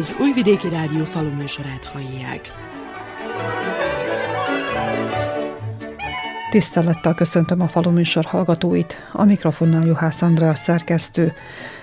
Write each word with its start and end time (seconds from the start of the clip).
Az 0.00 0.16
Újvidéki 0.20 0.68
Rádió 0.68 1.04
faluműsorát 1.04 1.84
hallják. 1.84 2.40
Tisztelettel 6.50 7.14
köszöntöm 7.14 7.60
a 7.60 7.68
faluműsor 7.68 8.24
hallgatóit. 8.24 8.96
A 9.12 9.24
mikrofonnál 9.24 9.86
Juhász 9.86 10.22
Andrea 10.22 10.54
szerkesztő. 10.54 11.32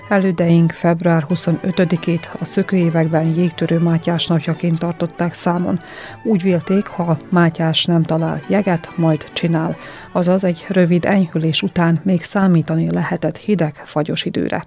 Elődeink 0.10 0.72
február 0.72 1.26
25-ét 1.30 2.40
a 2.40 2.46
szökőévekben 2.46 3.34
jégtörő 3.36 3.80
Mátyás 3.80 4.28
napjaként 4.28 4.80
tartották 4.80 5.34
számon. 5.34 5.78
Úgy 6.24 6.42
vélték, 6.42 6.88
ha 6.88 7.18
Mátyás 7.30 7.86
nem 7.86 8.04
talál 8.04 8.42
jeget, 8.48 8.98
majd 8.98 9.34
csinál. 9.34 9.78
Azaz 10.12 10.44
egy 10.44 10.66
rövid 10.68 11.06
enyhülés 11.06 11.62
után 11.62 12.00
még 12.04 12.24
számítani 12.24 12.92
lehetett 12.92 13.38
hideg, 13.38 13.82
fagyos 13.86 14.26
időre. 14.26 14.64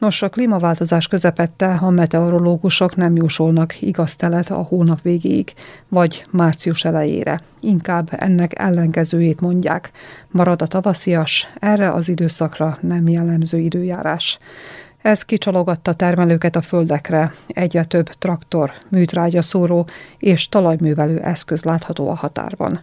Nos, 0.00 0.22
a 0.22 0.28
klímaváltozás 0.28 1.08
közepette 1.08 1.78
a 1.80 1.90
meteorológusok 1.90 2.96
nem 2.96 3.16
jósolnak 3.16 3.82
igaz 3.82 4.16
telet 4.16 4.50
a 4.50 4.62
hónap 4.62 5.02
végéig, 5.02 5.52
vagy 5.88 6.24
március 6.30 6.84
elejére. 6.84 7.40
Inkább 7.60 8.08
ennek 8.10 8.58
ellenkezőjét 8.58 9.40
mondják. 9.40 9.90
Marad 10.30 10.62
a 10.62 10.66
tavaszias, 10.66 11.48
erre 11.58 11.92
az 11.92 12.08
időszakra 12.08 12.78
nem 12.80 13.08
jellemző 13.08 13.58
időjárás. 13.58 14.38
Ez 15.02 15.22
kicsalogatta 15.22 15.92
termelőket 15.92 16.56
a 16.56 16.60
földekre, 16.60 17.32
egyre 17.46 17.84
több 17.84 18.08
traktor, 18.08 18.72
műtrágya 18.88 19.42
szóró 19.42 19.86
és 20.18 20.48
talajművelő 20.48 21.18
eszköz 21.18 21.64
látható 21.64 22.08
a 22.08 22.14
határban. 22.14 22.82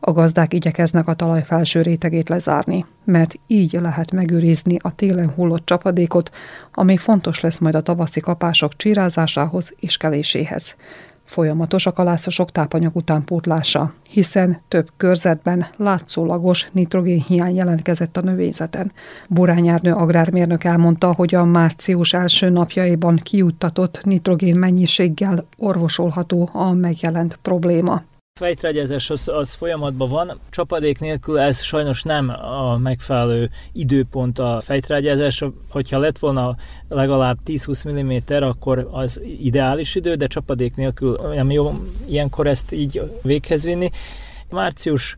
A 0.00 0.12
gazdák 0.12 0.54
igyekeznek 0.54 1.08
a 1.08 1.14
talaj 1.14 1.42
felső 1.44 1.82
rétegét 1.82 2.28
lezárni, 2.28 2.86
mert 3.04 3.34
így 3.46 3.78
lehet 3.80 4.12
megőrizni 4.12 4.76
a 4.80 4.94
télen 4.94 5.30
hullott 5.30 5.66
csapadékot, 5.66 6.30
ami 6.74 6.96
fontos 6.96 7.40
lesz 7.40 7.58
majd 7.58 7.74
a 7.74 7.80
tavaszi 7.80 8.20
kapások 8.20 8.76
csirázásához 8.76 9.72
és 9.80 9.96
keléséhez. 9.96 10.76
Folyamatos 11.24 11.86
a 11.86 11.92
kalászosok 11.92 12.52
tápanyag 12.52 12.96
utánpótlása, 12.96 13.92
hiszen 14.08 14.60
több 14.68 14.88
körzetben 14.96 15.66
látszólagos 15.76 16.68
nitrogénhiány 16.72 17.54
jelentkezett 17.54 18.16
a 18.16 18.20
növényzeten. 18.20 18.92
Burányárnő 19.28 19.92
agrármérnök 19.92 20.64
elmondta, 20.64 21.12
hogy 21.12 21.34
a 21.34 21.44
március 21.44 22.12
első 22.12 22.48
napjaiban 22.48 23.16
kiuttatott 23.16 24.04
nitrogén 24.04 24.58
mennyiséggel 24.58 25.44
orvosolható 25.56 26.48
a 26.52 26.72
megjelent 26.72 27.38
probléma 27.42 28.02
fejtrágyázás 28.38 29.10
az, 29.10 29.28
az 29.28 29.52
folyamatban 29.52 30.08
van. 30.08 30.38
Csapadék 30.50 30.98
nélkül 30.98 31.38
ez 31.38 31.62
sajnos 31.62 32.02
nem 32.02 32.28
a 32.28 32.76
megfelelő 32.76 33.50
időpont 33.72 34.38
a 34.38 34.60
fejtrágyázásra. 34.62 35.52
Hogyha 35.70 35.98
lett 35.98 36.18
volna 36.18 36.56
legalább 36.88 37.38
10-20 37.46 38.38
mm, 38.38 38.42
akkor 38.42 38.88
az 38.92 39.20
ideális 39.40 39.94
idő, 39.94 40.14
de 40.14 40.26
csapadék 40.26 40.76
nélkül 40.76 41.18
nem 41.34 41.50
jó 41.50 41.72
ilyenkor 42.06 42.46
ezt 42.46 42.72
így 42.72 43.02
véghez 43.22 43.64
vinni. 43.64 43.90
Március 44.50 45.16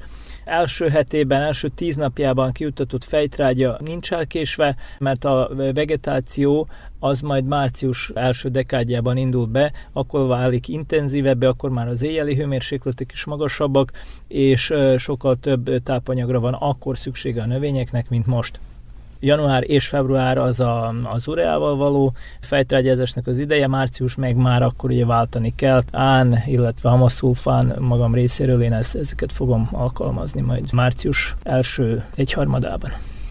első 0.50 0.88
hetében, 0.88 1.42
első 1.42 1.68
tíz 1.68 1.96
napjában 1.96 2.52
kiutatott 2.52 3.04
fejtrágya 3.04 3.78
nincs 3.84 4.12
elkésve, 4.12 4.76
mert 4.98 5.24
a 5.24 5.50
vegetáció 5.74 6.68
az 6.98 7.20
majd 7.20 7.44
március 7.44 8.10
első 8.14 8.48
dekádjában 8.48 9.16
indul 9.16 9.46
be, 9.46 9.72
akkor 9.92 10.26
válik 10.26 10.68
intenzívebbe, 10.68 11.48
akkor 11.48 11.70
már 11.70 11.88
az 11.88 12.02
éjjeli 12.02 12.34
hőmérsékletek 12.34 13.12
is 13.12 13.24
magasabbak, 13.24 13.92
és 14.28 14.74
sokkal 14.96 15.36
több 15.36 15.82
tápanyagra 15.82 16.40
van 16.40 16.54
akkor 16.54 16.98
szüksége 16.98 17.42
a 17.42 17.46
növényeknek, 17.46 18.08
mint 18.08 18.26
most 18.26 18.60
január 19.20 19.70
és 19.70 19.88
február 19.88 20.38
az 20.38 20.60
a, 20.60 20.94
az 21.04 21.28
ureával 21.28 21.76
való 21.76 22.12
fejtrágyázásnak 22.40 23.26
az 23.26 23.38
ideje, 23.38 23.66
március 23.66 24.14
meg 24.14 24.36
már 24.36 24.62
akkor 24.62 24.90
ugye 24.90 25.06
váltani 25.06 25.54
kell. 25.54 25.82
Án, 25.92 26.42
illetve 26.46 26.88
hamaszulfán 26.88 27.76
magam 27.78 28.14
részéről 28.14 28.62
én 28.62 28.72
ezt, 28.72 28.96
ezeket 28.96 29.32
fogom 29.32 29.68
alkalmazni 29.72 30.40
majd 30.40 30.72
március 30.72 31.36
első 31.42 32.04
egyharmadában 32.14 32.90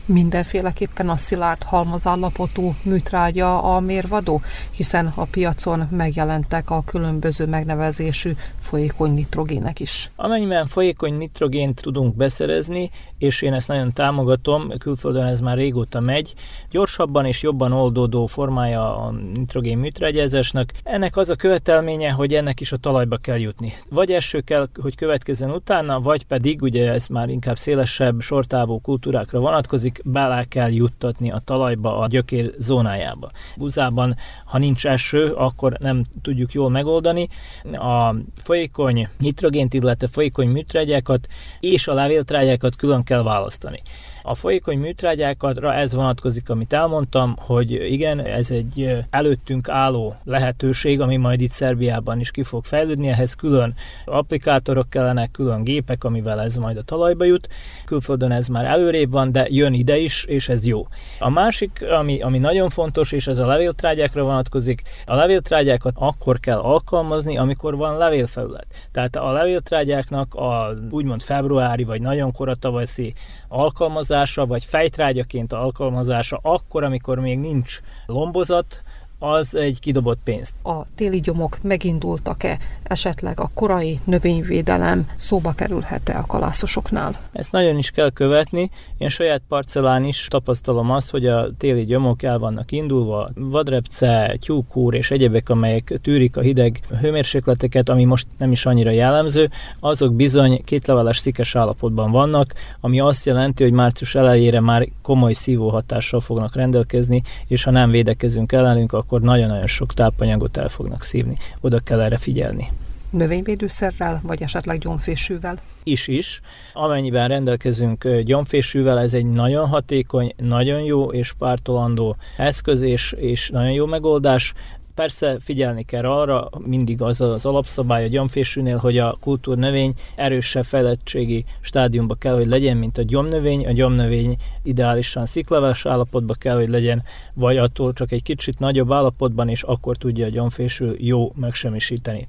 mindenféleképpen 0.09 1.09
a 1.09 1.17
szilárd 1.17 1.63
halmazállapotú 1.63 2.75
műtrágya 2.83 3.63
a 3.63 3.79
mérvadó, 3.79 4.41
hiszen 4.71 5.11
a 5.15 5.25
piacon 5.25 5.87
megjelentek 5.91 6.69
a 6.69 6.83
különböző 6.85 7.45
megnevezésű 7.45 8.31
folyékony 8.61 9.13
nitrogének 9.13 9.79
is. 9.79 10.11
Amennyiben 10.15 10.67
folyékony 10.67 11.13
nitrogént 11.13 11.81
tudunk 11.81 12.15
beszerezni, 12.15 12.89
és 13.17 13.41
én 13.41 13.53
ezt 13.53 13.67
nagyon 13.67 13.93
támogatom, 13.93 14.69
külföldön 14.77 15.25
ez 15.25 15.39
már 15.39 15.57
régóta 15.57 15.99
megy, 15.99 16.33
gyorsabban 16.69 17.25
és 17.25 17.41
jobban 17.41 17.71
oldódó 17.71 18.25
formája 18.25 19.05
a 19.05 19.11
nitrogén 19.33 19.77
műtrágyázásnak. 19.77 20.71
Ennek 20.83 21.17
az 21.17 21.29
a 21.29 21.35
követelménye, 21.35 22.11
hogy 22.11 22.33
ennek 22.33 22.59
is 22.59 22.71
a 22.71 22.77
talajba 22.77 23.17
kell 23.17 23.39
jutni. 23.39 23.73
Vagy 23.89 24.11
eső 24.11 24.39
kell, 24.41 24.67
hogy 24.81 24.95
következzen 24.95 25.51
utána, 25.51 25.99
vagy 25.99 26.25
pedig, 26.25 26.61
ugye 26.61 26.91
ez 26.91 27.07
már 27.07 27.29
inkább 27.29 27.57
szélesebb, 27.57 28.21
sortávú 28.21 28.79
kultúrákra 28.81 29.39
vonatkozik, 29.39 29.98
bele 30.03 30.43
kell 30.43 30.71
juttatni 30.71 31.31
a 31.31 31.41
talajba, 31.45 31.97
a 31.97 32.07
gyökér 32.07 32.53
zónájába. 32.57 33.31
Buzában, 33.57 34.15
ha 34.45 34.57
nincs 34.57 34.85
eső, 34.85 35.31
akkor 35.31 35.77
nem 35.79 36.05
tudjuk 36.21 36.53
jól 36.53 36.69
megoldani. 36.69 37.27
A 37.73 38.15
folyékony 38.43 39.07
nitrogént, 39.17 39.73
illetve 39.73 40.07
folyékony 40.07 40.47
műtrágyákat 40.47 41.27
és 41.59 41.87
a 41.87 41.93
levéltrágyákat 41.93 42.75
külön 42.75 43.03
kell 43.03 43.23
választani. 43.23 43.81
A 44.23 44.35
folyékony 44.35 44.77
műtrágyákra 44.77 45.73
ez 45.73 45.93
vonatkozik, 45.93 46.49
amit 46.49 46.73
elmondtam, 46.73 47.35
hogy 47.37 47.71
igen, 47.71 48.19
ez 48.19 48.51
egy 48.51 48.97
előttünk 49.09 49.69
álló 49.69 50.15
lehetőség, 50.23 51.01
ami 51.01 51.17
majd 51.17 51.41
itt 51.41 51.51
Szerbiában 51.51 52.19
is 52.19 52.31
ki 52.31 52.43
fog 52.43 52.65
fejlődni, 52.65 53.07
ehhez 53.07 53.33
külön 53.33 53.73
applikátorok 54.05 54.89
kellenek, 54.89 55.31
külön 55.31 55.63
gépek, 55.63 56.03
amivel 56.03 56.41
ez 56.41 56.55
majd 56.55 56.77
a 56.77 56.83
talajba 56.83 57.25
jut. 57.25 57.47
Külföldön 57.85 58.31
ez 58.31 58.47
már 58.47 58.65
előrébb 58.65 59.11
van, 59.11 59.31
de 59.31 59.47
jön 59.49 59.73
ide 59.73 59.88
is, 59.97 60.23
és 60.23 60.49
ez 60.49 60.65
jó. 60.65 60.87
A 61.19 61.29
másik, 61.29 61.85
ami, 61.91 62.21
ami 62.21 62.37
nagyon 62.37 62.69
fontos, 62.69 63.11
és 63.11 63.27
ez 63.27 63.37
a 63.37 63.45
levéltrágyákra 63.45 64.23
vonatkozik, 64.23 64.81
a 65.05 65.15
levéltrágyákat 65.15 65.93
akkor 65.95 66.39
kell 66.39 66.57
alkalmazni, 66.57 67.37
amikor 67.37 67.75
van 67.75 67.97
levélfelület. 67.97 68.89
Tehát 68.91 69.15
a 69.15 69.31
levéltrágyáknak 69.31 70.33
a 70.33 70.73
úgymond 70.91 71.21
februári 71.21 71.83
vagy 71.83 72.01
nagyon 72.01 72.31
kora 72.31 72.55
tavaszi 72.55 73.13
alkalmazása, 73.47 74.45
vagy 74.45 74.65
fejtrágyaként 74.65 75.53
alkalmazása 75.53 76.39
akkor, 76.41 76.83
amikor 76.83 77.19
még 77.19 77.39
nincs 77.39 77.79
lombozat, 78.05 78.83
az 79.19 79.55
egy 79.55 79.79
kidobott 79.79 80.19
pénzt. 80.23 80.53
A 80.63 80.85
téli 80.95 81.19
gyomok 81.19 81.57
megindultak-e, 81.61 82.57
esetleg 82.83 83.39
a 83.39 83.51
korai 83.53 83.99
növényvédelem 84.03 85.07
szóba 85.15 85.51
kerülhet-e 85.51 86.17
a 86.17 86.25
kalászosoknál? 86.25 87.19
Ezt 87.31 87.51
nagyon 87.51 87.77
is 87.77 87.91
kell 87.91 88.11
követni. 88.11 88.69
Én 88.97 89.09
saját 89.09 89.41
parcellán 89.47 90.03
is 90.03 90.27
tapasztalom 90.29 90.91
azt, 90.91 91.09
hogy 91.09 91.25
a 91.25 91.47
téli 91.57 91.85
gyomok 91.85 92.23
el 92.23 92.39
vannak 92.39 92.71
indulva, 92.71 93.29
vadrepce, 93.35 94.37
tyúkúr 94.39 94.93
és 94.93 95.11
egyebek, 95.11 95.49
amelyek 95.49 95.99
tűrik 96.01 96.37
a 96.37 96.41
hideg 96.41 96.79
hőmérsékleteket, 97.01 97.89
ami 97.89 98.03
most 98.03 98.27
nem 98.37 98.51
is 98.51 98.65
annyira 98.65 98.89
jellemző, 98.89 99.49
azok 99.79 100.13
bizony 100.13 100.63
kétleveles 100.63 101.17
szikes 101.17 101.55
állapotban 101.55 102.11
vannak, 102.11 102.53
ami 102.79 102.99
azt 102.99 103.25
jelenti, 103.25 103.63
hogy 103.63 103.71
március 103.71 104.15
elejére 104.15 104.59
már 104.59 104.87
komoly 105.01 105.33
szívóhatással 105.33 106.19
fognak 106.19 106.55
rendelkezni, 106.55 107.21
és 107.47 107.63
ha 107.63 107.71
nem 107.71 107.91
védekezünk 107.91 108.51
ellenünk, 108.51 108.93
akkor 108.93 109.08
nagyon-nagyon 109.09 109.67
sok 109.67 109.93
tápanyagot 109.93 110.57
el 110.57 110.69
fognak 110.69 111.03
szívni. 111.03 111.37
Oda 111.61 111.79
kell 111.79 112.01
erre 112.01 112.17
figyelni 112.17 112.67
növényvédőszerrel, 113.09 114.19
vagy 114.23 114.41
esetleg 114.41 114.79
gyomfésűvel? 114.79 115.59
Is 115.83 116.07
is. 116.07 116.41
Amennyiben 116.73 117.27
rendelkezünk 117.27 118.07
gyomfésűvel, 118.07 118.99
ez 118.99 119.13
egy 119.13 119.25
nagyon 119.25 119.67
hatékony, 119.67 120.33
nagyon 120.37 120.81
jó 120.81 121.11
és 121.11 121.33
pártolandó 121.33 122.15
eszköz, 122.37 122.81
és, 122.81 123.11
és 123.17 123.49
nagyon 123.49 123.71
jó 123.71 123.85
megoldás. 123.85 124.53
Persze 124.99 125.37
figyelni 125.39 125.83
kell 125.83 126.05
arra, 126.05 126.49
mindig 126.65 127.01
az 127.01 127.21
az 127.21 127.45
alapszabály 127.45 128.03
a 128.03 128.07
gyomfésűnél, 128.07 128.77
hogy 128.77 128.97
a 128.97 129.17
kultúrnövény 129.19 129.93
erősebb 130.15 130.65
fejlettségi 130.65 131.45
stádiumba 131.61 132.15
kell, 132.15 132.35
hogy 132.35 132.45
legyen, 132.45 132.77
mint 132.77 132.97
a 132.97 133.01
gyomnövény. 133.01 133.65
A 133.67 133.71
gyomnövény 133.71 134.37
ideálisan 134.63 135.25
sziklaves 135.25 135.85
állapotban 135.85 136.35
kell, 136.39 136.55
hogy 136.55 136.69
legyen, 136.69 137.03
vagy 137.33 137.57
attól 137.57 137.93
csak 137.93 138.11
egy 138.11 138.23
kicsit 138.23 138.59
nagyobb 138.59 138.91
állapotban, 138.91 139.49
és 139.49 139.63
akkor 139.63 139.97
tudja 139.97 140.25
a 140.25 140.29
gyomfésű 140.29 140.91
jó 140.97 141.31
megsemmisíteni 141.35 142.27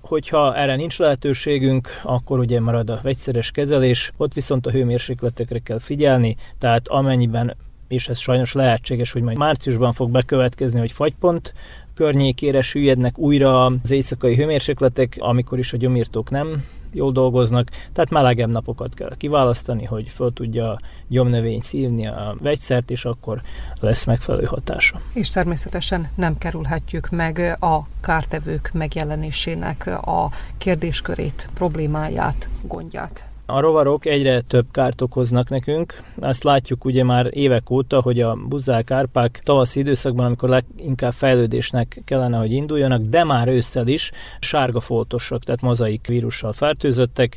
hogyha 0.00 0.56
erre 0.56 0.76
nincs 0.76 0.98
lehetőségünk, 0.98 1.88
akkor 2.02 2.38
ugye 2.38 2.60
marad 2.60 2.90
a 2.90 2.98
vegyszeres 3.02 3.50
kezelés, 3.50 4.12
ott 4.16 4.32
viszont 4.32 4.66
a 4.66 4.70
hőmérsékletekre 4.70 5.58
kell 5.58 5.78
figyelni, 5.78 6.36
tehát 6.58 6.88
amennyiben 6.88 7.56
és 7.88 8.08
ez 8.08 8.18
sajnos 8.18 8.52
lehetséges, 8.52 9.12
hogy 9.12 9.22
majd 9.22 9.36
márciusban 9.36 9.92
fog 9.92 10.10
bekövetkezni, 10.10 10.78
hogy 10.78 10.92
fagypont 10.92 11.54
környékére 11.94 12.62
süllyednek 12.62 13.18
újra 13.18 13.64
az 13.64 13.90
éjszakai 13.90 14.36
hőmérsékletek, 14.36 15.16
amikor 15.18 15.58
is 15.58 15.72
a 15.72 15.76
gyomírtók 15.76 16.30
nem 16.30 16.64
jól 16.92 17.12
dolgoznak, 17.12 17.68
tehát 17.92 18.10
melegebb 18.10 18.50
napokat 18.50 18.94
kell 18.94 19.16
kiválasztani, 19.16 19.84
hogy 19.84 20.08
föl 20.08 20.32
tudja 20.32 20.78
gyomnövény 21.08 21.60
szívni 21.60 22.06
a 22.06 22.36
vegyszert, 22.40 22.90
és 22.90 23.04
akkor 23.04 23.42
lesz 23.80 24.04
megfelelő 24.04 24.44
hatása. 24.44 25.00
És 25.12 25.28
természetesen 25.28 26.08
nem 26.14 26.38
kerülhetjük 26.38 27.10
meg 27.10 27.56
a 27.60 27.86
kártevők 28.00 28.70
megjelenésének 28.72 29.86
a 29.86 30.30
kérdéskörét, 30.58 31.50
problémáját, 31.54 32.48
gondját. 32.62 33.26
A 33.48 33.60
rovarok 33.60 34.06
egyre 34.06 34.40
több 34.40 34.66
kárt 34.70 35.00
okoznak 35.00 35.48
nekünk. 35.48 36.02
Azt 36.20 36.44
látjuk 36.44 36.84
ugye 36.84 37.04
már 37.04 37.28
évek 37.30 37.70
óta, 37.70 38.00
hogy 38.00 38.20
a 38.20 38.36
buzák, 38.48 38.90
árpák 38.90 39.40
tavaszi 39.44 39.80
időszakban, 39.80 40.26
amikor 40.26 40.48
leginkább 40.48 41.12
fejlődésnek 41.12 42.00
kellene, 42.04 42.36
hogy 42.36 42.52
induljanak, 42.52 43.00
de 43.00 43.24
már 43.24 43.48
ősszel 43.48 43.86
is 43.86 44.10
sárga 44.40 44.80
foltosak, 44.80 45.44
tehát 45.44 45.60
mozaik 45.60 46.06
vírussal 46.06 46.52
fertőzöttek. 46.52 47.36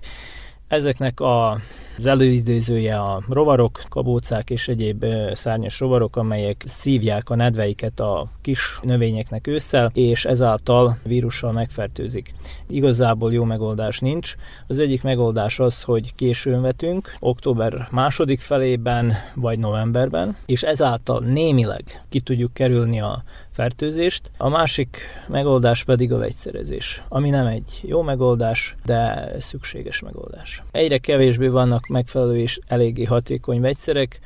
Ezeknek 0.70 1.20
a 1.20 1.60
az 2.00 2.06
előidézője 2.06 3.00
a 3.00 3.22
rovarok, 3.30 3.82
kabócák 3.90 4.50
és 4.50 4.68
egyéb 4.68 5.06
szárnyas 5.34 5.80
rovarok, 5.80 6.16
amelyek 6.16 6.64
szívják 6.66 7.30
a 7.30 7.36
nedveiket 7.36 8.00
a 8.00 8.28
kis 8.42 8.80
növényeknek 8.82 9.48
ősszel, 9.48 9.92
és 9.94 10.26
ezáltal 10.26 10.98
vírussal 11.04 11.52
megfertőzik. 11.52 12.34
Igazából 12.68 13.34
jó 13.34 13.44
megoldás 13.44 14.00
nincs. 14.00 14.36
Az 14.68 14.80
egyik 14.80 15.04
megoldás 15.04 15.60
az, 15.60 15.84
hogy 15.84 16.16
későn 16.16 16.62
vetünk, 16.62 17.16
október 17.20 17.88
második 17.92 18.40
felében 18.40 19.14
vagy 19.36 19.60
novemberben, 19.60 20.38
és 20.46 20.64
ezáltal 20.64 21.20
némileg 21.20 22.04
ki 22.10 22.22
tudjuk 22.22 22.54
kerülni 22.54 23.02
a 23.02 23.24
fertőzést. 23.60 24.32
A 24.38 24.50
másik 24.50 24.98
megoldás 25.28 25.84
pedig 25.84 26.14
a 26.14 26.18
vegyszerezés, 26.18 27.04
ami 27.10 27.30
nem 27.30 27.46
egy 27.46 27.80
jó 27.82 28.02
megoldás, 28.02 28.76
de 28.86 29.32
szükséges 29.40 30.00
megoldás. 30.00 30.64
Egyre 30.72 30.98
kevésbé 30.98 31.48
vannak 31.48 31.88
megfelelő 31.88 32.38
és 32.38 32.60
eléggé 32.68 33.04
hatékony 33.04 33.62
vegyszerek, 33.62 34.20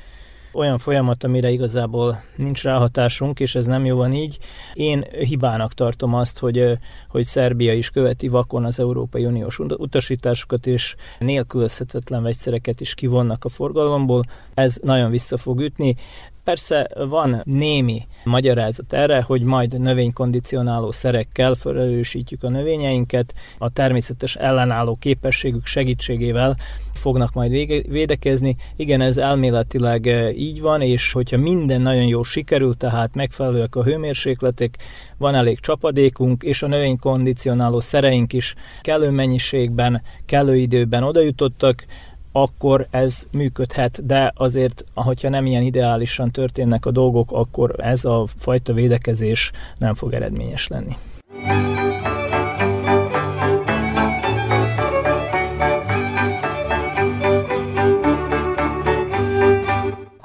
olyan 0.54 0.78
folyamat, 0.78 1.24
amire 1.24 1.50
igazából 1.50 2.24
nincs 2.36 2.64
ráhatásunk, 2.64 3.40
és 3.40 3.56
ez 3.56 3.66
nem 3.66 3.86
jó 3.86 3.96
van 3.96 4.14
így. 4.14 4.38
Én 4.74 5.04
hibának 5.04 5.74
tartom 5.74 6.14
azt, 6.14 6.40
hogy, 6.40 6.78
hogy 7.08 7.26
Szerbia 7.26 7.74
is 7.74 7.90
követi 7.90 8.28
vakon 8.28 8.66
az 8.66 8.80
Európai 8.80 9.26
Uniós 9.26 9.60
utasításokat, 9.60 10.68
és 10.68 10.96
nélkülözhetetlen 11.20 12.24
vegyszereket 12.24 12.82
is 12.82 12.94
kivonnak 12.94 13.46
a 13.46 13.50
forgalomból. 13.50 14.22
Ez 14.54 14.78
nagyon 14.82 15.10
vissza 15.10 15.38
fog 15.38 15.60
ütni. 15.60 15.96
Persze 16.44 16.90
van 16.96 17.42
némi 17.44 18.02
magyarázat 18.24 18.94
erre, 18.94 19.22
hogy 19.22 19.42
majd 19.42 19.80
növénykondicionáló 19.80 20.92
szerekkel 20.92 21.56
felerősítjük 21.56 22.44
a 22.44 22.50
növényeinket, 22.50 23.34
a 23.58 23.70
természetes 23.70 24.36
ellenálló 24.36 24.96
képességük 25.00 25.66
segítségével 25.66 26.56
fognak 26.94 27.34
majd 27.34 27.52
védekezni. 27.90 28.56
Igen, 28.76 29.02
ez 29.02 29.18
elméletileg 29.18 30.08
eh, 30.08 30.38
így 30.38 30.62
van, 30.62 30.82
és 30.82 31.12
hogyha 31.12 31.38
minden 31.38 31.82
nagyon 31.82 32.06
jó 32.06 32.24
sikerül, 32.24 32.74
tehát 32.74 33.16
megfelelőek 33.16 33.76
a 33.76 33.84
hőmérsékletek, 33.84 34.78
van 35.18 35.36
elég 35.36 35.60
csapadékunk, 35.60 36.44
és 36.44 36.64
a 36.64 36.68
növénykondicionáló 36.68 37.80
szereink 37.80 38.34
is 38.34 38.56
kellő 38.82 39.10
mennyiségben, 39.10 40.02
kellő 40.26 40.56
időben 40.56 41.04
odajutottak, 41.04 41.86
akkor 42.36 42.88
ez 42.90 43.28
működhet, 43.32 44.06
de 44.06 44.34
azért, 44.36 44.86
hogyha 44.94 45.30
nem 45.30 45.46
ilyen 45.46 45.64
ideálisan 45.64 46.32
történnek 46.32 46.86
a 46.86 46.92
dolgok, 46.92 47.32
akkor 47.32 47.76
ez 47.78 48.06
a 48.06 48.26
fajta 48.38 48.74
védekezés 48.74 49.52
nem 49.78 49.94
fog 49.94 50.14
eredményes 50.14 50.68
lenni. 50.68 50.96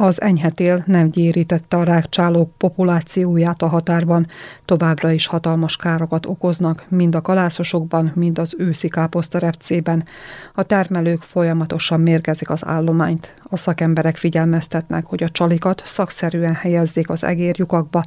Az 0.00 0.20
enyhetél 0.20 0.82
nem 0.86 1.10
gyérítette 1.10 1.76
a 1.76 1.82
rákcsálók 1.82 2.50
populációját 2.56 3.62
a 3.62 3.66
határban, 3.66 4.26
továbbra 4.64 5.10
is 5.10 5.26
hatalmas 5.26 5.76
károkat 5.76 6.26
okoznak, 6.26 6.84
mind 6.88 7.14
a 7.14 7.20
kalászosokban, 7.20 8.12
mind 8.14 8.38
az 8.38 8.54
őszi 8.58 8.88
káposztarepcében. 8.88 10.04
A 10.54 10.62
termelők 10.62 11.22
folyamatosan 11.22 12.00
mérgezik 12.00 12.50
az 12.50 12.66
állományt. 12.66 13.34
A 13.42 13.56
szakemberek 13.56 14.16
figyelmeztetnek, 14.16 15.04
hogy 15.04 15.22
a 15.22 15.28
csalikat 15.28 15.82
szakszerűen 15.84 16.54
helyezzék 16.54 17.10
az 17.10 17.24
egérjukakba, 17.24 18.02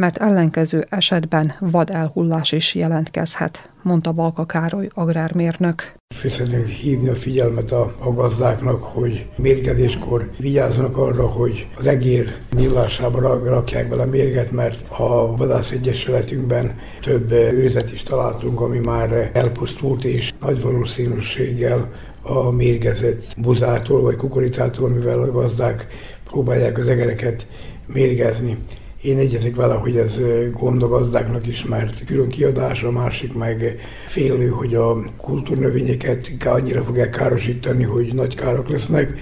mert 0.00 0.16
ellenkező 0.16 0.86
esetben 0.88 1.54
vad 1.58 1.90
elhullás 1.90 2.52
is 2.52 2.74
jelentkezhet, 2.74 3.72
mondta 3.82 4.12
Balka 4.12 4.46
Károly 4.46 4.88
agrármérnök. 4.94 5.92
Szeretnénk 6.14 6.66
hívni 6.66 7.08
a 7.08 7.14
figyelmet 7.14 7.72
a, 7.72 7.94
a 7.98 8.12
gazdáknak, 8.12 8.82
hogy 8.82 9.26
mérgedéskor 9.36 10.30
vigyázzanak 10.38 10.96
arra, 10.96 11.26
hogy 11.26 11.68
az 11.78 11.86
egér 11.86 12.36
nyílásába 12.56 13.20
rakják 13.44 13.88
bele 13.88 14.04
mérget, 14.04 14.50
mert 14.50 14.84
a 14.98 15.36
vadász 15.36 15.70
egyesületünkben 15.70 16.76
több 17.02 17.32
őzet 17.32 17.92
is 17.92 18.02
találtunk, 18.02 18.60
ami 18.60 18.78
már 18.78 19.30
elpusztult, 19.32 20.04
és 20.04 20.32
nagy 20.40 20.62
valószínűséggel 20.62 21.92
a 22.22 22.50
mérgezett 22.50 23.34
buzától 23.36 24.02
vagy 24.02 24.16
kukoricától, 24.16 24.88
mivel 24.88 25.22
a 25.22 25.32
gazdák 25.32 25.86
próbálják 26.24 26.78
az 26.78 26.88
egereket 26.88 27.46
mérgezni. 27.86 28.56
Én 29.02 29.18
egyetek 29.18 29.54
vele, 29.54 29.74
hogy 29.74 29.96
ez 29.96 30.20
gond 30.52 30.82
a 30.82 30.88
gazdáknak 30.88 31.46
is, 31.46 31.64
mert 31.64 32.04
külön 32.04 32.28
kiadás, 32.28 32.82
a 32.82 32.90
másik 32.90 33.34
meg 33.34 33.80
félő, 34.06 34.48
hogy 34.48 34.74
a 34.74 35.02
kultúrnövényeket 35.16 36.30
annyira 36.44 36.82
fogják 36.82 37.10
károsítani, 37.10 37.84
hogy 37.84 38.14
nagy 38.14 38.34
károk 38.34 38.68
lesznek, 38.68 39.14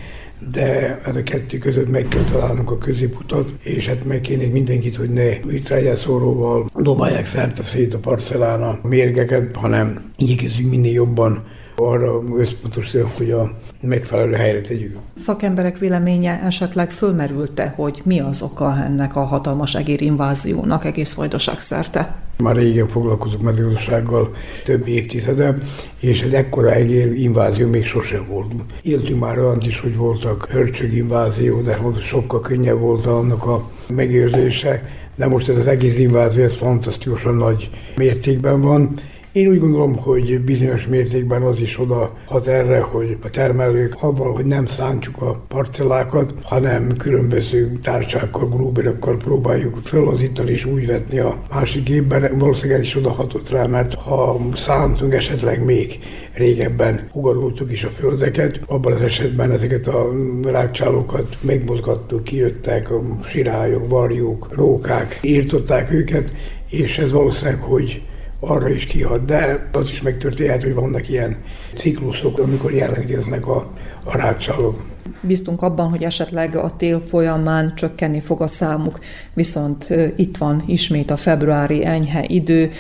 de 0.53 1.01
ez 1.05 1.17
a 1.17 1.23
kettő 1.23 1.59
között 1.59 1.91
meg 1.91 2.09
kell 2.09 2.25
találnunk 2.25 2.71
a 2.71 2.79
középutat, 2.79 3.53
és 3.63 3.87
hát 3.87 4.05
meg 4.05 4.21
kéne 4.21 4.47
mindenkit, 4.47 4.97
hogy 4.97 5.11
ne 5.11 5.97
szóróval 5.97 6.71
dobálják 6.77 7.27
szerte 7.27 7.63
szét 7.63 7.95
a 7.95 7.99
parcellán 7.99 8.63
a 8.63 8.79
mérgeket, 8.83 9.57
hanem 9.57 10.13
igyekezzünk 10.17 10.71
minél 10.71 10.93
jobban 10.93 11.45
arra 11.79 12.23
összpontosítani, 12.37 13.11
hogy 13.17 13.31
a 13.31 13.53
megfelelő 13.81 14.33
helyre 14.33 14.61
tegyük. 14.61 14.97
Szakemberek 15.17 15.79
véleménye 15.79 16.41
esetleg 16.43 16.91
fölmerülte, 16.91 17.73
hogy 17.77 18.01
mi 18.05 18.21
az 18.21 18.43
oka 18.43 18.77
ennek 18.85 19.17
a 19.17 19.21
hatalmas 19.25 19.75
egérinváziónak 19.75 20.85
egész 20.85 21.15
vajdaság 21.15 21.61
szerte? 21.61 22.15
Már 22.43 22.57
régen 22.57 22.89
foglalkozok 22.89 23.41
mezőgazdasággal 23.41 24.35
több 24.65 24.87
évtizede, 24.87 25.59
és 26.01 26.23
egy 26.23 26.35
ekkora 26.35 26.73
egér 26.73 27.13
invázió 27.13 27.69
még 27.69 27.87
sosem 27.87 28.27
volt. 28.29 28.53
Éltünk 28.83 29.21
már 29.21 29.39
olyan 29.39 29.61
is, 29.61 29.81
hogy 29.81 29.97
voltak 29.97 30.47
hörcsög 30.51 30.93
invázió, 30.93 31.61
de 31.61 31.79
sokkal 32.03 32.41
könnyebb 32.41 32.79
volt 32.79 33.07
annak 33.07 33.47
a 33.47 33.71
megérzése, 33.89 34.83
de 35.17 35.27
most 35.27 35.49
ez 35.49 35.57
az 35.57 35.67
egész 35.67 35.99
invázió, 35.99 36.43
ez 36.43 36.55
fantasztikusan 36.55 37.35
nagy 37.35 37.71
mértékben 37.97 38.61
van, 38.61 38.95
én 39.39 39.49
úgy 39.49 39.59
gondolom, 39.59 39.97
hogy 39.97 40.41
bizonyos 40.41 40.87
mértékben 40.87 41.43
az 41.43 41.61
is 41.61 41.81
oda 41.81 42.17
hat 42.25 42.47
erre, 42.47 42.81
hogy 42.81 43.17
a 43.23 43.31
termelők 43.31 43.95
avval, 44.03 44.33
hogy 44.33 44.47
nem 44.47 44.67
szántjuk 44.67 45.23
a 45.23 45.45
parcellákat, 45.49 46.35
hanem 46.43 46.97
különböző 46.97 47.73
tárcsákkal, 47.83 48.49
grúberokkal 48.49 49.17
próbáljuk 49.17 49.79
felazítani 49.85 50.51
és 50.51 50.65
úgy 50.65 50.87
vetni 50.87 51.19
a 51.19 51.43
másik 51.51 51.89
évben, 51.89 52.39
valószínűleg 52.39 52.83
is 52.83 52.97
odahatott 52.97 53.51
rá, 53.51 53.67
mert 53.67 53.95
ha 53.95 54.41
szántunk 54.55 55.15
esetleg 55.15 55.65
még 55.65 55.99
régebben 56.33 57.09
ugarultuk 57.13 57.73
is 57.73 57.85
a 57.85 57.91
földeket, 57.91 58.61
abban 58.67 58.93
az 58.93 59.01
esetben 59.01 59.51
ezeket 59.51 59.87
a 59.87 60.13
rákcsálókat 60.43 61.37
megmozgattuk, 61.41 62.25
kijöttek 62.25 62.91
a 62.91 63.03
sirályok, 63.29 63.89
varjuk, 63.89 64.49
rókák, 64.51 65.19
írtották 65.23 65.93
őket, 65.93 66.33
és 66.71 66.99
ez 66.99 67.13
valószínűleg, 67.13 67.61
hogy 67.61 68.03
arra 68.41 68.69
is 68.69 68.87
kihat, 68.87 69.25
de 69.25 69.69
az 69.73 69.91
is 69.91 70.03
megtörténhet, 70.03 70.63
hogy 70.63 70.75
vannak 70.75 71.09
ilyen 71.09 71.37
ciklusok, 71.75 72.39
amikor 72.39 72.73
jelentkeznek 72.73 73.47
a, 73.47 73.71
a 74.05 74.17
rákcsálók. 74.17 74.83
Bíztunk 75.21 75.63
abban, 75.63 75.89
hogy 75.89 76.03
esetleg 76.03 76.57
a 76.57 76.77
tél 76.77 77.01
folyamán 77.09 77.75
csökkenni 77.75 78.21
fog 78.21 78.41
a 78.41 78.47
számuk, 78.47 78.99
viszont 79.35 79.95
itt 80.17 80.37
van 80.37 80.63
ismét 80.67 81.11
a 81.11 81.17
februári 81.17 81.85
enyhe 81.85 82.25
idő, 82.27 82.71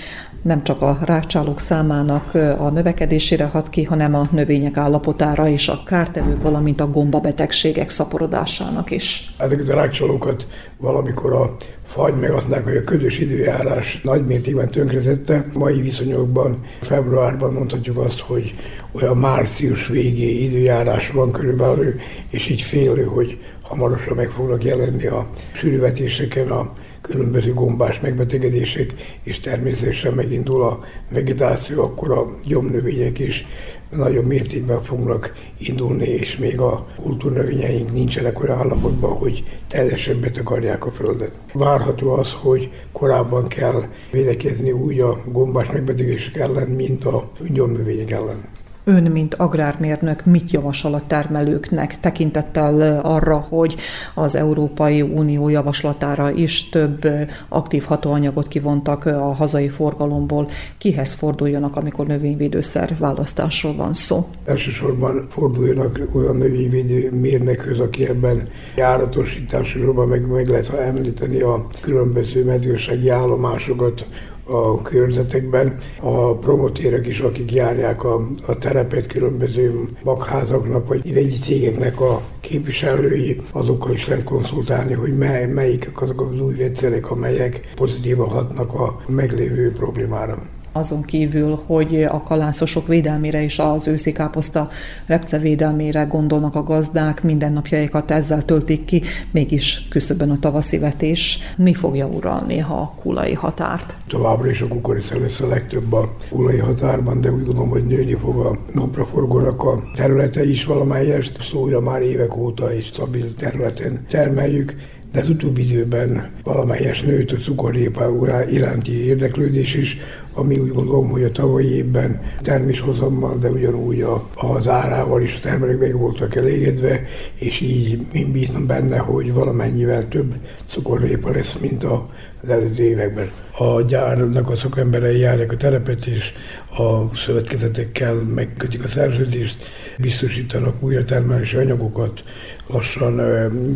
nem 0.43 0.62
csak 0.62 0.83
a 0.83 0.99
rákcsálók 1.05 1.61
számának 1.61 2.35
a 2.59 2.71
növekedésére 2.71 3.45
hat 3.45 3.71
ki, 3.71 3.85
hanem 3.85 4.15
a 4.15 4.29
növények 4.31 4.77
állapotára 4.77 5.49
és 5.49 5.69
a 5.69 5.83
kártevők, 5.87 6.43
valamint 6.43 6.81
a 6.81 6.91
gombabetegségek 6.91 7.91
szaporodásának 7.91 8.91
is. 8.91 9.35
Ezeket 9.38 9.69
a 9.69 9.75
rákcsálókat 9.75 10.47
valamikor 10.77 11.33
a 11.33 11.57
fagy, 11.99 12.14
meg 12.14 12.31
aztán, 12.31 12.62
hogy 12.62 12.76
a 12.76 12.85
ködös 12.85 13.19
időjárás 13.19 14.00
nagy 14.02 14.26
mértékben 14.26 14.71
tönkretette. 14.71 15.47
Mai 15.52 15.81
viszonyokban, 15.81 16.64
februárban 16.81 17.52
mondhatjuk 17.52 17.97
azt, 17.97 18.21
hogy 18.21 18.55
olyan 18.93 19.17
március 19.17 19.87
végé 19.87 20.43
időjárás 20.45 21.11
van 21.11 21.33
körülbelül, 21.33 21.95
és 22.31 22.49
így 22.49 22.61
félő, 22.61 23.05
hogy 23.05 23.38
hamarosan 23.62 24.17
meg 24.17 24.31
fognak 24.31 24.64
jelenni 24.64 25.07
a 25.07 25.31
sűrűvetéseken 25.52 26.49
a 26.49 26.73
különböző 27.00 27.55
gombás 27.55 28.00
megbetegedések, 28.00 28.95
és 29.23 29.40
természetesen 29.40 30.12
megindul 30.12 30.62
a 30.62 30.81
vegetáció, 31.11 31.83
akkor 31.83 32.11
a 32.11 32.37
gyomnövények 32.45 33.19
is 33.19 33.47
nagyon 33.90 34.25
mértékben 34.25 34.83
fognak 34.83 35.35
indulni, 35.59 36.04
és 36.04 36.37
még 36.37 36.61
a 36.61 36.87
kultúrnövényeink 37.02 37.92
nincsenek 37.92 38.42
olyan 38.42 38.59
állapotban, 38.59 39.16
hogy 39.16 39.45
teljesen 39.68 40.21
betakarják 40.21 40.87
a 40.87 40.90
földet. 40.90 41.33
Várható 41.52 42.11
az, 42.11 42.33
hogy 42.33 42.71
korábban 42.92 43.49
kell 43.49 43.83
védekezni 44.11 44.73
úgy 44.73 45.00
a 45.00 45.21
gombás 45.26 45.71
megbetegedések 45.71 46.37
ellen, 46.37 46.68
mint 46.68 47.04
a 47.04 47.30
gyomnövények 47.49 48.11
ellen. 48.11 48.45
Ön, 48.88 49.02
mint 49.02 49.35
agrármérnök, 49.35 50.25
mit 50.25 50.50
javasol 50.50 50.95
a 50.95 51.02
termelőknek 51.07 52.00
tekintettel 52.00 53.00
arra, 53.00 53.37
hogy 53.37 53.76
az 54.14 54.35
Európai 54.35 55.02
Unió 55.02 55.49
javaslatára 55.49 56.30
is 56.30 56.68
több 56.68 57.09
aktív 57.49 57.83
hatóanyagot 57.85 58.49
kivontak 58.49 59.07
a 59.07 59.35
hazai 59.35 59.68
forgalomból? 59.68 60.49
Kihez 60.78 61.12
forduljanak, 61.12 61.76
amikor 61.76 62.07
növényvédőszer 62.07 62.97
választásról 62.99 63.75
van 63.75 63.92
szó? 63.92 64.28
Elsősorban 64.45 65.26
forduljanak 65.30 66.00
olyan 66.12 66.37
növényvédő 66.37 67.11
mérnökhöz, 67.11 67.80
aki 67.80 68.07
ebben 68.09 68.49
járatosításról 68.76 70.07
meg, 70.07 70.26
meg 70.26 70.49
lehet 70.49 70.68
említeni 70.68 71.40
a 71.40 71.66
különböző 71.80 72.45
mezőségi 72.45 73.09
állomásokat, 73.09 74.07
a 74.49 74.83
körzetekben. 74.83 75.78
A 76.00 76.35
promotérek 76.35 77.07
is, 77.07 77.21
akik 77.21 77.52
járják 77.52 78.05
a, 78.05 78.26
a 78.47 78.59
terepet 78.59 79.07
különböző 79.07 79.88
magházaknak, 80.02 80.88
vagy 80.88 81.14
vegyi 81.14 81.37
cégeknek 81.37 82.00
a 82.00 82.23
képviselői, 82.40 83.40
azokkal 83.52 83.93
is 83.93 84.09
lehet 84.09 84.25
konszultálni, 84.25 84.93
hogy 84.93 85.17
mely, 85.17 85.47
melyik 85.47 85.90
azok 85.95 86.21
az 86.21 86.40
új 86.40 86.55
vegyszerek, 86.55 87.11
amelyek 87.11 87.73
pozitívan 87.75 88.28
hatnak 88.28 88.75
a 88.75 89.00
meglévő 89.07 89.73
problémára 89.73 90.43
azon 90.79 91.03
kívül, 91.03 91.61
hogy 91.67 92.03
a 92.03 92.23
kalászosok 92.23 92.87
védelmére 92.87 93.43
és 93.43 93.59
az 93.59 93.87
őszi 93.87 94.13
káposzta 94.13 94.69
repce 95.07 95.39
védelmére 95.39 96.03
gondolnak 96.03 96.55
a 96.55 96.63
gazdák, 96.63 97.23
mindennapjaikat 97.23 98.11
ezzel 98.11 98.45
töltik 98.45 98.85
ki, 98.85 99.03
mégis 99.31 99.87
küszöbön 99.91 100.31
a 100.31 100.39
tavaszi 100.39 100.79
vetés. 100.79 101.39
Mi 101.57 101.75
fogja 101.75 102.07
uralni 102.07 102.61
a 102.61 102.93
kulai 103.01 103.33
határt? 103.33 103.97
Továbbra 104.09 104.51
is 104.51 104.61
a 104.61 104.69
kukorica 104.69 105.19
lesz 105.19 105.41
a 105.41 105.49
legtöbb 105.49 105.93
a 105.93 106.17
kulai 106.31 106.59
határban, 106.59 107.21
de 107.21 107.31
úgy 107.31 107.45
gondolom, 107.45 107.69
hogy 107.69 107.85
nőni 107.85 108.15
fog 108.15 108.39
a 108.39 108.59
napraforgónak 108.73 109.63
a 109.63 109.83
területe 109.95 110.45
is 110.45 110.65
valamelyest. 110.65 111.43
Szója 111.51 111.81
már 111.81 112.03
évek 112.03 112.37
óta 112.37 112.75
is 112.75 112.85
stabil 112.85 113.35
területen 113.35 114.07
termeljük 114.09 114.77
de 115.13 115.21
az 115.21 115.29
utóbbi 115.29 115.71
időben 115.71 116.31
valamelyes 116.45 117.03
nőtt 117.03 117.31
a 117.31 117.37
cukorrépa 117.37 118.11
iránti 118.51 119.05
érdeklődés 119.07 119.75
is, 119.75 119.97
ami 120.38 120.59
úgy 120.59 120.73
gondolom, 120.73 121.09
hogy 121.09 121.23
a 121.23 121.30
tavalyi 121.30 121.75
évben 121.75 122.23
terméshozammal, 122.42 123.38
de 123.38 123.50
ugyanúgy 123.50 124.00
a, 124.00 124.28
az 124.35 124.68
árával 124.68 125.23
is 125.23 125.35
a 125.35 125.40
termelők 125.40 125.80
meg 125.80 125.99
voltak 125.99 126.37
elégedve, 126.37 127.00
és 127.35 127.61
így 127.61 128.07
én 128.12 128.33
bízom 128.33 128.66
benne, 128.66 128.99
hogy 128.99 129.33
valamennyivel 129.33 130.09
több 130.09 130.35
cukorrépa 130.71 131.30
lesz, 131.30 131.59
mint 131.61 131.85
az 131.85 132.49
előző 132.49 132.83
években. 132.83 133.30
A 133.59 133.80
gyárnak 133.80 134.50
a 134.50 134.57
szakemberei 134.57 135.18
járják 135.18 135.52
a 135.52 135.57
terepet, 135.57 136.07
és 136.07 136.33
a 136.71 137.16
szövetkezetekkel 137.16 138.14
megkötik 138.14 138.85
a 138.85 138.88
szerződést, 138.88 139.57
biztosítanak 139.99 140.83
újratermelési 140.83 141.57
anyagokat, 141.57 142.23
lassan 142.66 143.16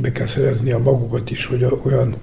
be 0.02 0.12
kell 0.12 0.26
szerezni 0.26 0.72
a 0.72 0.78
magukat 0.78 1.30
is, 1.30 1.46
hogy 1.46 1.66
olyan 1.84 2.14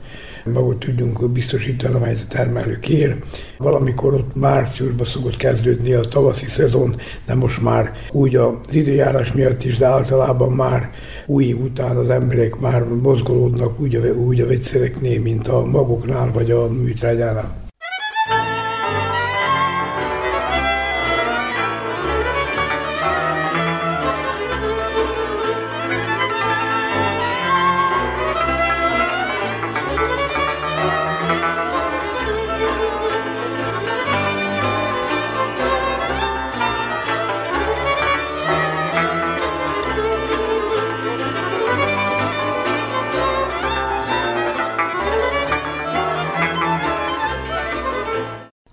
magot 0.45 0.79
tudjunk 0.79 1.29
biztosítani, 1.29 1.95
amelyet 1.95 2.19
a 2.19 2.27
termelő 2.27 2.79
kér. 2.79 3.15
Valamikor 3.57 4.13
ott 4.13 4.35
márciusban 4.35 5.05
szokott 5.05 5.35
kezdődni 5.35 5.93
a 5.93 5.99
tavaszi 5.99 6.45
szezon, 6.45 6.95
de 7.25 7.35
most 7.35 7.61
már 7.61 7.93
úgy 8.11 8.35
az 8.35 8.53
időjárás 8.71 9.31
miatt 9.31 9.63
is, 9.63 9.77
de 9.77 9.85
általában 9.85 10.51
már 10.51 10.91
új 11.25 11.53
után 11.53 11.97
az 11.97 12.09
emberek 12.09 12.59
már 12.59 12.83
mozgolódnak 12.83 13.79
úgy 13.79 13.95
a, 13.95 14.13
úgy 14.13 14.41
a 14.41 14.47
vegyszereknél, 14.47 15.21
mint 15.21 15.47
a 15.47 15.65
magoknál 15.65 16.31
vagy 16.31 16.51
a 16.51 16.67
műtrágyánál. 16.67 17.68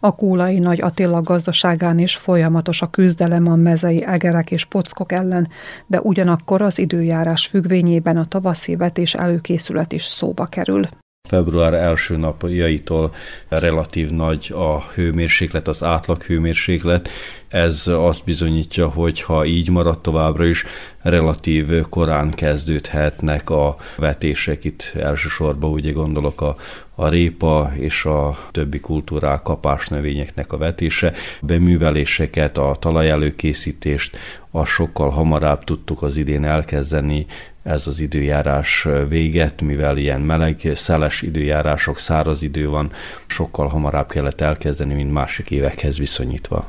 A 0.06 0.14
kúlai 0.14 0.58
Nagy 0.58 0.80
Attila 0.80 1.22
gazdaságán 1.22 1.98
is 1.98 2.16
folyamatos 2.16 2.82
a 2.82 2.90
küzdelem 2.90 3.46
a 3.48 3.56
mezei 3.56 4.04
egerek 4.04 4.50
és 4.50 4.64
pockok 4.64 5.12
ellen, 5.12 5.48
de 5.86 6.00
ugyanakkor 6.00 6.62
az 6.62 6.78
időjárás 6.78 7.46
függvényében 7.46 8.16
a 8.16 8.24
tavaszi 8.24 8.76
vetés 8.76 9.14
előkészület 9.14 9.92
is 9.92 10.04
szóba 10.04 10.46
kerül. 10.46 10.88
Február 11.28 11.74
első 11.74 12.16
napjaitól 12.16 13.10
relatív 13.48 14.10
nagy 14.10 14.52
a 14.54 14.80
hőmérséklet, 14.94 15.68
az 15.68 15.82
átlag 15.82 16.22
hőmérséklet. 16.22 17.08
Ez 17.48 17.86
azt 17.86 18.24
bizonyítja, 18.24 18.88
hogy 18.88 19.22
ha 19.22 19.44
így 19.44 19.70
marad 19.70 19.98
továbbra 19.98 20.44
is, 20.44 20.64
relatív 21.02 21.80
korán 21.88 22.30
kezdődhetnek 22.30 23.50
a 23.50 23.76
vetések. 23.96 24.64
Itt 24.64 24.92
elsősorban 24.98 25.70
ugye 25.70 25.92
gondolok 25.92 26.40
a, 26.40 26.56
a 26.94 27.08
répa 27.08 27.72
és 27.74 28.04
a 28.04 28.38
többi 28.50 28.80
kultúrák 28.80 29.42
kapásnövényeknek 29.42 30.52
a 30.52 30.56
vetése. 30.56 31.12
Beműveléseket, 31.42 32.58
a 32.58 32.76
talajelőkészítést, 32.78 34.16
a 34.50 34.64
sokkal 34.64 35.10
hamarabb 35.10 35.64
tudtuk 35.64 36.02
az 36.02 36.16
idén 36.16 36.44
elkezdeni, 36.44 37.26
ez 37.62 37.86
az 37.86 38.00
időjárás 38.00 38.86
véget, 39.08 39.60
mivel 39.62 39.96
ilyen 39.96 40.20
meleg, 40.20 40.70
szeles 40.74 41.22
időjárások, 41.22 41.98
száraz 41.98 42.42
idő 42.42 42.68
van, 42.68 42.92
sokkal 43.26 43.68
hamarabb 43.68 44.08
kellett 44.08 44.40
elkezdeni, 44.40 44.94
mint 44.94 45.12
másik 45.12 45.50
évekhez 45.50 45.98
viszonyítva. 45.98 46.66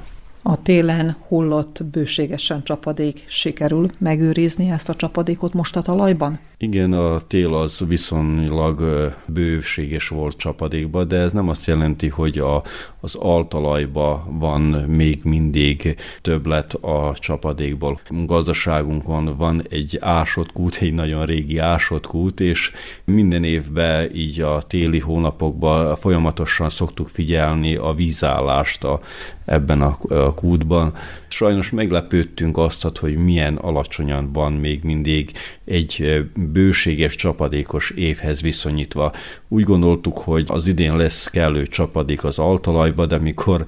A 0.49 0.61
télen 0.61 1.15
hullott 1.27 1.83
bőségesen 1.91 2.63
csapadék 2.63 3.25
sikerül 3.27 3.89
megőrizni 3.97 4.69
ezt 4.69 4.89
a 4.89 4.93
csapadékot 4.93 5.53
most 5.53 5.75
a 5.75 5.81
talajban? 5.81 6.39
Igen, 6.57 6.93
a 6.93 7.19
tél 7.27 7.53
az 7.53 7.83
viszonylag 7.87 8.83
bőséges 9.25 10.07
volt 10.07 10.37
csapadékba, 10.37 11.03
de 11.03 11.17
ez 11.17 11.31
nem 11.31 11.49
azt 11.49 11.67
jelenti, 11.67 12.07
hogy 12.07 12.37
a, 12.37 12.63
az 12.99 13.15
altalajba 13.15 14.27
van 14.29 14.61
még 14.87 15.19
mindig 15.23 15.95
többlet 16.21 16.73
a 16.73 17.13
csapadékból. 17.19 17.99
Gazdaságunkon 18.09 19.37
van 19.37 19.65
egy 19.69 19.97
ásott 20.01 20.51
kút, 20.51 20.77
egy 20.81 20.93
nagyon 20.93 21.25
régi 21.25 21.57
ásott 21.57 22.07
kút, 22.07 22.39
és 22.39 22.71
minden 23.03 23.43
évben 23.43 24.15
így 24.15 24.41
a 24.41 24.61
téli 24.61 24.99
hónapokban 24.99 25.95
folyamatosan 25.95 26.69
szoktuk 26.69 27.07
figyelni 27.07 27.75
a 27.75 27.93
vízállást 27.93 28.83
a, 28.83 28.99
ebben 29.45 29.81
a, 29.81 29.97
kútban. 30.35 30.93
Sajnos 31.27 31.69
meglepődtünk 31.69 32.57
azt, 32.57 32.97
hogy 32.97 33.15
milyen 33.15 33.55
alacsonyan 33.55 34.31
van 34.33 34.53
még 34.53 34.83
mindig 34.83 35.31
egy 35.65 36.23
bőséges 36.35 37.15
csapadékos 37.15 37.89
évhez 37.89 38.41
viszonyítva. 38.41 39.11
Úgy 39.47 39.63
gondoltuk, 39.63 40.17
hogy 40.17 40.45
az 40.47 40.67
idén 40.67 40.95
lesz 40.95 41.27
kellő 41.27 41.65
csapadék 41.65 42.23
az 42.23 42.39
altalajba, 42.87 43.05
de 43.05 43.17
mikor 43.23 43.65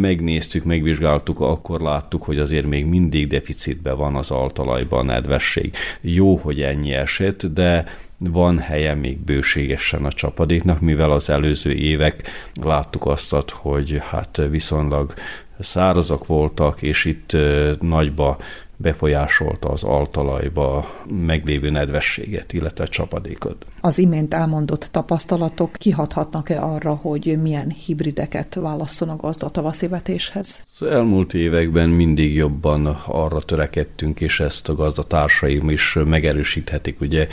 megnéztük, 0.00 0.64
megvizsgáltuk, 0.64 1.40
akkor 1.40 1.80
láttuk, 1.80 2.22
hogy 2.22 2.38
azért 2.38 2.66
még 2.66 2.86
mindig 2.86 3.28
deficitben 3.28 3.96
van 3.96 4.16
az 4.16 4.30
altalajban 4.30 4.98
a 5.08 5.12
nedvesség. 5.12 5.74
Jó, 6.00 6.36
hogy 6.36 6.60
ennyi 6.60 6.92
esett, 6.92 7.46
de 7.46 7.84
van 8.18 8.58
helye 8.58 8.94
még 8.94 9.18
bőségesen 9.18 10.04
a 10.04 10.12
csapadéknak, 10.12 10.80
mivel 10.80 11.10
az 11.10 11.30
előző 11.30 11.72
évek 11.72 12.22
láttuk 12.62 13.06
azt, 13.06 13.50
hogy 13.50 14.00
hát 14.10 14.42
viszonylag 14.50 15.14
szárazak 15.60 16.26
voltak, 16.26 16.82
és 16.82 17.04
itt 17.04 17.36
nagyba 17.80 18.36
befolyásolta 18.76 19.68
az 19.68 19.82
altalajba 19.82 20.90
meglévő 21.08 21.70
nedvességet, 21.70 22.52
illetve 22.52 22.86
csapadékot. 22.86 23.66
Az 23.80 23.98
imént 23.98 24.34
elmondott 24.34 24.88
tapasztalatok 24.90 25.72
kihathatnak-e 25.72 26.62
arra, 26.62 26.94
hogy 26.94 27.38
milyen 27.42 27.70
hibrideket 27.70 28.54
válasszon 28.54 29.08
a 29.08 29.16
gazda 29.16 29.48
tavaszi 29.48 29.86
vetéshez? 29.86 30.62
Az 30.80 30.86
elmúlt 30.86 31.34
években 31.34 31.88
mindig 31.88 32.34
jobban 32.34 32.86
arra 33.06 33.40
törekedtünk, 33.40 34.20
és 34.20 34.40
ezt 34.40 34.68
a 34.68 34.74
gazdatársaim 34.74 35.70
is 35.70 35.98
megerősíthetik, 36.04 37.00
ugye, 37.00 37.26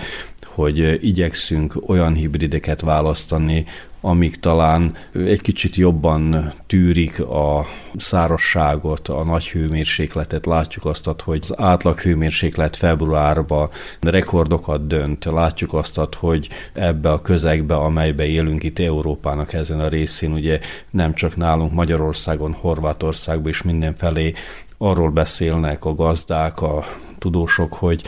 hogy 0.45 1.05
igyekszünk 1.05 1.73
olyan 1.88 2.13
hibrideket 2.13 2.81
választani, 2.81 3.65
amik 4.05 4.36
talán 4.36 4.95
egy 5.13 5.41
kicsit 5.41 5.75
jobban 5.75 6.53
tűrik 6.67 7.19
a 7.19 7.65
szárasságot, 7.95 9.07
a 9.07 9.24
nagy 9.24 9.50
hőmérsékletet. 9.50 10.45
Látjuk 10.45 10.86
azt, 10.86 11.10
hogy 11.24 11.39
az 11.41 11.53
átlag 11.57 12.00
hőmérséklet 12.00 12.75
februárban 12.75 13.69
rekordokat 14.00 14.88
dönt. 14.88 15.25
Látjuk 15.25 15.74
azt, 15.74 16.00
hogy 16.17 16.50
ebbe 16.74 17.12
a 17.12 17.22
közegbe, 17.22 17.75
amelybe 17.75 18.25
élünk 18.25 18.63
itt 18.63 18.79
Európának 18.79 19.53
ezen 19.53 19.79
a 19.79 19.88
részén, 19.88 20.31
ugye 20.31 20.60
nem 20.89 21.13
csak 21.13 21.36
nálunk 21.36 21.74
Magyarországon, 21.74 22.53
Horvátországban 22.53 23.50
is 23.50 23.62
mindenfelé 23.62 24.33
arról 24.77 25.10
beszélnek 25.10 25.86
a 25.86 25.95
gazdák, 25.95 26.62
a 26.62 26.83
tudósok, 27.19 27.74
hogy 27.74 28.03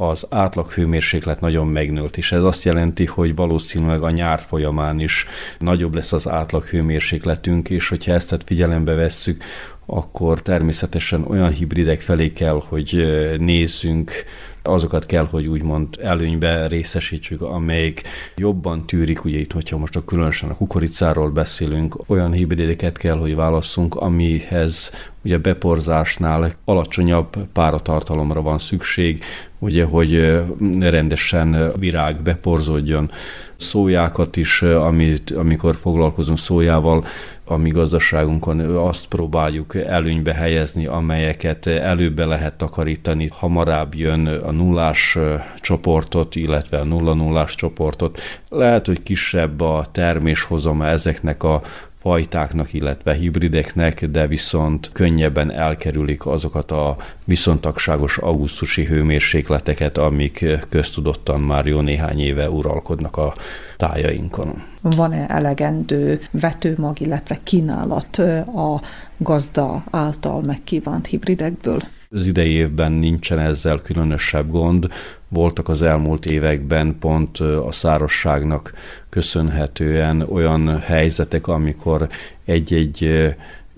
az 0.00 0.26
átlag 0.30 0.70
hőmérséklet 0.70 1.40
nagyon 1.40 1.66
megnőtt, 1.66 2.16
és 2.16 2.32
ez 2.32 2.42
azt 2.42 2.64
jelenti, 2.64 3.06
hogy 3.06 3.34
valószínűleg 3.34 4.02
a 4.02 4.10
nyár 4.10 4.40
folyamán 4.40 5.00
is 5.00 5.26
nagyobb 5.58 5.94
lesz 5.94 6.12
az 6.12 6.28
átlag 6.28 6.64
hőmérsékletünk, 6.64 7.70
és 7.70 7.88
hogyha 7.88 8.12
ezt 8.12 8.42
figyelembe 8.46 8.94
vesszük, 8.94 9.44
akkor 9.86 10.42
természetesen 10.42 11.24
olyan 11.24 11.50
hibridek 11.50 12.00
felé 12.00 12.32
kell, 12.32 12.62
hogy 12.68 13.06
nézzünk, 13.38 14.12
azokat 14.68 15.06
kell, 15.06 15.26
hogy 15.30 15.46
úgymond 15.46 15.88
előnybe 16.02 16.66
részesítsük, 16.66 17.42
amelyik 17.42 18.02
jobban 18.36 18.86
tűrik, 18.86 19.24
ugye 19.24 19.38
itt, 19.38 19.52
hogyha 19.52 19.78
most 19.78 19.96
a 19.96 20.04
különösen 20.04 20.50
a 20.50 20.56
kukoricáról 20.56 21.30
beszélünk, 21.30 21.96
olyan 22.06 22.32
hibrideket 22.32 22.98
kell, 22.98 23.16
hogy 23.16 23.34
válasszunk, 23.34 23.94
amihez 23.94 24.90
ugye 25.24 25.38
beporzásnál 25.38 26.52
alacsonyabb 26.64 27.36
páratartalomra 27.52 28.42
van 28.42 28.58
szükség, 28.58 29.22
ugye, 29.58 29.84
hogy 29.84 30.40
rendesen 30.80 31.72
virág 31.78 32.22
beporzódjon. 32.22 33.10
Szójákat 33.56 34.36
is, 34.36 34.62
amit, 34.62 35.30
amikor 35.30 35.76
foglalkozunk 35.76 36.38
szójával, 36.38 37.04
a 37.48 37.56
mi 37.56 37.70
gazdaságunkon 37.70 38.60
azt 38.60 39.06
próbáljuk 39.06 39.74
előnybe 39.74 40.34
helyezni, 40.34 40.86
amelyeket 40.86 41.66
előbbe 41.66 42.24
lehet 42.24 42.54
takarítani. 42.54 43.28
Hamarabb 43.32 43.94
jön 43.94 44.26
a 44.26 44.52
nullás 44.52 45.18
csoportot, 45.60 46.36
illetve 46.36 46.78
a 46.78 46.84
nulla-nullás 46.84 47.54
csoportot. 47.54 48.20
Lehet, 48.48 48.86
hogy 48.86 49.02
kisebb 49.02 49.60
a 49.60 49.84
terméshozama 49.92 50.86
ezeknek 50.86 51.42
a 51.42 51.62
fajtáknak, 52.00 52.72
illetve 52.72 53.14
hibrideknek, 53.14 54.04
de 54.06 54.26
viszont 54.26 54.90
könnyebben 54.92 55.52
elkerülik 55.52 56.26
azokat 56.26 56.70
a 56.70 56.96
viszontagságos 57.24 58.18
augusztusi 58.18 58.84
hőmérsékleteket, 58.84 59.98
amik 59.98 60.44
köztudottan 60.68 61.40
már 61.40 61.66
jó 61.66 61.80
néhány 61.80 62.20
éve 62.20 62.50
uralkodnak 62.50 63.16
a 63.16 63.32
tájainkon. 63.78 64.62
Van-e 64.80 65.26
elegendő 65.28 66.20
vetőmag, 66.30 67.00
illetve 67.00 67.38
kínálat 67.42 68.18
a 68.46 68.80
gazda 69.16 69.84
által 69.90 70.42
megkívánt 70.42 71.06
hibridekből? 71.06 71.82
Az 72.10 72.26
idei 72.26 72.50
évben 72.50 72.92
nincsen 72.92 73.38
ezzel 73.38 73.80
különösebb 73.82 74.50
gond. 74.50 74.86
Voltak 75.28 75.68
az 75.68 75.82
elmúlt 75.82 76.26
években 76.26 76.96
pont 77.00 77.38
a 77.38 77.72
szárosságnak 77.72 78.72
köszönhetően 79.08 80.20
olyan 80.20 80.78
helyzetek, 80.78 81.46
amikor 81.46 82.08
egy-egy 82.44 83.26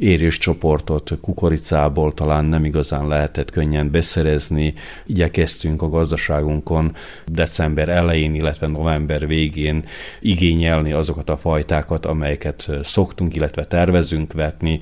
érés 0.00 0.38
csoportot 0.38 1.18
kukoricából 1.20 2.14
talán 2.14 2.44
nem 2.44 2.64
igazán 2.64 3.08
lehetett 3.08 3.50
könnyen 3.50 3.90
beszerezni. 3.90 4.74
Igyekeztünk 5.06 5.82
a 5.82 5.88
gazdaságunkon 5.88 6.94
december 7.26 7.88
elején, 7.88 8.34
illetve 8.34 8.66
november 8.66 9.26
végén 9.26 9.84
igényelni 10.20 10.92
azokat 10.92 11.30
a 11.30 11.36
fajtákat, 11.36 12.06
amelyeket 12.06 12.70
szoktunk, 12.82 13.34
illetve 13.34 13.64
tervezünk 13.64 14.32
vetni. 14.32 14.80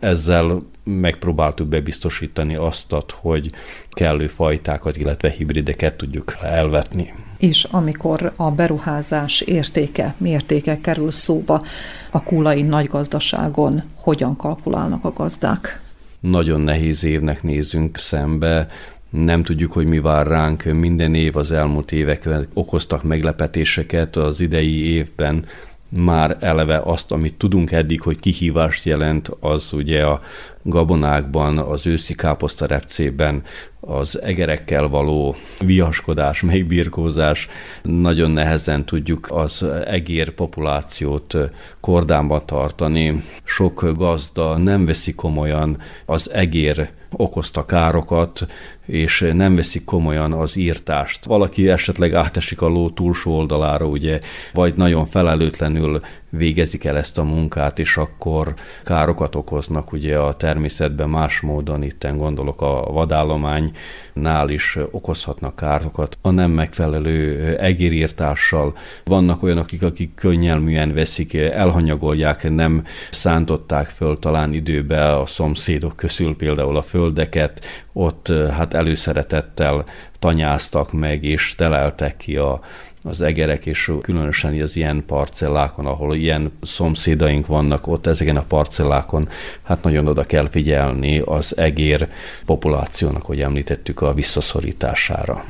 Ezzel 0.00 0.62
megpróbáltuk 0.84 1.68
bebiztosítani 1.68 2.54
azt, 2.54 2.94
hogy 3.10 3.50
kellő 3.90 4.26
fajtákat, 4.26 4.96
illetve 4.96 5.30
hibrideket 5.30 5.94
tudjuk 5.94 6.36
elvetni. 6.42 7.12
És 7.36 7.64
amikor 7.64 8.32
a 8.36 8.50
beruházás 8.50 9.40
értéke, 9.40 10.14
mértéke 10.16 10.78
kerül 10.80 11.12
szóba 11.12 11.62
a 12.10 12.22
kulai 12.22 12.62
nagy 12.62 12.86
gazdaságon, 12.86 13.82
hogyan 13.94 14.36
kalkulálnak 14.36 15.04
a 15.04 15.12
gazdák? 15.12 15.80
Nagyon 16.20 16.60
nehéz 16.60 17.04
évnek 17.04 17.42
nézünk 17.42 17.98
szembe, 17.98 18.66
nem 19.10 19.42
tudjuk, 19.42 19.72
hogy 19.72 19.88
mi 19.88 19.98
vár 19.98 20.26
ránk. 20.26 20.64
Minden 20.64 21.14
év 21.14 21.36
az 21.36 21.52
elmúlt 21.52 21.92
években 21.92 22.48
okoztak 22.54 23.02
meglepetéseket. 23.02 24.16
Az 24.16 24.40
idei 24.40 24.92
évben 24.92 25.44
már 25.88 26.36
eleve 26.40 26.80
azt, 26.84 27.12
amit 27.12 27.34
tudunk 27.34 27.72
eddig, 27.72 28.00
hogy 28.00 28.20
kihívást 28.20 28.84
jelent, 28.84 29.28
az 29.40 29.72
ugye 29.72 30.04
a 30.04 30.20
gabonákban, 30.66 31.58
az 31.58 31.86
őszi 31.86 32.14
káposztarepcében, 32.14 33.42
az 33.80 34.22
egerekkel 34.22 34.88
való 34.88 35.34
viaskodás, 35.64 36.40
megbirkózás, 36.40 37.48
nagyon 37.82 38.30
nehezen 38.30 38.84
tudjuk 38.84 39.28
az 39.30 39.66
egér 39.86 40.30
populációt 40.30 41.36
kordánban 41.80 42.42
tartani. 42.46 43.22
Sok 43.44 43.92
gazda 43.96 44.56
nem 44.56 44.86
veszi 44.86 45.14
komolyan 45.14 45.78
az 46.06 46.30
egér 46.32 46.90
okozta 47.10 47.64
károkat, 47.64 48.46
és 48.86 49.30
nem 49.32 49.56
veszik 49.56 49.84
komolyan 49.84 50.32
az 50.32 50.56
írtást. 50.56 51.24
Valaki 51.24 51.68
esetleg 51.68 52.14
átesik 52.14 52.60
a 52.62 52.66
ló 52.66 52.90
túlsó 52.90 53.36
oldalára, 53.36 53.86
ugye, 53.86 54.20
vagy 54.52 54.76
nagyon 54.76 55.06
felelőtlenül 55.06 56.00
végezik 56.36 56.84
el 56.84 56.96
ezt 56.96 57.18
a 57.18 57.22
munkát, 57.22 57.78
és 57.78 57.96
akkor 57.96 58.54
károkat 58.84 59.34
okoznak 59.34 59.92
ugye 59.92 60.18
a 60.18 60.32
természetben 60.32 61.08
más 61.08 61.40
módon, 61.40 61.82
itten 61.82 62.16
gondolok 62.16 62.62
a 62.62 62.88
vadállománynál 62.92 64.48
is 64.48 64.78
okozhatnak 64.90 65.56
károkat. 65.56 66.18
A 66.22 66.30
nem 66.30 66.50
megfelelő 66.50 67.56
egérírtással 67.56 68.74
vannak 69.04 69.42
olyanok, 69.42 69.64
akik, 69.64 69.82
akik 69.82 70.14
könnyelműen 70.14 70.94
veszik, 70.94 71.34
elhanyagolják, 71.34 72.50
nem 72.50 72.84
szántották 73.10 73.86
föl 73.86 74.18
talán 74.18 74.52
időbe 74.52 75.16
a 75.16 75.26
szomszédok 75.26 75.96
közül 75.96 76.36
például 76.36 76.76
a 76.76 76.82
földeket, 76.82 77.64
ott 77.92 78.32
hát 78.50 78.74
előszeretettel 78.74 79.84
tanyáztak 80.18 80.92
meg, 80.92 81.24
és 81.24 81.54
teleltek 81.54 82.16
ki 82.16 82.36
a 82.36 82.60
az 83.06 83.20
egerek, 83.20 83.66
és 83.66 83.92
különösen 84.02 84.60
az 84.60 84.76
ilyen 84.76 85.04
parcellákon, 85.06 85.86
ahol 85.86 86.14
ilyen 86.14 86.52
szomszédaink 86.62 87.46
vannak, 87.46 87.86
ott 87.86 88.06
ezeken 88.06 88.36
a 88.36 88.44
parcellákon, 88.48 89.28
hát 89.62 89.82
nagyon 89.82 90.06
oda 90.06 90.22
kell 90.22 90.48
figyelni 90.48 91.18
az 91.18 91.56
egér 91.56 92.08
populációnak, 92.46 93.22
hogy 93.22 93.40
említettük, 93.40 94.00
a 94.00 94.14
visszaszorítására. 94.14 95.44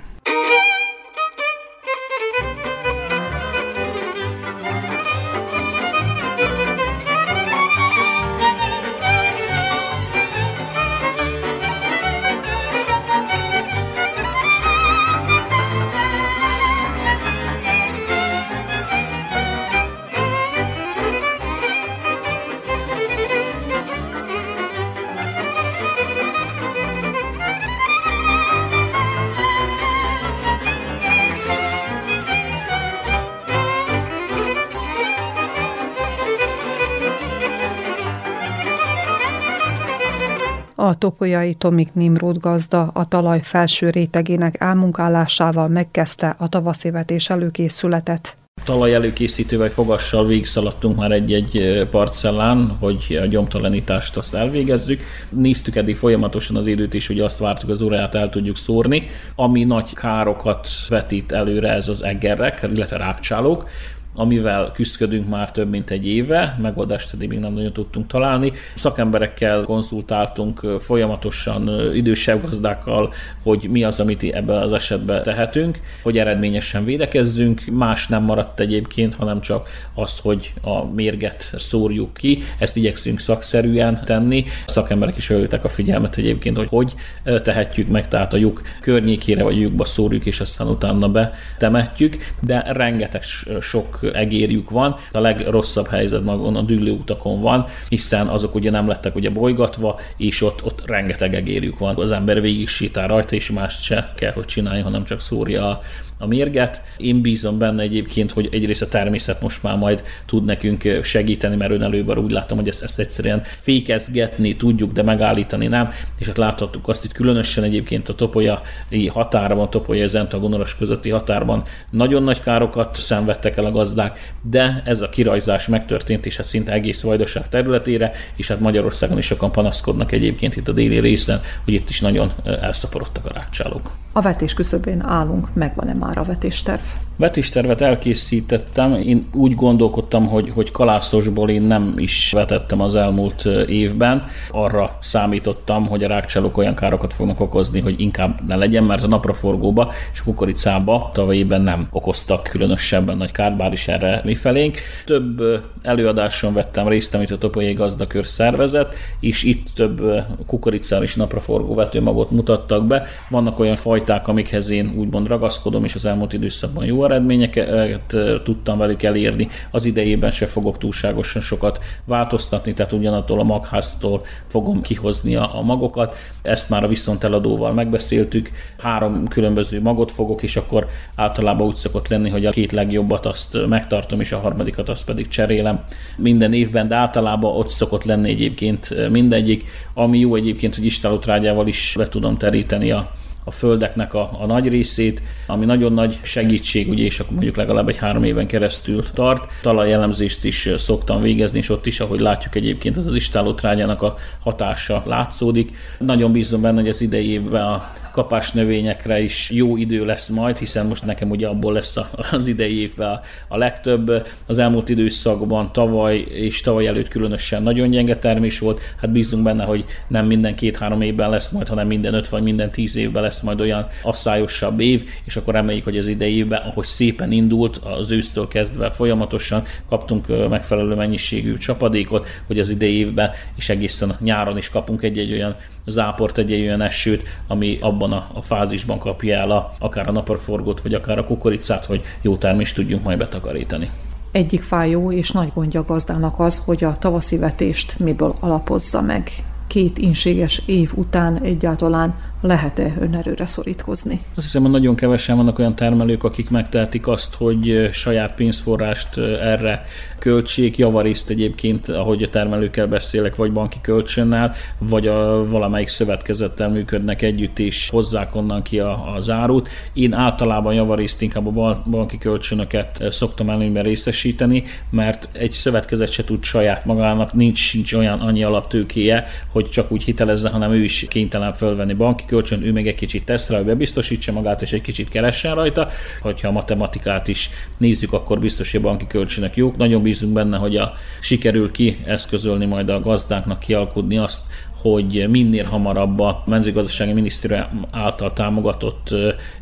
A 40.87 40.95
topolyai 40.95 41.55
Tomik 41.55 41.95
Nimród 41.95 42.39
gazda 42.39 42.91
a 42.95 43.05
talaj 43.09 43.41
felső 43.43 43.91
rétegének 43.91 44.57
elmunkálásával 44.61 45.69
megkezdte 45.69 46.35
a 46.39 46.49
tavaszi 46.49 46.91
vetés 46.91 47.31
előkészületet. 47.31 48.37
talaj 48.65 48.95
előkészítő 48.95 49.59
vagy 49.59 49.73
fogassal 49.73 50.27
végigszaladtunk 50.27 50.97
már 50.97 51.11
egy-egy 51.11 51.87
parcellán, 51.91 52.77
hogy 52.81 53.19
a 53.23 53.27
gyomtalanítást 53.27 54.17
azt 54.17 54.35
elvégezzük. 54.35 55.01
Néztük 55.29 55.77
eddig 55.77 55.97
folyamatosan 55.97 56.57
az 56.57 56.67
időt 56.67 56.95
is, 56.95 57.07
hogy 57.07 57.21
azt 57.21 57.39
vártuk, 57.39 57.71
az 57.71 57.83
órát 57.83 58.15
el 58.15 58.29
tudjuk 58.29 58.57
szórni, 58.57 59.09
ami 59.35 59.65
nagy 59.65 59.93
károkat 59.95 60.69
vetít 60.89 61.33
előre 61.33 61.69
ez 61.69 61.89
az 61.89 62.03
eggerek, 62.03 62.69
illetve 62.75 62.97
rákcsálók 62.97 63.69
amivel 64.17 64.71
küzdködünk 64.75 65.29
már 65.29 65.53
több 65.53 65.71
mint 65.71 65.91
egy 65.91 66.07
éve, 66.07 66.59
megoldást 66.63 67.15
eddig 67.15 67.29
még 67.29 67.39
nem 67.39 67.53
nagyon 67.53 67.73
tudtunk 67.73 68.07
találni. 68.07 68.53
Szakemberekkel 68.75 69.63
konzultáltunk 69.63 70.61
folyamatosan 70.79 71.95
idősebb 71.95 72.43
gazdákkal, 72.43 73.13
hogy 73.43 73.69
mi 73.71 73.85
az, 73.85 74.01
amit 74.01 74.23
ebben 74.23 74.63
az 74.63 74.73
esetben 74.73 75.23
tehetünk, 75.23 75.81
hogy 76.03 76.19
eredményesen 76.19 76.85
védekezzünk. 76.85 77.63
Más 77.73 78.09
nem 78.09 78.23
maradt 78.23 78.61
egyébként, 78.61 79.15
hanem 79.15 79.41
csak 79.41 79.69
az, 79.95 80.19
hogy 80.19 80.53
a 80.63 80.85
mérget 80.85 81.53
szórjuk 81.57 82.15
ki. 82.15 82.43
Ezt 82.59 82.77
igyekszünk 82.77 83.21
szakszerűen 83.21 84.05
tenni. 84.05 84.45
Szakemberek 84.67 85.17
is 85.17 85.31
öltek 85.31 85.65
a 85.65 85.69
figyelmet 85.69 86.17
egyébként, 86.17 86.57
hogy 86.57 86.69
hogy 86.69 86.95
tehetjük 87.43 87.89
meg, 87.89 88.09
tehát 88.09 88.33
a 88.33 88.37
lyuk 88.37 88.63
környékére 88.81 89.43
vagy 89.43 89.61
lyukba 89.61 89.85
szórjuk, 89.85 90.27
és 90.27 90.41
aztán 90.41 90.67
utána 90.67 91.09
betemetjük, 91.09 92.17
de 92.41 92.65
rengeteg 92.73 93.23
sok 93.61 93.99
egérjük 94.15 94.71
van, 94.71 94.97
a 95.13 95.19
legrosszabb 95.19 95.87
helyzet 95.87 96.25
magon 96.25 96.57
a 96.57 96.63
dűlő 96.63 96.91
utakon 96.91 97.41
van, 97.41 97.65
hiszen 97.89 98.27
azok 98.27 98.55
ugye 98.55 98.71
nem 98.71 98.89
lettek 98.89 99.15
ugye 99.17 99.31
bolygatva, 99.31 100.01
és 100.17 100.43
ott, 100.43 100.65
ott 100.65 100.83
rengeteg 100.87 101.35
egérjük 101.35 101.79
van. 101.79 101.97
Az 101.97 102.11
ember 102.11 102.41
végig 102.41 102.69
sétál 102.69 103.09
rajta, 103.09 103.35
és 103.35 103.51
mást 103.51 103.83
se 103.83 104.13
kell, 104.17 104.33
hogy 104.33 104.45
csinálja, 104.45 104.83
hanem 104.83 105.05
csak 105.05 105.21
szúrja 105.21 105.81
a 106.16 106.16
a 106.19 106.27
mérget. 106.27 106.83
Én 106.97 107.21
bízom 107.21 107.59
benne 107.59 107.83
egyébként, 107.83 108.33
hogy 108.33 108.49
egyrészt 108.53 108.83
a 108.83 108.89
természet 108.89 109.41
most 109.41 109.63
már 109.63 109.77
majd 109.77 110.03
tud 110.27 110.45
nekünk 110.45 111.01
segíteni, 111.03 111.57
mert 111.57 111.71
ön 111.71 111.83
előbb 111.83 112.19
úgy 112.19 112.31
láttam, 112.31 112.57
hogy 112.57 112.69
ezt, 112.69 112.83
ezt 112.83 112.99
egyszerűen 112.99 113.43
fékezgetni 113.61 114.57
tudjuk, 114.57 114.93
de 114.93 115.03
megállítani 115.03 115.67
nem, 115.67 115.91
és 116.19 116.27
hát 116.27 116.37
láthattuk 116.37 116.89
azt 116.89 117.05
itt 117.05 117.13
különösen 117.13 117.65
egyébként 117.65 118.09
a 118.09 118.15
topolyai 118.15 119.09
határban, 119.09 119.71
topolya 119.71 120.07
zentagonoros 120.07 120.77
közötti 120.77 121.11
határban 121.11 121.63
nagyon 121.91 122.23
nagy 122.23 122.41
károkat 122.41 122.97
szenvedtek 123.01 123.57
el 123.57 123.65
a 123.65 123.71
gazdák, 123.71 124.35
de 124.43 124.83
ez 124.85 125.01
a 125.01 125.09
kirajzás 125.09 125.69
megtörtént, 125.69 126.27
és 126.27 126.37
hát 126.37 126.47
szinte 126.47 126.73
egész 126.73 127.01
vajdaság 127.01 127.49
területére, 127.49 128.13
és 128.37 128.49
hát 128.49 128.61
Magyarországon 128.61 129.19
is 129.19 129.27
sokan 129.27 129.53
panaszkodnak 129.53 130.13
egyébként 130.13 130.57
itt 130.57 130.69
a 130.69 130.73
déli 130.73 130.99
részen, 130.99 131.41
hogy 131.65 131.75
itt 131.75 131.89
is 131.89 132.01
nagyon 132.01 132.33
elszaporodtak 132.45 133.25
a 133.25 133.33
rákcsálók. 133.33 133.91
A 134.13 134.21
vetés 134.21 134.55
küszöbén 134.55 135.03
állunk, 135.03 135.55
megvan-e 135.55 135.95
már 135.95 136.06
a 136.15 136.23
vetésterv? 136.25 137.06
Vetéstervet 137.17 137.81
elkészítettem, 137.81 138.95
én 138.95 139.27
úgy 139.33 139.55
gondolkodtam, 139.55 140.27
hogy, 140.27 140.51
hogy 140.55 140.71
kalászosból 140.71 141.51
én 141.51 141.63
nem 141.63 141.95
is 141.97 142.33
vetettem 142.33 142.81
az 142.81 142.95
elmúlt 142.95 143.45
évben. 143.67 144.25
Arra 144.51 144.99
számítottam, 145.01 145.87
hogy 145.87 146.05
a 146.05 146.09
rákcsálók 146.09 146.57
olyan 146.57 146.75
károkat 146.75 147.13
fognak 147.13 147.41
okozni, 147.41 147.81
hogy 147.81 148.01
inkább 148.01 148.47
ne 148.47 148.57
legyen, 148.57 148.85
mert 148.85 149.03
a 149.03 149.07
napraforgóba 149.07 149.93
és 150.13 150.21
a 150.21 150.25
kukoricába 150.25 151.11
tavalyében 151.13 151.61
nem 151.61 151.89
okoztak 151.91 152.43
különösebben 152.43 153.17
nagy 153.17 153.31
kárt, 153.31 153.57
bár 153.57 153.73
is 153.73 153.89
erre 153.89 154.21
mi 154.25 154.35
felénk. 154.35 154.79
Több 155.05 155.43
előadáson 155.83 156.55
vettem 156.55 156.89
részt, 156.89 157.15
amit 157.15 157.31
a 157.31 157.39
Topolyai 157.39 157.73
Gazdakör 157.73 158.27
szervezet, 158.27 158.95
és 159.21 159.43
itt 159.43 159.67
több 159.75 160.25
kukoricával 160.47 161.05
és 161.05 161.15
napraforgó 161.15 161.75
vetőmagot 161.75 162.31
mutattak 162.31 162.87
be. 162.87 163.07
Vannak 163.31 163.59
olyan 163.59 163.77
fajták, 163.77 164.29
amikhez 164.29 164.71
én 164.71 164.95
úgymond 164.97 165.27
ragaszkodom, 165.27 165.85
és 165.85 165.95
az 165.95 166.05
elmúlt 166.05 166.33
időszakban 166.33 166.85
jó 166.85 167.05
eredményeket 167.11 168.17
tudtam 168.45 168.79
velük 168.79 169.03
elérni. 169.03 169.49
Az 169.71 169.85
idejében 169.85 170.31
se 170.31 170.47
fogok 170.47 170.79
túlságosan 170.79 171.43
sokat 171.43 171.79
változtatni, 172.05 172.75
tehát 172.75 172.93
ugyanattól 172.93 173.41
a 173.41 173.45
magháztól 173.45 174.25
fogom 174.47 174.83
kihozni 174.83 175.37
a, 175.37 175.57
a 175.57 175.63
magokat. 175.63 176.17
Ezt 176.43 176.71
már 176.71 176.85
a 176.85 176.89
viszonteladóval 176.89 177.73
megbeszéltük. 177.73 178.51
Három 178.79 179.29
különböző 179.29 179.81
magot 179.81 180.13
fogok, 180.13 180.43
és 180.43 180.57
akkor 180.57 180.87
általában 181.17 181.67
úgy 181.67 181.77
szokott 181.77 182.09
lenni, 182.09 182.29
hogy 182.29 182.47
a 182.47 182.51
két 182.51 182.73
legjobbat 182.73 183.27
azt 183.27 183.67
megtartom, 183.69 184.21
és 184.21 184.33
a 184.33 184.39
harmadikat 184.39 184.89
azt 184.89 185.05
pedig 185.05 185.29
cserélem 185.29 185.85
minden 186.17 186.53
évben, 186.53 186.89
de 186.89 186.95
általában 186.95 187.57
ott 187.57 187.69
szokott 187.69 188.05
lenni 188.05 188.31
egyébként 188.31 189.11
mindegyik, 189.11 189.65
ami 189.95 190.19
jó 190.19 190.35
egyébként, 190.35 190.75
hogy 190.75 190.85
istálótrágyával 190.85 191.67
is 191.67 191.95
be 191.97 192.09
tudom 192.09 192.37
teríteni 192.37 192.91
a 192.91 193.11
a 193.49 193.51
földeknek 193.51 194.15
a, 194.15 194.31
a 194.41 194.47
nagy 194.47 194.69
részét, 194.69 195.23
ami 195.47 195.65
nagyon 195.65 195.93
nagy 195.93 196.19
segítség, 196.23 196.89
ugye, 196.89 197.05
és 197.05 197.21
akkor 197.21 197.33
mondjuk 197.33 197.57
legalább 197.57 197.89
egy 197.89 197.97
három 197.97 198.25
éven 198.25 198.47
keresztül 198.47 199.05
tart. 199.15 199.53
Talajelemzést 199.63 200.45
is 200.45 200.69
szoktam 200.77 201.23
végezni, 201.23 201.59
és 201.59 201.69
ott 201.69 201.87
is, 201.87 202.01
ahogy 202.01 202.21
látjuk 202.21 202.55
egyébként, 202.55 202.97
az 202.97 203.15
istálótrágyának 203.15 204.03
a 204.03 204.15
hatása 204.41 205.03
látszódik. 205.07 205.77
Nagyon 205.99 206.33
bízom 206.33 206.61
benne, 206.61 206.81
hogy 206.81 206.89
az 206.89 207.01
idei 207.01 207.31
évben 207.31 207.65
a 207.65 207.93
kapás 208.17 208.53
növényekre 208.53 209.21
is 209.21 209.51
jó 209.51 209.77
idő 209.77 210.05
lesz 210.05 210.29
majd, 210.29 210.59
hiszen 210.59 210.87
most 210.87 211.05
nekem 211.05 211.31
ugye 211.31 211.47
abból 211.47 211.73
lesz 211.73 211.97
az 212.31 212.47
idei 212.47 212.81
évben 212.81 213.21
a 213.49 213.57
legtöbb. 213.57 214.27
Az 214.47 214.59
elmúlt 214.59 214.89
időszakban 214.89 215.73
tavaly 215.73 216.17
és 216.19 216.61
tavaly 216.61 216.87
előtt 216.87 217.09
különösen 217.09 217.63
nagyon 217.63 217.91
gyenge 217.91 218.17
termés 218.17 218.59
volt, 218.59 218.81
hát 219.01 219.11
bízunk 219.13 219.43
benne, 219.43 219.65
hogy 219.65 219.85
nem 220.09 220.27
minden 220.27 220.55
két-három 220.55 221.01
évben 221.01 221.31
lesz 221.31 221.51
majd, 221.51 221.69
hanem 221.69 221.87
minden 221.87 222.15
öt 222.15 222.29
vagy 222.29 222.43
minden 222.43 222.71
tíz 222.71 222.97
évben 222.97 223.23
lesz 223.23 223.41
majd 223.41 223.61
olyan 223.61 223.87
asszályosabb 224.03 224.81
év, 224.81 225.05
és 225.25 225.37
akkor 225.37 225.55
reméljük, 225.55 225.85
hogy 225.85 225.99
az 225.99 226.07
idei 226.07 226.37
évben, 226.37 226.63
ahogy 226.63 226.85
szépen 226.85 227.33
indult, 227.33 227.77
az 227.77 228.11
ősztől 228.11 228.49
kezdve 228.49 228.91
folyamatosan 228.91 229.65
kaptunk 229.89 230.49
megfelelő 230.49 230.95
mennyiségű 230.95 231.57
csapadékot, 231.57 232.27
hogy 232.47 232.59
az 232.59 232.71
idei 232.71 232.99
évben 232.99 233.31
és 233.57 233.69
egészen 233.69 234.17
nyáron 234.21 234.57
is 234.57 234.69
kapunk 234.69 235.03
egy-egy 235.03 235.33
olyan 235.33 235.57
záport, 235.87 236.39
egy 236.39 236.53
olyan 236.53 236.81
esőt, 236.81 237.23
ami 237.47 237.79
abban 237.81 238.13
a, 238.13 238.27
a 238.33 238.43
fázisban 238.43 238.99
kapja 238.99 239.39
el 239.39 239.51
a, 239.51 239.73
akár 239.79 240.09
a 240.09 240.13
napraforgót, 240.13 240.81
vagy 240.81 240.95
akár 240.95 241.19
a 241.19 241.25
kukoricát, 241.25 241.85
hogy 241.85 242.03
jó 242.21 242.37
termést 242.37 242.75
tudjunk 242.75 243.03
majd 243.03 243.19
betakarítani. 243.19 243.91
Egyik 244.33 244.63
fájó 244.63 245.13
és 245.13 245.31
nagy 245.31 245.51
gondja 245.55 245.85
gazdának 245.85 246.41
az, 246.41 246.65
hogy 246.65 246.85
a 246.85 246.97
tavaszi 246.99 247.39
vetést 247.39 247.99
miből 247.99 248.35
alapozza 248.41 249.01
meg. 249.01 249.31
Két 249.67 249.99
inséges 249.99 250.63
év 250.67 250.91
után 250.95 251.43
egyáltalán 251.43 252.15
lehet-e 252.41 252.95
önerőre 253.01 253.47
szorítkozni? 253.47 254.21
Azt 254.35 254.47
hiszem, 254.47 254.63
hogy 254.63 254.71
nagyon 254.71 254.95
kevesen 254.95 255.37
vannak 255.37 255.59
olyan 255.59 255.75
termelők, 255.75 256.25
akik 256.25 256.51
megtehetik 256.51 257.07
azt, 257.07 257.35
hogy 257.35 257.89
saját 257.93 258.35
pénzforrást 258.35 259.19
erre 259.19 259.85
költsék, 260.19 260.79
javarészt 260.79 261.31
egyébként, 261.31 261.89
ahogy 261.89 262.23
a 262.23 262.31
termelőkkel 262.31 262.87
beszélek, 262.87 263.37
vagy 263.37 263.53
banki 263.53 263.79
kölcsönnel, 263.81 264.55
vagy 264.79 265.07
a 265.07 265.47
valamelyik 265.49 265.89
szövetkezettel 265.89 266.69
működnek 266.69 267.23
együtt, 267.23 267.59
és 267.59 267.89
hozzák 267.91 268.35
onnan 268.35 268.63
ki 268.63 268.79
a, 268.79 269.15
az 269.15 269.31
árut. 269.31 269.69
Én 269.93 270.13
általában 270.13 270.75
javarészt 270.75 271.23
inkább 271.23 271.57
a 271.57 271.83
banki 271.91 272.19
kölcsönöket 272.19 273.03
szoktam 273.11 273.51
előnyben 273.51 273.83
részesíteni, 273.83 274.65
mert 274.91 275.29
egy 275.33 275.51
szövetkezet 275.51 276.11
se 276.11 276.25
tud 276.25 276.45
saját 276.45 276.85
magának, 276.85 277.33
nincs, 277.33 277.59
sincs 277.59 277.93
olyan 277.93 278.21
annyi 278.21 278.45
alaptőkéje, 278.45 279.25
hogy 279.53 279.69
csak 279.69 279.93
úgy 279.93 280.03
hitelezze, 280.03 280.49
hanem 280.49 280.73
ő 280.73 280.85
is 280.85 281.07
kénytelen 281.09 281.53
fölvenni 281.53 281.95
banki 281.95 282.25
kölcsön, 282.27 282.63
ő 282.63 282.73
meg 282.73 282.87
egy 282.87 282.95
kicsit 282.95 283.25
tesz 283.25 283.49
rá, 283.49 283.57
hogy 283.57 283.67
bebiztosítsa 283.67 284.33
magát, 284.33 284.63
és 284.63 284.73
egy 284.73 284.81
kicsit 284.81 285.09
keressen 285.09 285.55
rajta. 285.55 285.89
Hogyha 286.21 286.49
a 286.49 286.53
matematikát 286.53 287.29
is 287.29 287.51
nézzük, 287.79 288.13
akkor 288.13 288.41
biztos, 288.41 288.71
hogy 288.71 288.81
a 288.81 288.83
banki 288.83 289.07
kölcsönök 289.07 289.57
jók. 289.57 289.77
Nagyon 289.77 290.03
bízunk 290.03 290.33
benne, 290.33 290.57
hogy 290.57 290.77
a, 290.77 290.93
sikerül 291.21 291.71
ki 291.71 291.99
eszközölni 292.05 292.65
majd 292.65 292.89
a 292.89 293.01
gazdáknak 293.01 293.59
kialkudni 293.59 294.19
azt, 294.19 294.43
hogy 294.93 295.27
minél 295.29 295.65
hamarabb 295.65 296.21
a 296.21 296.43
mezőgazdasági 296.47 297.13
minisztérium 297.13 297.87
által 297.91 298.33
támogatott 298.33 299.09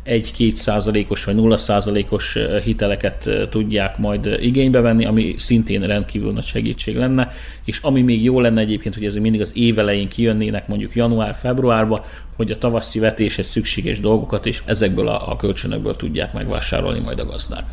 1-2 0.05 0.53
százalékos 0.53 1.23
vagy 1.23 1.35
0 1.35 1.57
százalékos 1.57 2.37
hiteleket 2.63 3.29
tudják 3.49 3.97
majd 3.97 4.37
igénybe 4.39 4.79
venni, 4.79 5.05
ami 5.05 5.35
szintén 5.37 5.81
rendkívül 5.81 6.31
nagy 6.31 6.45
segítség 6.45 6.95
lenne, 6.95 7.31
és 7.65 7.79
ami 7.81 8.01
még 8.01 8.23
jó 8.23 8.39
lenne 8.39 8.61
egyébként, 8.61 8.95
hogy 8.95 9.05
ez 9.05 9.15
mindig 9.15 9.41
az 9.41 9.51
évelején 9.53 10.07
kijönnének 10.07 10.67
mondjuk 10.67 10.95
január-februárba, 10.95 12.05
hogy 12.35 12.51
a 12.51 12.57
tavaszi 12.57 12.99
vetéshez 12.99 13.47
szükséges 13.47 13.99
dolgokat 13.99 14.45
is 14.45 14.63
ezekből 14.65 15.07
a, 15.07 15.31
a 15.31 15.35
kölcsönökből 15.35 15.95
tudják 15.95 16.33
megvásárolni 16.33 16.99
majd 16.99 17.19
a 17.19 17.25
gazdák. 17.25 17.63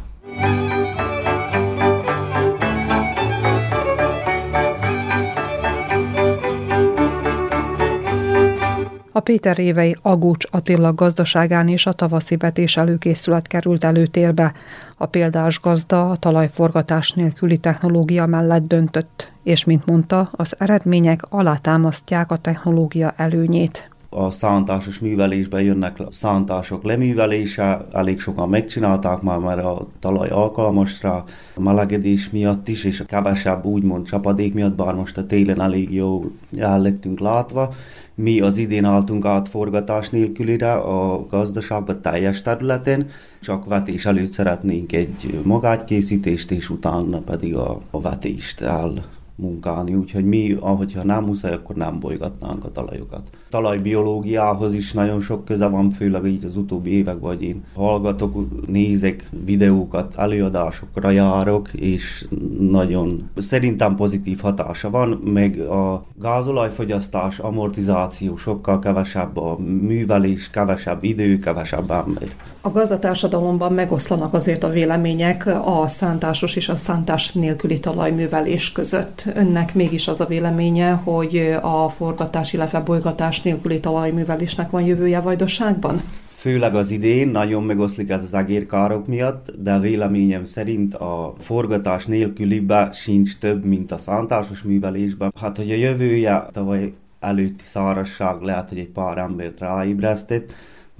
A 9.14 9.20
Péter 9.20 9.56
Révei 9.56 9.96
Agócs 10.02 10.44
Attila 10.50 10.92
gazdaságán 10.92 11.68
és 11.68 11.86
a 11.86 11.92
tavaszi 11.92 12.36
betés 12.36 12.76
előkészület 12.76 13.46
került 13.46 13.84
előtérbe. 13.84 14.52
A 14.96 15.06
példás 15.06 15.60
gazda 15.60 16.10
a 16.10 16.16
talajforgatás 16.16 17.10
nélküli 17.12 17.58
technológia 17.58 18.26
mellett 18.26 18.66
döntött, 18.66 19.32
és 19.42 19.64
mint 19.64 19.86
mondta, 19.86 20.28
az 20.32 20.54
eredmények 20.58 21.22
alátámasztják 21.28 22.30
a 22.30 22.36
technológia 22.36 23.14
előnyét. 23.16 23.88
a 24.14 24.30
szántásos 24.30 24.98
művelésbe 24.98 25.62
jönnek 25.62 25.96
szántások 26.10 26.84
leművelése, 26.84 27.86
elég 27.92 28.20
sokan 28.20 28.48
megcsinálták 28.48 29.20
már, 29.20 29.38
mert 29.38 29.64
a 29.64 29.86
talaj 30.00 30.28
alkalmas 30.28 31.02
rá, 31.02 31.24
a 31.54 31.60
melegedés 31.60 32.30
miatt 32.30 32.68
is, 32.68 32.84
és 32.84 33.00
a 33.00 33.04
kevesebb 33.04 33.64
úgymond 33.64 34.06
csapadék 34.06 34.54
miatt, 34.54 34.74
bár 34.74 34.94
most 34.94 35.18
a 35.18 35.26
télen 35.26 35.60
elég 35.60 35.94
jó 35.94 36.24
el 36.56 36.80
lettünk 36.80 37.20
látva. 37.20 37.74
Mi 38.14 38.40
az 38.40 38.56
idén 38.56 38.84
álltunk 38.84 39.24
át 39.24 39.48
forgatás 39.48 40.10
nélkülire 40.10 40.72
a 40.72 41.26
gazdaságban 41.26 42.02
teljes 42.02 42.42
területén, 42.42 43.10
csak 43.40 43.64
vetés 43.64 44.06
előtt 44.06 44.30
szeretnénk 44.30 44.92
egy 44.92 45.40
magátkészítést, 45.44 46.50
és 46.50 46.70
utána 46.70 47.18
pedig 47.18 47.56
a, 47.56 47.78
a 47.90 48.00
vetést 48.00 48.60
el 48.60 49.04
munkálni, 49.36 49.94
úgyhogy 49.94 50.24
mi, 50.24 50.56
ahogyha 50.60 51.04
nem 51.04 51.24
muszáj, 51.24 51.52
akkor 51.52 51.76
nem 51.76 52.00
bolygatnánk 52.00 52.64
a 52.64 52.70
talajokat. 52.70 53.30
Talajbiológiához 53.50 54.74
is 54.74 54.92
nagyon 54.92 55.20
sok 55.20 55.44
köze 55.44 55.66
van, 55.66 55.90
főleg 55.90 56.24
így 56.26 56.44
az 56.44 56.56
utóbbi 56.56 56.90
évek, 56.90 57.18
vagy 57.20 57.42
én 57.42 57.64
hallgatok, 57.74 58.66
nézek 58.66 59.28
videókat, 59.44 60.14
előadásokra 60.16 61.10
járok, 61.10 61.72
és 61.72 62.26
nagyon 62.58 63.30
szerintem 63.36 63.96
pozitív 63.96 64.40
hatása 64.40 64.90
van, 64.90 65.08
meg 65.08 65.60
a 65.60 66.02
gázolajfogyasztás, 66.20 67.38
amortizáció 67.38 68.36
sokkal 68.36 68.78
kevesebb, 68.78 69.36
a 69.36 69.56
művelés 69.80 70.50
kevesebb 70.50 71.04
idő, 71.04 71.38
kevesebb 71.38 71.90
ember. 71.90 72.28
A 72.60 72.70
gazdatársadalomban 72.70 73.72
megoszlanak 73.72 74.34
azért 74.34 74.64
a 74.64 74.68
vélemények 74.68 75.46
a 75.64 75.84
szántásos 75.86 76.56
és 76.56 76.68
a 76.68 76.76
szántás 76.76 77.32
nélküli 77.32 77.80
talajművelés 77.80 78.72
között. 78.72 79.21
Önnek 79.34 79.74
mégis 79.74 80.08
az 80.08 80.20
a 80.20 80.26
véleménye, 80.26 80.90
hogy 80.90 81.56
a 81.62 81.88
forgatás, 81.88 82.52
illetve 82.52 82.80
bolygatás 82.80 83.42
nélküli 83.42 83.80
talajművelésnek 83.80 84.70
van 84.70 84.82
jövője 84.82 85.20
Vajdaságban? 85.20 86.02
Főleg 86.24 86.74
az 86.74 86.90
idén 86.90 87.28
nagyon 87.28 87.62
megoszlik 87.62 88.10
ez 88.10 88.22
az 88.22 88.34
egérkárok 88.34 89.06
miatt, 89.06 89.52
de 89.58 89.78
véleményem 89.78 90.44
szerint 90.44 90.94
a 90.94 91.32
forgatás 91.38 92.06
nélkülibe 92.06 92.90
sincs 92.92 93.38
több, 93.38 93.64
mint 93.64 93.92
a 93.92 93.98
szántásos 93.98 94.62
művelésben. 94.62 95.32
Hát, 95.40 95.56
hogy 95.56 95.70
a 95.70 95.74
jövője 95.74 96.46
tavaly 96.52 96.92
előtti 97.20 97.64
szárasság 97.64 98.40
lehet, 98.40 98.68
hogy 98.68 98.78
egy 98.78 98.88
pár 98.88 99.18
embert 99.18 99.58
ráébresztett, 99.58 100.52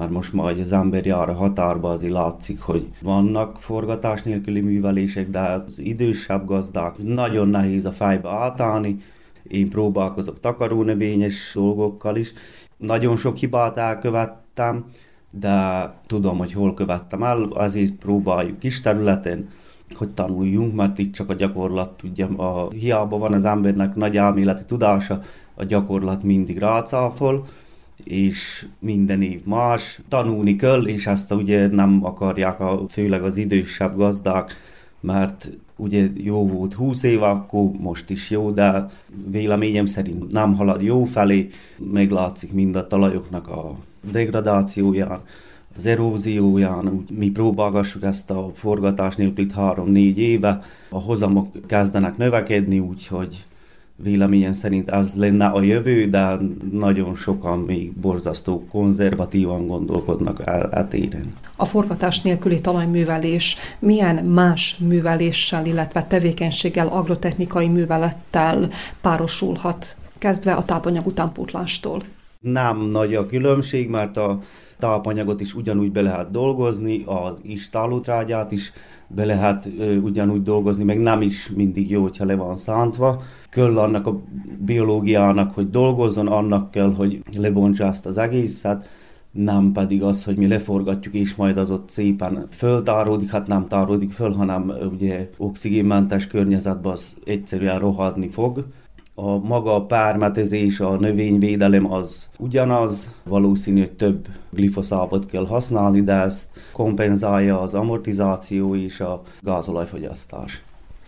már 0.03 0.11
most 0.11 0.33
majd 0.33 0.61
az 0.61 0.73
ember 0.73 1.07
jár 1.07 1.29
a 1.29 1.35
határba, 1.35 1.91
azért 1.91 2.13
látszik, 2.13 2.61
hogy 2.61 2.89
vannak 3.03 3.61
forgatás 3.61 4.23
nélküli 4.23 4.61
művelések, 4.61 5.31
de 5.31 5.41
az 5.41 5.79
idősebb 5.79 6.47
gazdák 6.47 7.03
nagyon 7.03 7.49
nehéz 7.49 7.85
a 7.85 7.93
fejbe 7.93 8.29
átállni. 8.31 8.97
Én 9.49 9.69
próbálkozok 9.69 10.41
takarónövényes 10.41 11.51
dolgokkal 11.55 12.17
is. 12.17 12.33
Nagyon 12.77 13.17
sok 13.17 13.37
hibát 13.37 13.77
elkövettem, 13.77 14.85
de 15.31 15.55
tudom, 16.07 16.39
hogy 16.39 16.53
hol 16.53 16.75
követtem 16.75 17.23
el, 17.23 17.43
azért 17.43 17.93
próbáljuk 17.93 18.59
kis 18.59 18.81
területen, 18.81 19.49
hogy 19.95 20.11
tanuljunk, 20.11 20.75
mert 20.75 20.99
itt 20.99 21.13
csak 21.13 21.31
a 21.31 21.35
gyakorlat 21.35 21.91
tudja, 21.91 22.27
a, 22.27 22.71
hiába 22.71 23.19
van 23.19 23.33
az 23.33 23.45
embernek 23.45 23.95
nagy 23.95 24.17
elméleti 24.17 24.65
tudása, 24.65 25.21
a 25.55 25.65
gyakorlat 25.65 26.23
mindig 26.23 26.59
rácáfol, 26.59 27.47
és 28.05 28.67
minden 28.79 29.23
év 29.23 29.41
más, 29.45 30.01
tanulni 30.09 30.57
kell, 30.57 30.87
és 30.87 31.07
ezt 31.07 31.33
ugye 31.33 31.67
nem 31.67 32.05
akarják 32.05 32.61
a, 32.61 32.87
főleg 32.89 33.23
az 33.23 33.37
idősebb 33.37 33.97
gazdák, 33.97 34.55
mert 35.01 35.53
ugye 35.77 36.09
jó 36.15 36.47
volt 36.49 36.75
20 36.75 37.03
év, 37.03 37.23
akkor 37.23 37.71
most 37.79 38.11
is 38.11 38.31
jó, 38.31 38.51
de 38.51 38.87
véleményem 39.31 39.87
szerint 39.87 40.33
nem 40.33 40.55
halad 40.55 40.83
jó 40.83 41.05
felé, 41.05 41.49
meglátszik 41.93 42.53
mind 42.53 42.77
a 42.77 42.87
talajoknak 42.87 43.49
a 43.49 43.75
degradációján, 44.11 45.21
az 45.77 45.87
erózióján, 45.87 46.89
úgy 46.89 47.11
mi 47.19 47.31
próbálgassuk 47.31 48.03
ezt 48.03 48.31
a 48.31 48.51
forgatás 48.55 49.17
nélkül 49.17 49.45
itt 49.45 49.53
3-4 49.57 50.15
éve, 50.17 50.63
a 50.89 50.99
hozamok 50.99 51.67
kezdenek 51.67 52.17
növekedni, 52.17 52.79
úgyhogy 52.79 53.47
véleményem 53.97 54.55
szerint 54.55 54.91
az 54.91 55.15
lenne 55.15 55.47
a 55.47 55.63
jövő, 55.63 56.07
de 56.09 56.37
nagyon 56.73 57.15
sokan 57.15 57.59
még 57.59 57.93
borzasztó 57.93 58.67
konzervatívan 58.71 59.67
gondolkodnak 59.67 60.47
átéren. 60.71 61.29
A 61.57 61.65
forgatás 61.65 62.21
nélküli 62.21 62.61
talajművelés 62.61 63.57
milyen 63.79 64.25
más 64.25 64.77
műveléssel, 64.77 65.67
illetve 65.67 66.05
tevékenységgel, 66.05 66.89
agrotechnikai 66.89 67.69
művelettel 67.69 68.69
párosulhat, 69.01 69.97
kezdve 70.19 70.53
a 70.53 70.65
tápanyag 70.65 71.07
utánpótlástól? 71.07 72.03
Nem 72.41 72.81
nagy 72.81 73.15
a 73.15 73.27
különbség, 73.27 73.89
mert 73.89 74.17
a 74.17 74.41
tápanyagot 74.83 75.41
is 75.41 75.55
ugyanúgy 75.55 75.93
be 75.93 76.03
lehet 76.03 76.31
dolgozni, 76.31 77.03
az 77.07 77.41
istálótrágyát 77.43 78.53
is 78.53 78.73
be 79.07 79.25
lehet 79.25 79.71
ö, 79.79 79.97
ugyanúgy 79.97 80.43
dolgozni, 80.43 80.85
meg 80.85 80.99
nem 81.01 81.23
is 81.23 81.51
mindig 81.57 81.91
jó, 81.91 82.03
hogyha 82.03 82.25
le 82.25 82.35
van 82.35 82.57
szántva. 82.57 83.23
Kell 83.51 83.79
annak 83.79 84.07
a 84.07 84.21
biológiának, 84.59 85.55
hogy 85.55 85.71
dolgozzon, 85.71 86.27
annak 86.27 86.71
kell, 86.71 86.95
hogy 86.95 87.23
lebontsa 87.37 87.85
ezt 87.85 88.07
az 88.07 88.19
egészet, 88.19 88.89
nem 89.33 89.73
pedig 89.73 90.03
az, 90.03 90.25
hogy 90.25 90.39
mi 90.39 90.47
leforgatjuk, 90.47 91.15
és 91.15 91.35
majd 91.35 91.57
az 91.57 91.71
ott 91.71 91.91
szépen 91.91 92.47
föltáródik, 92.51 93.31
hát 93.31 93.47
nem 93.47 93.67
táródik 93.67 94.13
föl, 94.13 94.33
hanem 94.33 94.73
ugye 94.93 95.31
oxigénmentes 95.37 96.27
környezetben 96.27 96.93
az 96.93 97.17
egyszerűen 97.25 97.79
rohadni 97.79 98.29
fog 98.29 98.67
a 99.15 99.39
maga 99.39 99.75
a 99.75 99.87
pármetezés, 99.87 100.81
a 100.81 100.97
növényvédelem 100.97 101.93
az 101.93 102.29
ugyanaz, 102.39 103.09
valószínű, 103.25 103.81
hogy 103.81 103.93
több 103.93 104.27
glifoszátot 104.51 105.27
kell 105.27 105.47
használni, 105.47 106.03
de 106.03 106.13
ezt 106.13 106.49
kompenzálja 106.73 107.61
az 107.61 107.75
amortizáció 107.75 108.75
és 108.77 109.01
a 109.01 109.23
gázolajfogyasztás. 109.41 110.63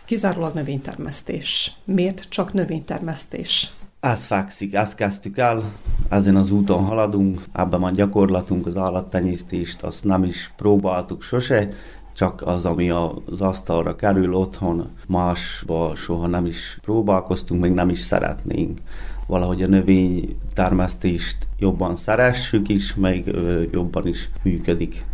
Kizárólag 0.05 0.55
növénytermesztés. 0.55 1.73
Miért 1.85 2.27
csak 2.29 2.53
növénytermesztés? 2.53 3.73
Ez 4.01 4.25
fekszik, 4.25 4.75
ezt 4.75 4.95
kezdtük 4.95 5.39
el, 5.39 5.63
ezen 6.09 6.37
az 6.37 6.51
úton 6.51 6.85
haladunk, 6.85 7.45
ebben 7.53 7.81
van 7.81 7.93
gyakorlatunk, 7.93 8.67
az 8.67 8.77
állattenyésztést, 8.77 9.83
azt 9.83 10.05
nem 10.05 10.25
is 10.25 10.53
próbáltuk 10.57 11.23
sose, 11.23 11.69
csak 12.15 12.43
az, 12.45 12.65
ami 12.65 12.91
az 12.91 13.41
asztalra 13.41 13.97
kerül 13.97 14.35
otthon, 14.35 14.91
másba 15.09 15.95
soha 15.95 16.27
nem 16.27 16.47
is 16.47 16.79
próbálkoztunk, 16.83 17.61
még 17.61 17.73
nem 17.73 17.89
is 17.89 18.01
szeretnénk. 18.01 18.79
Valahogy 19.27 19.63
a 19.63 19.67
növénytermesztést 19.67 21.49
jobban 21.59 21.97
szeressük 21.97 22.69
is, 22.69 22.95
meg 22.95 23.37
jobban 23.73 24.07
is 24.07 24.31
működik. 24.43 25.05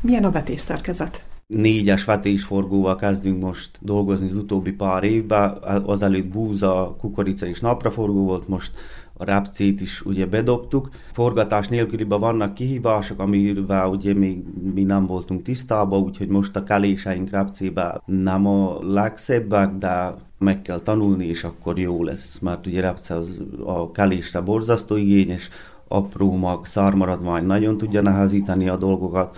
Milyen 0.00 0.24
a 0.24 0.30
vetésszerkezet? 0.30 1.28
négyes 1.48 2.04
vetésforgóval 2.04 2.96
kezdünk 2.96 3.40
most 3.40 3.70
dolgozni 3.80 4.26
az 4.26 4.36
utóbbi 4.36 4.72
pár 4.72 5.04
évben. 5.04 5.50
Azelőtt 5.84 6.26
búza, 6.26 6.96
kukorica 7.00 7.46
és 7.46 7.60
napraforgó 7.60 8.24
volt, 8.24 8.48
most 8.48 8.72
a 9.18 9.24
repcét 9.24 9.80
is 9.80 10.02
ugye 10.04 10.26
bedobtuk. 10.26 10.88
Forgatás 11.12 11.68
nélküliben 11.68 12.20
vannak 12.20 12.54
kihívások, 12.54 13.20
amivel 13.20 13.88
ugye 13.88 14.14
még 14.14 14.42
mi 14.74 14.82
nem 14.82 15.06
voltunk 15.06 15.42
tisztában, 15.42 16.02
úgyhogy 16.02 16.28
most 16.28 16.56
a 16.56 16.62
keléseink 16.62 17.30
repcében 17.30 18.02
nem 18.04 18.46
a 18.46 18.78
legszebbek, 18.80 19.72
de 19.72 20.14
meg 20.38 20.62
kell 20.62 20.78
tanulni, 20.78 21.26
és 21.26 21.44
akkor 21.44 21.78
jó 21.78 22.04
lesz, 22.04 22.38
mert 22.38 22.66
ugye 22.66 22.80
repce 22.80 23.14
az 23.14 23.42
a 23.64 23.90
kelésre 23.90 24.40
borzasztó 24.40 24.96
igényes, 24.96 25.48
apró 25.88 26.36
mag, 26.36 26.66
szármaradvány 26.66 27.44
nagyon 27.44 27.78
tudja 27.78 28.02
nehezíteni 28.02 28.68
a 28.68 28.76
dolgokat, 28.76 29.36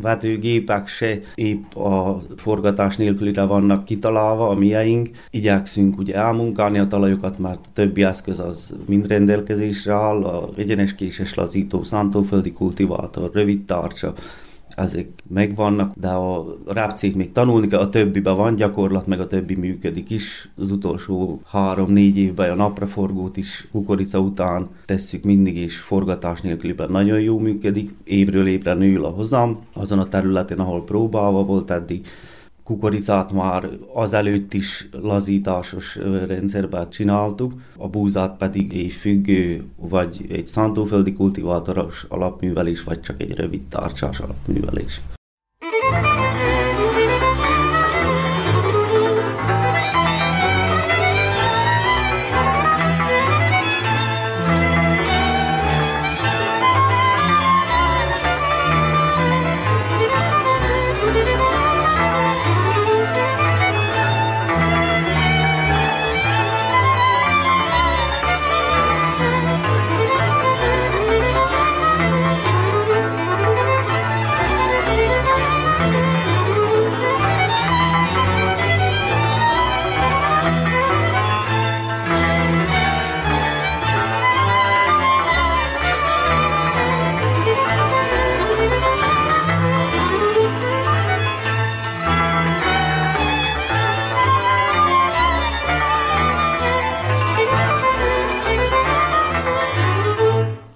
vetőgépek 0.00 0.88
se 0.88 1.20
épp 1.34 1.74
a 1.74 2.20
forgatás 2.36 2.96
nélkülire 2.96 3.44
vannak 3.44 3.84
kitalálva, 3.84 4.48
a 4.48 4.54
mieink. 4.54 5.08
Igyekszünk 5.30 5.98
ugye 5.98 6.14
elmunkálni 6.14 6.78
a 6.78 6.86
talajokat, 6.86 7.38
mert 7.38 7.60
a 7.66 7.68
többi 7.72 8.02
eszköz 8.02 8.38
az 8.40 8.74
mind 8.86 9.06
rendelkezésre 9.06 9.92
áll, 9.92 10.22
a 10.24 10.48
egyeneskéses 10.56 11.34
lazító, 11.34 11.82
szántóföldi 11.82 12.52
kultivátor, 12.52 13.30
rövid 13.32 13.64
tartsa, 13.64 14.14
ezek 14.76 15.08
megvannak, 15.28 15.92
de 15.96 16.08
a 16.08 16.56
rápcét 16.66 17.14
még 17.14 17.32
tanulni 17.32 17.68
kell, 17.68 17.80
a 17.80 17.88
többiben 17.88 18.36
van 18.36 18.54
gyakorlat, 18.54 19.06
meg 19.06 19.20
a 19.20 19.26
többi 19.26 19.54
működik 19.54 20.10
is. 20.10 20.48
Az 20.56 20.70
utolsó 20.70 21.40
három-négy 21.46 22.16
évben 22.16 22.50
a 22.50 22.54
napraforgót 22.54 23.36
is 23.36 23.68
kukorica 23.72 24.18
után 24.18 24.68
tesszük 24.84 25.24
mindig, 25.24 25.56
és 25.56 25.78
forgatás 25.78 26.40
nélküliben 26.40 26.90
nagyon 26.90 27.20
jó 27.20 27.38
működik. 27.38 27.94
Évről 28.04 28.46
évre 28.46 28.74
nő 28.74 29.00
a 29.00 29.08
hozam, 29.08 29.58
azon 29.72 29.98
a 29.98 30.08
területen, 30.08 30.58
ahol 30.58 30.84
próbálva 30.84 31.44
volt 31.44 31.70
eddig, 31.70 32.06
kukoricát 32.64 33.32
már 33.32 33.68
azelőtt 33.92 34.54
is 34.54 34.88
lazításos 35.02 35.96
rendszerben 36.26 36.90
csináltuk, 36.90 37.52
a 37.76 37.88
búzát 37.88 38.36
pedig 38.36 38.72
egy 38.76 38.92
függő, 38.92 39.64
vagy 39.76 40.26
egy 40.28 40.46
szántóföldi 40.46 41.12
kultivátoros 41.12 42.06
alapművelés, 42.08 42.84
vagy 42.84 43.00
csak 43.00 43.20
egy 43.20 43.34
rövid 43.34 43.62
tárcsás 43.62 44.20
alapművelés. 44.20 45.00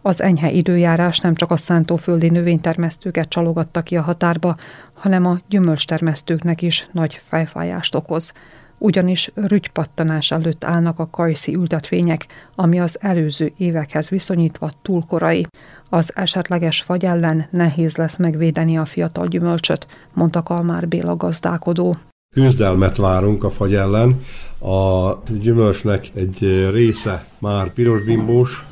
Az 0.08 0.22
enyhe 0.22 0.50
időjárás 0.50 1.18
nem 1.18 1.34
csak 1.34 1.50
a 1.50 1.56
szántóföldi 1.56 2.28
növénytermesztőket 2.28 3.28
csalogatta 3.28 3.82
ki 3.82 3.96
a 3.96 4.02
határba, 4.02 4.56
hanem 4.94 5.26
a 5.26 5.38
gyümölcstermesztőknek 5.48 6.62
is 6.62 6.88
nagy 6.92 7.20
fejfájást 7.28 7.94
okoz 7.94 8.32
ugyanis 8.78 9.30
rügypattanás 9.34 10.30
előtt 10.30 10.64
állnak 10.64 10.98
a 10.98 11.10
kajszi 11.10 11.54
ültetvények, 11.54 12.26
ami 12.54 12.80
az 12.80 12.98
előző 13.00 13.52
évekhez 13.56 14.08
viszonyítva 14.08 14.70
túl 14.82 15.04
korai. 15.06 15.46
Az 15.88 16.12
esetleges 16.14 16.82
fagy 16.82 17.04
ellen 17.04 17.46
nehéz 17.50 17.96
lesz 17.96 18.16
megvédeni 18.16 18.78
a 18.78 18.84
fiatal 18.84 19.26
gyümölcsöt, 19.26 19.86
mondta 20.12 20.42
Kalmár 20.42 20.88
Béla 20.88 21.16
gazdálkodó. 21.16 21.96
Küzdelmet 22.34 22.96
várunk 22.96 23.44
a 23.44 23.50
fagy 23.50 23.74
ellen. 23.74 24.20
A 24.58 25.12
gyümölcsnek 25.40 26.10
egy 26.14 26.68
része 26.72 27.26
már 27.38 27.72
pirosbimbós, 27.72 28.66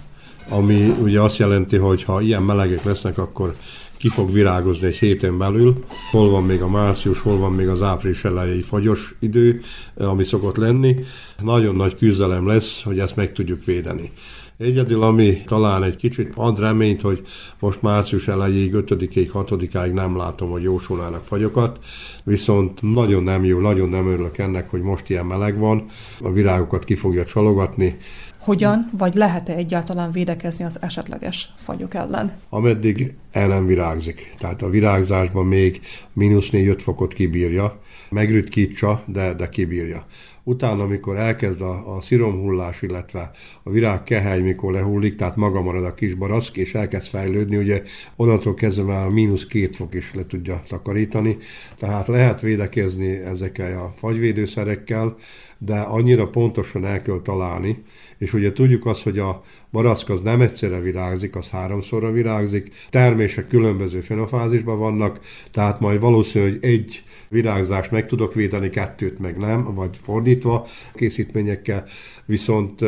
ami 0.49 0.95
ugye 1.03 1.21
azt 1.21 1.37
jelenti, 1.37 1.77
hogy 1.77 2.03
ha 2.03 2.21
ilyen 2.21 2.43
melegek 2.43 2.85
lesznek, 2.85 3.19
akkor 3.19 3.55
ki 3.99 4.09
fog 4.09 4.33
virágozni 4.33 4.87
egy 4.87 4.97
héten 4.97 5.39
belül. 5.39 5.85
Hol 6.11 6.31
van 6.31 6.45
még 6.45 6.63
a 6.63 6.69
március, 6.69 7.21
hol 7.21 7.39
van 7.39 7.53
még 7.53 7.69
az 7.69 7.83
április 7.83 8.25
elejei 8.25 8.63
fagyos 8.63 9.15
idő, 9.21 9.61
ami 9.97 10.25
szokott 10.25 10.57
lenni. 10.57 10.97
Nagyon 11.43 11.75
nagy 11.75 11.97
küzdelem 11.97 12.47
lesz, 12.47 12.83
hogy 12.83 12.99
ezt 12.99 13.17
meg 13.17 13.33
tudjuk 13.33 13.65
védeni. 13.65 14.11
Egyedül, 14.59 15.03
ami 15.03 15.43
talán 15.47 15.83
egy 15.83 15.97
kicsit 15.97 16.33
ad 16.35 16.59
reményt, 16.59 17.01
hogy 17.01 17.23
most 17.59 17.83
március 17.83 18.29
elejéig, 18.29 18.73
5-ig, 18.75 19.31
6-ig 19.33 19.93
nem 19.93 20.17
látom, 20.17 20.51
hogy 20.51 20.63
jósolnának 20.63 21.25
fagyokat, 21.25 21.79
viszont 22.25 22.83
nagyon 22.83 23.23
nem 23.23 23.45
jó, 23.45 23.61
nagyon 23.61 23.89
nem 23.89 24.07
örülök 24.07 24.39
ennek, 24.39 24.71
hogy 24.71 24.81
most 24.81 25.11
ilyen 25.11 25.27
meleg 25.27 25.59
van, 25.59 25.85
a 26.21 26.33
virágokat 26.33 26.85
ki 26.85 26.95
fogja 26.95 27.25
csalogatni, 27.25 27.97
hogyan, 28.47 28.91
vagy 28.93 29.15
lehet-e 29.15 29.55
egyáltalán 29.55 30.11
védekezni 30.11 30.65
az 30.65 30.79
esetleges 30.81 31.55
fagyok 31.57 31.95
ellen? 31.95 32.33
Ameddig 32.49 33.15
el 33.31 33.49
nem 33.49 33.67
virágzik. 33.67 34.35
Tehát 34.39 34.63
a 34.63 34.69
virágzásban 34.69 35.47
még 35.47 35.81
mínusz 36.13 36.49
4-5 36.53 36.79
fokot 36.83 37.13
kibírja, 37.13 37.81
megritkítsa, 38.11 39.03
de, 39.07 39.35
de 39.35 39.49
kibírja. 39.49 40.07
Utána, 40.49 40.83
amikor 40.83 41.17
elkezd 41.17 41.61
a, 41.61 41.97
a 41.97 42.01
sziromhullás, 42.01 42.83
illetve 42.83 43.31
a 43.63 43.71
virág 43.71 44.03
kehely, 44.03 44.41
mikor 44.41 44.73
lehullik, 44.73 45.17
tehát 45.17 45.37
maga 45.37 45.63
marad 45.63 45.85
a 45.85 45.95
kis 45.95 46.15
barack, 46.15 46.57
és 46.57 46.75
elkezd 46.75 47.09
fejlődni, 47.09 47.57
ugye 47.57 47.83
onnantól 48.17 48.55
kezdve 48.55 48.83
már 48.83 49.09
mínusz 49.09 49.47
két 49.47 49.77
fok 49.77 49.95
is 49.95 50.15
le 50.15 50.27
tudja 50.27 50.63
takarítani. 50.69 51.37
Tehát 51.77 52.07
lehet 52.07 52.41
védekezni 52.41 53.09
ezekkel 53.09 53.81
a 53.81 53.93
fagyvédőszerekkel, 53.97 55.17
de 55.59 55.79
annyira 55.79 56.29
pontosan 56.29 56.85
el 56.85 57.03
kell 57.03 57.21
találni, 57.23 57.83
és 58.19 58.33
ugye 58.33 58.53
tudjuk 58.53 58.87
azt, 58.87 59.03
hogy 59.03 59.19
a 59.19 59.45
barack 59.73 60.09
az 60.09 60.21
nem 60.21 60.41
egyszerre 60.41 60.81
virágzik, 60.81 61.37
az 61.37 61.49
háromszorra 61.49 62.11
virágzik, 62.11 62.73
termések 62.91 63.47
különböző 63.47 64.01
fenofázisban 64.01 64.79
vannak, 64.79 65.21
tehát 65.51 65.81
majd 65.81 66.01
valószínű, 66.01 66.45
hogy 66.51 66.59
egy 66.61 67.05
virágzást 67.29 67.91
meg 67.91 68.07
tudok 68.07 68.35
védeni, 68.35 68.71
kettőt 68.71 69.19
meg 69.19 69.37
nem, 69.37 69.75
vagy 69.75 69.99
fordítva 70.03 70.67
készítményekkel, 70.95 71.85
viszont 72.27 72.85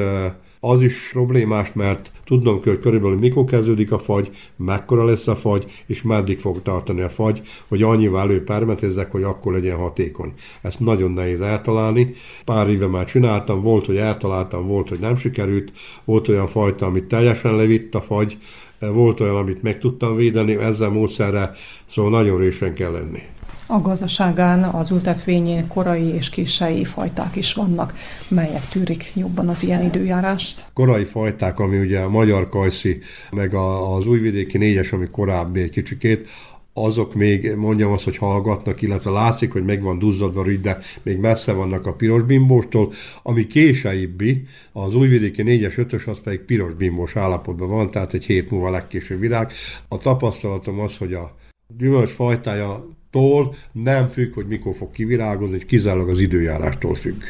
az 0.61 0.83
is 0.83 1.09
problémás, 1.13 1.73
mert 1.73 2.11
tudnom 2.25 2.61
kell, 2.61 2.73
hogy 2.73 2.83
körülbelül 2.83 3.19
mikor 3.19 3.45
kezdődik 3.45 3.93
a 3.93 3.99
fagy, 3.99 4.31
mekkora 4.57 5.05
lesz 5.05 5.27
a 5.27 5.37
fagy, 5.37 5.67
és 5.87 6.03
meddig 6.03 6.39
fog 6.39 6.63
tartani 6.63 7.01
a 7.01 7.09
fagy, 7.09 7.41
hogy 7.69 7.83
annyival 7.83 8.21
előpermetezzek, 8.21 9.11
hogy 9.11 9.23
akkor 9.23 9.53
legyen 9.53 9.77
hatékony. 9.77 10.33
Ezt 10.63 10.81
nagyon 10.81 11.11
nehéz 11.11 11.41
eltalálni. 11.41 12.15
Pár 12.45 12.69
éve 12.69 12.87
már 12.87 13.05
csináltam, 13.05 13.63
volt, 13.63 13.87
hogy 13.87 13.97
eltaláltam, 13.97 14.67
volt, 14.67 14.89
hogy 14.89 14.99
nem 14.99 15.17
sikerült, 15.17 15.73
volt 16.05 16.29
olyan 16.29 16.47
fajta, 16.47 16.87
amit 16.87 17.05
teljesen 17.05 17.57
levitt 17.57 17.95
a 17.95 18.01
fagy, 18.01 18.39
volt 18.79 19.21
olyan, 19.21 19.37
amit 19.37 19.63
meg 19.63 19.79
tudtam 19.79 20.17
védeni, 20.17 20.57
ezzel 20.57 20.91
módszerre, 20.91 21.51
szóval 21.85 22.11
nagyon 22.11 22.39
résen 22.39 22.75
kell 22.75 22.93
lenni. 22.93 23.23
A 23.71 23.81
gazdaságán 23.81 24.63
az 24.63 24.91
ültetvényén 24.91 25.67
korai 25.67 26.07
és 26.07 26.31
késői 26.31 26.85
fajták 26.85 27.37
is 27.37 27.55
vannak, 27.55 27.95
melyek 28.29 28.69
tűrik 28.69 29.13
jobban 29.15 29.49
az 29.49 29.63
ilyen 29.63 29.85
időjárást. 29.85 30.71
Korai 30.73 31.05
fajták, 31.05 31.59
ami 31.59 31.79
ugye 31.79 32.01
a 32.01 32.09
magyar 32.09 32.49
kajszi, 32.49 33.01
meg 33.31 33.55
az 33.55 34.07
újvidéki 34.07 34.59
négyes, 34.59 34.93
ami 34.93 35.09
korábbi 35.11 35.61
egy 35.61 35.71
kicsikét, 35.71 36.29
azok 36.73 37.15
még 37.15 37.55
mondjam 37.55 37.93
azt, 37.93 38.05
hogy 38.05 38.17
hallgatnak, 38.17 38.83
illetve 38.83 39.11
látszik, 39.11 39.53
hogy 39.53 39.65
meg 39.65 39.83
van 39.83 39.99
duzzadva 39.99 40.43
rügy, 40.43 40.61
de 40.61 40.79
még 41.03 41.19
messze 41.19 41.53
vannak 41.53 41.87
a 41.87 41.93
piros 41.93 42.23
bimbóstól, 42.23 42.93
ami 43.23 43.47
késeibbi, 43.47 44.47
az 44.73 44.95
újvidéki 44.95 45.43
4-es, 45.47 45.75
5-ös, 45.77 46.07
az 46.07 46.21
pedig 46.21 46.41
piros 46.41 46.73
bimbós 46.73 47.17
állapotban 47.17 47.69
van, 47.69 47.91
tehát 47.91 48.13
egy 48.13 48.25
hét 48.25 48.51
múlva 48.51 48.71
legkésőbb 48.71 49.21
virág. 49.21 49.53
A 49.89 49.99
tapasztalatom 49.99 50.81
az, 50.81 50.97
hogy 50.97 51.13
a 51.13 51.37
gyümölcs 51.77 52.11
fajtája 52.11 52.97
tól 53.11 53.55
nem 53.73 54.09
függ, 54.09 54.35
hogy 54.35 54.47
mikor 54.47 54.75
fog 54.75 54.91
kivirágozni, 54.91 55.59
kizárólag 55.59 56.09
az 56.09 56.21
időjárástól 56.21 56.95
függ. 56.95 57.23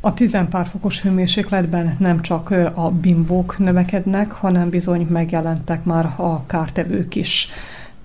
A 0.00 0.14
tizenpár 0.14 0.66
fokos 0.66 1.02
hőmérsékletben 1.02 1.96
nem 1.98 2.22
csak 2.22 2.50
a 2.74 2.90
bimbók 2.90 3.58
növekednek, 3.58 4.32
hanem 4.32 4.68
bizony 4.68 5.06
megjelentek 5.10 5.84
már 5.84 6.04
a 6.16 6.46
kártevők 6.46 7.14
is 7.14 7.48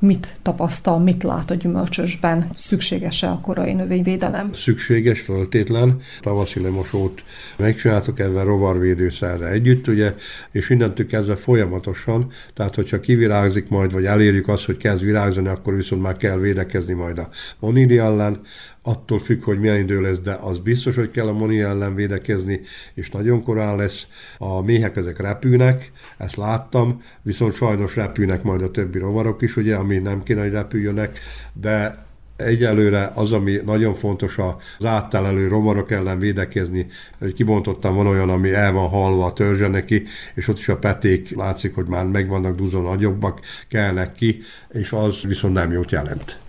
mit 0.05 0.27
tapasztal, 0.41 0.99
mit 0.99 1.23
lát 1.23 1.51
a 1.51 1.55
gyümölcsösben? 1.55 2.49
Szükséges-e 2.53 3.29
a 3.29 3.39
korai 3.39 3.73
növényvédelem? 3.73 4.53
Szükséges, 4.53 5.21
föltétlen. 5.21 6.01
Tavaszi 6.21 6.61
lemosót 6.61 7.23
megcsináltuk 7.57 8.19
ezzel 8.19 8.45
rovarvédőszerre 8.45 9.47
együtt, 9.47 9.87
ugye, 9.87 10.13
és 10.51 10.69
innentől 10.69 11.07
kezdve 11.07 11.35
folyamatosan, 11.35 12.31
tehát 12.53 12.75
hogyha 12.75 12.99
kivirágzik 12.99 13.69
majd, 13.69 13.91
vagy 13.91 14.05
elérjük 14.05 14.47
azt, 14.47 14.65
hogy 14.65 14.77
kezd 14.77 15.03
virágzani, 15.03 15.47
akkor 15.47 15.75
viszont 15.75 16.01
már 16.01 16.17
kell 16.17 16.37
védekezni 16.37 16.93
majd 16.93 17.17
a 17.17 17.29
moníri 17.59 17.97
ellen, 17.97 18.41
attól 18.87 19.19
függ, 19.19 19.43
hogy 19.43 19.59
milyen 19.59 19.79
idő 19.79 20.01
lesz, 20.01 20.19
de 20.19 20.33
az 20.33 20.59
biztos, 20.59 20.95
hogy 20.95 21.11
kell 21.11 21.27
a 21.27 21.33
moni 21.33 21.59
ellen 21.59 21.95
védekezni, 21.95 22.61
és 22.93 23.09
nagyon 23.09 23.43
korán 23.43 23.75
lesz. 23.75 24.07
A 24.37 24.61
méhek 24.61 24.95
ezek 24.95 25.19
repülnek, 25.19 25.91
ezt 26.17 26.35
láttam, 26.35 27.01
viszont 27.21 27.53
sajnos 27.53 27.95
repülnek 27.95 28.43
majd 28.43 28.61
a 28.61 28.71
többi 28.71 28.99
rovarok 28.99 29.41
is, 29.41 29.55
ugye, 29.55 29.75
ami 29.75 29.97
nem 29.97 30.23
kéne, 30.23 30.41
hogy 30.41 30.51
repüljönek, 30.51 31.19
de 31.53 32.03
Egyelőre 32.37 33.11
az, 33.13 33.31
ami 33.31 33.61
nagyon 33.65 33.93
fontos 33.93 34.37
az 34.37 34.85
áttelelő 34.85 35.47
rovarok 35.47 35.91
ellen 35.91 36.19
védekezni, 36.19 36.87
hogy 37.19 37.33
kibontottam, 37.33 37.95
van 37.95 38.07
olyan, 38.07 38.29
ami 38.29 38.53
el 38.53 38.71
van 38.71 38.89
halva 38.89 39.25
a 39.25 39.33
törzse 39.33 39.67
neki, 39.67 40.03
és 40.33 40.47
ott 40.47 40.57
is 40.57 40.67
a 40.67 40.77
peték 40.77 41.35
látszik, 41.35 41.75
hogy 41.75 41.85
már 41.85 42.05
meg 42.05 42.27
vannak 42.27 42.55
duzon 42.55 42.83
nagyobbak, 42.83 43.39
kelnek 43.67 44.13
ki, 44.13 44.41
és 44.71 44.91
az 44.91 45.21
viszont 45.21 45.53
nem 45.53 45.71
jót 45.71 45.91
jelent. 45.91 46.44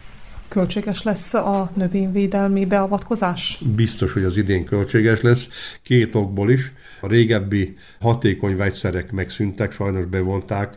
Költséges 0.48 1.02
lesz 1.02 1.34
a 1.34 1.70
növényvédelmi 1.74 2.66
beavatkozás? 2.66 3.60
Biztos, 3.76 4.12
hogy 4.12 4.24
az 4.24 4.36
idén 4.36 4.64
költséges 4.64 5.20
lesz, 5.20 5.48
két 5.82 6.14
okból 6.14 6.50
is. 6.50 6.72
A 7.00 7.08
régebbi 7.08 7.76
hatékony 8.00 8.56
vegyszerek 8.56 9.12
megszűntek, 9.12 9.72
sajnos 9.72 10.04
bevonták, 10.04 10.76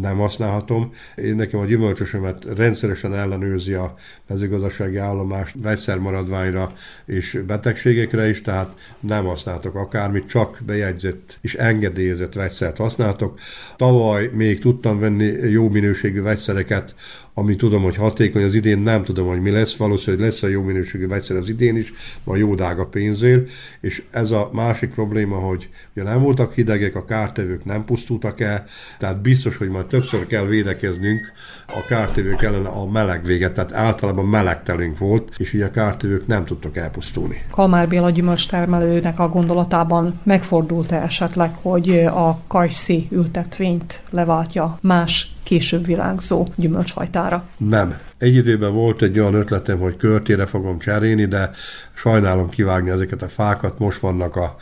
nem 0.00 0.16
használhatom. 0.16 0.92
Én 1.14 1.34
nekem 1.34 1.60
a 1.60 1.64
gyümölcsösömet 1.64 2.44
rendszeresen 2.56 3.14
ellenőrzi 3.14 3.72
a 3.72 3.94
mezőgazdasági 4.26 4.96
állomás 4.96 5.54
vegyszermaradványra 5.62 6.72
és 7.06 7.40
betegségekre 7.46 8.28
is, 8.28 8.42
tehát 8.42 8.74
nem 9.00 9.24
használtok 9.24 9.74
akármit, 9.74 10.28
csak 10.28 10.58
bejegyzett 10.66 11.38
és 11.40 11.54
engedélyezett 11.54 12.32
vegyszert 12.32 12.76
használtok. 12.76 13.38
Tavaly 13.76 14.30
még 14.32 14.60
tudtam 14.60 14.98
venni 14.98 15.24
jó 15.50 15.68
minőségű 15.68 16.22
vegyszereket, 16.22 16.94
ami 17.34 17.56
tudom, 17.56 17.82
hogy 17.82 17.96
hatékony, 17.96 18.42
az 18.42 18.54
idén 18.54 18.78
nem 18.78 19.04
tudom, 19.04 19.26
hogy 19.26 19.40
mi 19.40 19.50
lesz, 19.50 19.76
valószínűleg 19.76 20.26
lesz 20.26 20.42
a 20.42 20.48
jó 20.48 20.62
minőségű 20.62 21.06
vegyszer 21.06 21.36
az 21.36 21.48
idén 21.48 21.76
is, 21.76 21.92
a 22.24 22.36
jó 22.36 22.54
dága 22.54 22.86
pénzért, 22.86 23.48
és 23.80 24.02
ez 24.10 24.30
a 24.30 24.50
másik 24.52 24.90
probléma, 24.90 25.36
hogy 25.36 25.68
ugye 25.94 26.06
nem 26.06 26.22
voltak 26.22 26.54
hidegek, 26.54 26.94
a 26.94 27.04
kártevők 27.04 27.64
nem 27.64 27.84
pusztultak 27.84 28.40
el, 28.40 28.64
tehát 28.98 29.20
biztos, 29.20 29.56
hogy 29.56 29.68
majd 29.68 29.86
többször 29.86 30.26
kell 30.26 30.46
védekeznünk 30.46 31.32
a 31.66 31.84
kártevők 31.88 32.42
ellen 32.42 32.66
a 32.66 32.86
meleg 32.86 33.24
véget, 33.24 33.52
tehát 33.52 33.72
általában 33.72 34.26
melegtelünk 34.26 34.98
volt, 34.98 35.32
és 35.36 35.52
így 35.52 35.62
a 35.62 35.70
kártevők 35.70 36.26
nem 36.26 36.44
tudtak 36.44 36.76
elpusztulni. 36.76 37.42
Kalmár 37.50 37.88
Béla 37.88 38.10
gyümölcs 38.10 38.48
termelőnek 38.48 39.18
a 39.18 39.28
gondolatában 39.28 40.20
megfordult-e 40.22 40.96
esetleg, 40.96 41.54
hogy 41.62 41.90
a 41.98 42.38
kajszi 42.46 43.08
ültetvényt 43.10 44.02
leváltja 44.10 44.78
más 44.80 45.33
később 45.44 45.86
virágzó 45.86 46.46
gyümölcsfajtára? 46.56 47.48
Nem. 47.56 47.98
Egy 48.18 48.34
időben 48.34 48.72
volt 48.72 49.02
egy 49.02 49.18
olyan 49.18 49.34
ötletem, 49.34 49.78
hogy 49.78 49.96
körtére 49.96 50.46
fogom 50.46 50.78
cserélni, 50.78 51.24
de 51.24 51.50
sajnálom 51.94 52.48
kivágni 52.48 52.90
ezeket 52.90 53.22
a 53.22 53.28
fákat, 53.28 53.78
most 53.78 53.98
vannak 53.98 54.36
a 54.36 54.56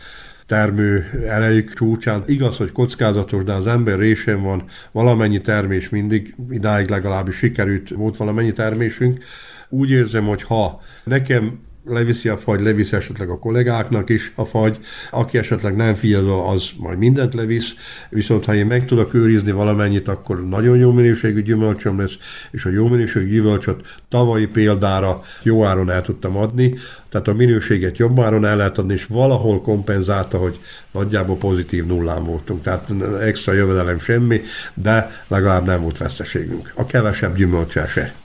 termő 0.47 1.23
erejük 1.29 1.73
csúcsán. 1.75 2.23
Igaz, 2.27 2.57
hogy 2.57 2.73
kockázatos, 2.73 3.45
de 3.45 3.53
az 3.53 3.67
ember 3.67 3.99
résén 3.99 4.43
van 4.43 4.65
valamennyi 4.93 5.41
termés 5.41 5.89
mindig, 5.89 6.35
idáig 6.51 6.89
legalábbis 6.89 7.37
sikerült, 7.37 7.89
volt 7.89 8.17
valamennyi 8.17 8.53
termésünk. 8.53 9.25
Úgy 9.69 9.91
érzem, 9.91 10.25
hogy 10.25 10.43
ha 10.43 10.81
nekem 11.05 11.61
leviszi 11.85 12.29
a 12.29 12.37
fagy, 12.37 12.61
levisz 12.61 12.93
esetleg 12.93 13.29
a 13.29 13.39
kollégáknak 13.39 14.11
is 14.11 14.33
a 14.35 14.45
fagy, 14.45 14.79
aki 15.11 15.39
esetleg 15.39 15.77
nem 15.77 15.95
fiadol, 15.95 16.49
az 16.49 16.71
majd 16.79 16.99
mindent 16.99 17.35
levisz, 17.35 17.75
viszont 18.11 18.45
ha 18.45 18.55
én 18.55 18.67
meg 18.67 18.87
tudok 18.87 19.15
őrizni 19.15 19.51
valamennyit, 19.51 20.09
akkor 20.09 20.49
nagyon 20.49 20.77
jó 20.77 20.93
minőségű 20.93 21.43
gyümölcsöm 21.43 22.01
lesz, 22.01 22.17
és 22.51 22.65
a 22.65 22.71
jó 22.71 22.89
minőségű 22.89 23.31
gyümölcsöt 23.31 23.81
tavalyi 24.09 24.47
példára 24.47 25.23
jó 25.43 25.65
áron 25.65 25.91
el 25.91 26.03
tudtam 26.03 26.37
adni, 26.37 26.75
tehát 27.09 27.29
a 27.29 27.33
minőséget 27.33 27.97
jobb 27.97 28.21
áron 28.21 28.45
el 28.45 28.57
lehet 28.57 28.79
adni, 28.79 28.93
és 28.93 29.07
valahol 29.07 29.61
kompenzálta, 29.61 30.39
hogy 30.39 30.59
nagyjából 30.93 31.37
pozitív 31.37 31.87
nullán 31.87 32.25
voltunk, 32.25 32.63
tehát 32.63 32.91
extra 33.21 33.53
jövedelem 33.53 33.99
semmi, 33.99 34.41
de 34.75 35.25
legalább 35.29 35.67
nem 35.67 35.83
volt 35.83 35.99
veszteségünk. 35.99 36.73
A 36.75 36.87
kevesebb 36.87 37.37
gyümölcsel 37.37 37.87
se. 37.87 38.22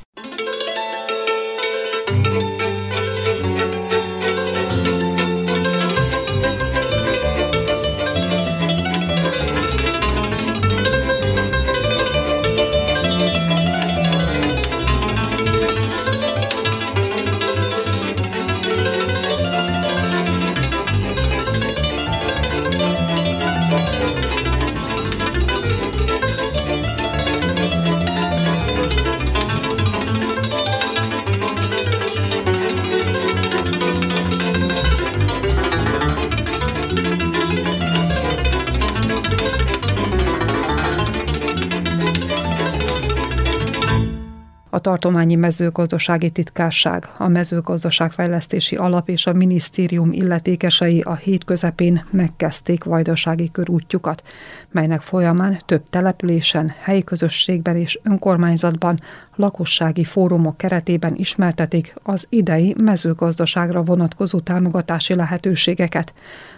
Tartományi 44.87 45.35
mezőgazdasági 45.35 46.29
titkárság, 46.29 47.09
a 47.17 47.27
mezőgazdaságfejlesztési 47.27 48.75
alap 48.75 49.09
és 49.09 49.25
a 49.25 49.33
minisztérium 49.33 50.11
illetékesei 50.11 51.01
a 51.01 51.15
hét 51.15 51.43
közepén 51.43 52.05
megkezdték 52.09 52.83
vajdasági 52.83 53.51
körútjukat, 53.51 54.23
melynek 54.71 55.01
folyamán 55.01 55.57
több 55.65 55.83
településen, 55.89 56.73
helyi 56.79 57.03
közösségben 57.03 57.75
és 57.75 57.99
önkormányzatban 58.03 58.99
lakossági 59.35 60.03
fórumok 60.03 60.57
keretében 60.57 61.15
ismertetik 61.15 61.95
az 62.03 62.25
idei 62.29 62.75
mezőgazdaságra 62.83 63.83
vonatkozó 63.83 64.39
támogatási 64.39 65.15
lehetőségeket. 65.15 66.13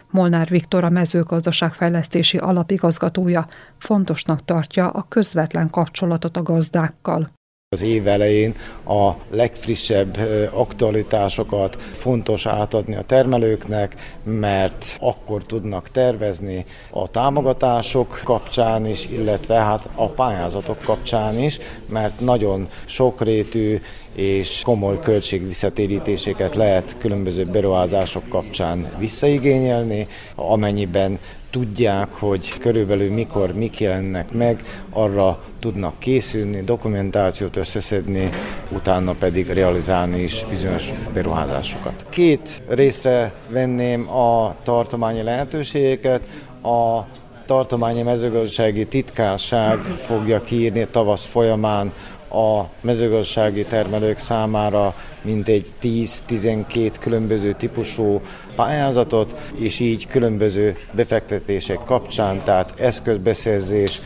Molnár 0.10 0.48
Viktor 0.48 0.84
a 0.84 0.90
mezőgazdaságfejlesztési 0.90 2.38
alapigazgatója 2.38 3.48
fontosnak 3.78 4.46
tartja 4.46 4.90
a 4.90 5.06
közvetlen 5.10 5.70
kapcsolatot 5.70 6.38
a 6.38 6.44
gazdákkal. 6.44 7.30
Az 7.72 7.82
év 7.82 8.08
elején 8.08 8.56
a 8.86 9.12
legfrissebb 9.32 10.18
aktualitásokat 10.54 11.82
fontos 11.82 12.46
átadni 12.46 12.96
a 12.96 13.02
termelőknek, 13.02 14.18
mert 14.24 14.98
akkor 15.00 15.44
tudnak 15.44 15.90
tervezni 15.90 16.66
a 16.90 17.08
támogatások 17.08 18.22
kapcsán 18.24 18.86
is, 18.86 19.08
illetve 19.12 19.54
hát 19.56 19.90
a 19.96 20.08
pályázatok 20.08 20.82
kapcsán 20.84 21.40
is, 21.40 21.60
mert 21.90 22.20
nagyon 22.20 22.70
sokrétű 22.86 23.82
és 24.16 24.62
komoly 24.64 25.00
költségvisszatérítéseket 25.00 26.56
lehet 26.56 26.96
különböző 27.00 27.46
beruházások 27.46 28.30
kapcsán 28.30 28.92
visszaigényelni, 28.98 30.08
amennyiben 30.36 31.20
tudják, 31.52 32.12
hogy 32.12 32.58
körülbelül 32.58 33.14
mikor 33.14 33.54
mik 33.54 33.80
jelennek 33.80 34.32
meg, 34.32 34.64
arra 34.90 35.44
tudnak 35.60 36.00
készülni, 36.00 36.62
dokumentációt 36.64 37.56
összeszedni, 37.56 38.30
utána 38.70 39.14
pedig 39.14 39.50
realizálni 39.50 40.22
is 40.22 40.46
bizonyos 40.50 40.90
beruházásokat. 41.14 42.06
Két 42.10 42.64
részre 42.68 43.34
venném 43.50 44.10
a 44.10 44.56
tartományi 44.64 45.22
lehetőségeket. 45.22 46.28
A 46.64 47.00
tartományi 47.46 48.02
mezőgazdasági 48.02 48.86
titkárság 48.86 49.78
fogja 49.78 50.42
kiírni 50.42 50.88
tavasz 50.92 51.26
folyamán 51.26 51.92
a 52.30 52.70
mezőgazdasági 52.82 53.66
termelők 53.66 54.18
számára 54.18 54.96
mintegy 55.22 55.66
10-12 55.82 56.92
különböző 57.00 57.54
típusú 57.54 58.22
pályázatot, 58.56 59.52
és 59.56 59.80
így 59.80 60.08
különböző 60.08 60.78
befektetések 60.92 61.80
kapcsán, 61.86 62.44
tehát 62.44 62.80
eszközbeszerzés, 62.80 64.02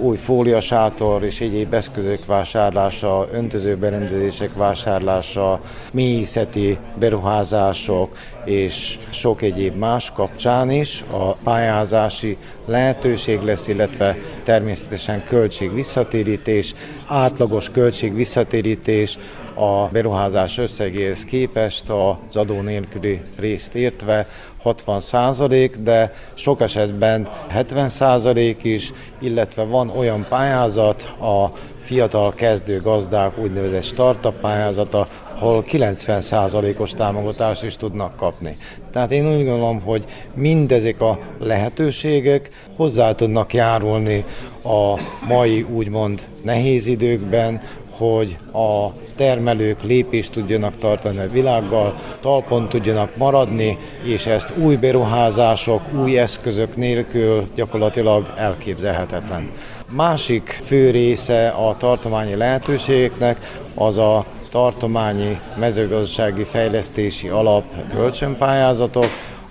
új 0.00 0.16
fóliasátor 0.16 1.24
és 1.24 1.40
egyéb 1.40 1.74
eszközök 1.74 2.26
vásárlása, 2.26 3.28
öntözőberendezések 3.32 4.54
vásárlása, 4.54 5.60
mélyészeti 5.92 6.78
beruházások 6.98 8.16
és 8.44 8.98
sok 9.10 9.42
egyéb 9.42 9.76
más 9.76 10.12
kapcsán 10.12 10.70
is. 10.70 11.04
A 11.10 11.32
pályázási 11.32 12.36
lehetőség 12.64 13.40
lesz, 13.40 13.68
illetve 13.68 14.16
természetesen 14.44 15.24
költség 15.24 15.74
visszatérítés, 15.74 16.74
átlagos 17.06 17.70
költség 17.70 18.14
visszatérítés 18.14 19.18
a 19.58 19.88
beruházás 19.92 20.58
összegéhez 20.58 21.24
képest 21.24 21.90
az 21.90 22.36
adó 22.36 22.60
nélküli 22.60 23.20
részt 23.36 23.74
értve 23.74 24.26
60 24.62 25.00
százalék, 25.00 25.76
de 25.76 26.12
sok 26.34 26.60
esetben 26.60 27.28
70 27.48 27.88
százalék 27.88 28.64
is, 28.64 28.92
illetve 29.20 29.62
van 29.62 29.90
olyan 29.96 30.26
pályázat, 30.28 31.02
a 31.20 31.52
fiatal 31.82 32.34
kezdő 32.34 32.80
gazdák 32.80 33.38
úgynevezett 33.38 33.82
startup 33.82 34.40
pályázata, 34.40 35.08
ahol 35.40 35.64
90%-os 35.66 36.90
támogatást 36.90 37.64
is 37.64 37.76
tudnak 37.76 38.16
kapni. 38.16 38.56
Tehát 38.92 39.12
én 39.12 39.26
úgy 39.26 39.44
gondolom, 39.44 39.80
hogy 39.80 40.04
mindezek 40.34 41.00
a 41.00 41.18
lehetőségek 41.38 42.50
hozzá 42.76 43.12
tudnak 43.12 43.54
járulni 43.54 44.24
a 44.62 45.00
mai 45.28 45.62
úgymond 45.62 46.28
nehéz 46.42 46.86
időkben, 46.86 47.60
hogy 47.98 48.36
a 48.52 48.92
termelők 49.16 49.82
lépést 49.82 50.32
tudjanak 50.32 50.76
tartani 50.76 51.18
a 51.18 51.30
világgal, 51.30 51.94
talpon 52.20 52.68
tudjanak 52.68 53.16
maradni, 53.16 53.78
és 54.02 54.26
ezt 54.26 54.56
új 54.56 54.76
beruházások, 54.76 55.80
új 56.00 56.18
eszközök 56.18 56.76
nélkül 56.76 57.46
gyakorlatilag 57.54 58.32
elképzelhetetlen. 58.36 59.50
Másik 59.90 60.60
fő 60.64 60.90
része 60.90 61.48
a 61.48 61.76
tartományi 61.76 62.34
lehetőségeknek 62.34 63.52
az 63.74 63.98
a 63.98 64.24
tartományi 64.50 65.40
mezőgazdasági 65.56 66.44
fejlesztési 66.44 67.28
alap 67.28 67.64
kölcsönpályázatok, 67.94 69.08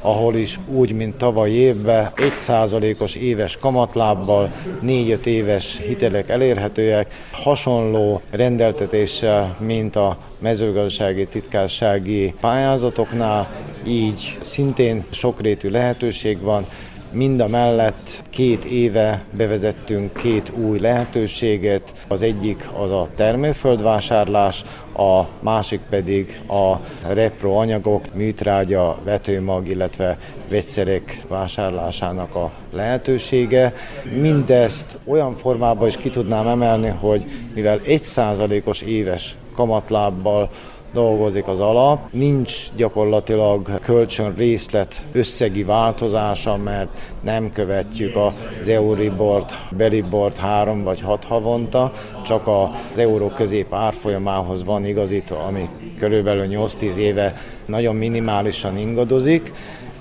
ahol 0.08 0.36
is 0.36 0.60
úgy, 0.68 0.92
mint 0.92 1.16
tavaly 1.16 1.50
évben, 1.50 2.12
1%-os 2.16 3.16
éves 3.16 3.58
kamatlábbal 3.58 4.52
4-5 4.84 5.26
éves 5.26 5.80
hitelek 5.88 6.30
elérhetőek, 6.30 7.28
hasonló 7.32 8.22
rendeltetéssel, 8.30 9.56
mint 9.60 9.96
a 9.96 10.18
mezőgazdasági 10.40 11.28
titkársági 11.28 12.34
pályázatoknál, 12.40 13.52
így 13.88 14.38
szintén 14.42 15.04
sokrétű 15.10 15.70
lehetőség 15.70 16.42
van, 16.42 16.66
Mind 17.12 17.40
a 17.40 17.48
mellett 17.48 18.24
két 18.30 18.64
éve 18.64 19.24
bevezettünk 19.32 20.14
két 20.14 20.52
új 20.56 20.80
lehetőséget. 20.80 21.94
Az 22.08 22.22
egyik 22.22 22.70
az 22.84 22.92
a 22.92 23.08
termőföldvásárlás, 23.16 24.64
a 24.98 25.22
másik 25.40 25.80
pedig 25.90 26.42
a 26.48 26.76
repro 27.14 27.54
anyagok, 27.54 28.14
műtrágya, 28.14 29.00
vetőmag, 29.04 29.68
illetve 29.68 30.18
vegyszerek 30.50 31.22
vásárlásának 31.28 32.36
a 32.36 32.52
lehetősége. 32.74 33.74
Mindezt 34.20 35.00
olyan 35.06 35.36
formában 35.36 35.88
is 35.88 35.98
ki 35.98 36.10
tudnám 36.10 36.48
emelni, 36.48 36.94
hogy 37.00 37.26
mivel 37.54 37.80
1%-os 37.86 38.82
éves 38.82 39.36
kamatlábbal 39.56 40.50
dolgozik 40.98 41.48
az 41.48 41.60
alap. 41.60 42.12
Nincs 42.12 42.54
gyakorlatilag 42.76 43.80
kölcsön 43.80 44.34
részlet 44.38 45.08
összegi 45.12 45.64
változása, 45.64 46.58
mert 46.58 46.90
nem 47.24 47.52
követjük 47.52 48.16
az 48.16 48.68
Euribort, 48.68 49.54
Beribort 49.78 50.38
három 50.38 50.84
vagy 50.84 51.02
hat 51.02 51.24
havonta, 51.24 51.92
csak 52.26 52.48
az 52.48 52.98
euró 52.98 53.28
közép 53.28 53.74
árfolyamához 53.74 54.64
van 54.64 54.86
igazítva, 54.86 55.38
ami 55.38 55.70
körülbelül 55.98 56.48
8-10 56.50 56.96
éve 56.96 57.34
nagyon 57.66 57.96
minimálisan 57.96 58.78
ingadozik, 58.78 59.52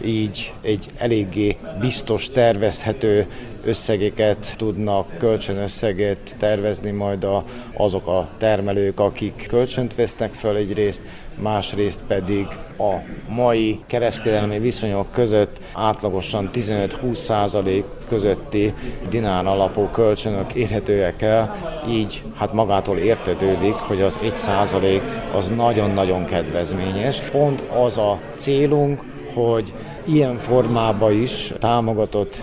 így 0.05 0.53
egy 0.63 0.87
eléggé 0.99 1.57
biztos, 1.81 2.31
tervezhető 2.31 3.27
összegeket 3.67 4.55
tudnak, 4.57 5.19
kölcsönösszeget 5.19 6.35
tervezni 6.39 6.91
majd 6.91 7.25
a, 7.25 7.45
azok 7.77 8.07
a 8.07 8.29
termelők, 8.39 9.01
akik 9.01 9.47
kölcsönt 9.49 9.95
vesznek 9.95 10.33
föl 10.33 10.57
egyrészt, 10.57 11.03
másrészt 11.43 12.01
pedig 12.07 12.47
a 12.79 12.95
mai 13.29 13.81
kereskedelmi 13.87 14.59
viszonyok 14.59 15.13
között 15.13 15.61
átlagosan 15.73 16.51
15-20 16.53 17.15
százalék 17.15 17.85
közötti 18.09 18.73
dinár 19.09 19.47
alapú 19.47 19.89
kölcsönök 19.89 20.53
érhetőek 20.53 21.23
el, 21.23 21.57
így 21.89 22.23
hát 22.37 22.53
magától 22.53 22.99
értetődik, 22.99 23.75
hogy 23.75 24.01
az 24.01 24.19
1 24.23 24.37
százalék 24.37 25.03
az 25.35 25.49
nagyon-nagyon 25.49 26.25
kedvezményes. 26.25 27.21
Pont 27.21 27.61
az 27.61 27.99
a 27.99 28.21
célunk, 28.37 29.03
hogy 29.35 29.75
ilyen 30.07 30.39
formában 30.39 31.13
is 31.13 31.53
támogatott 31.59 32.41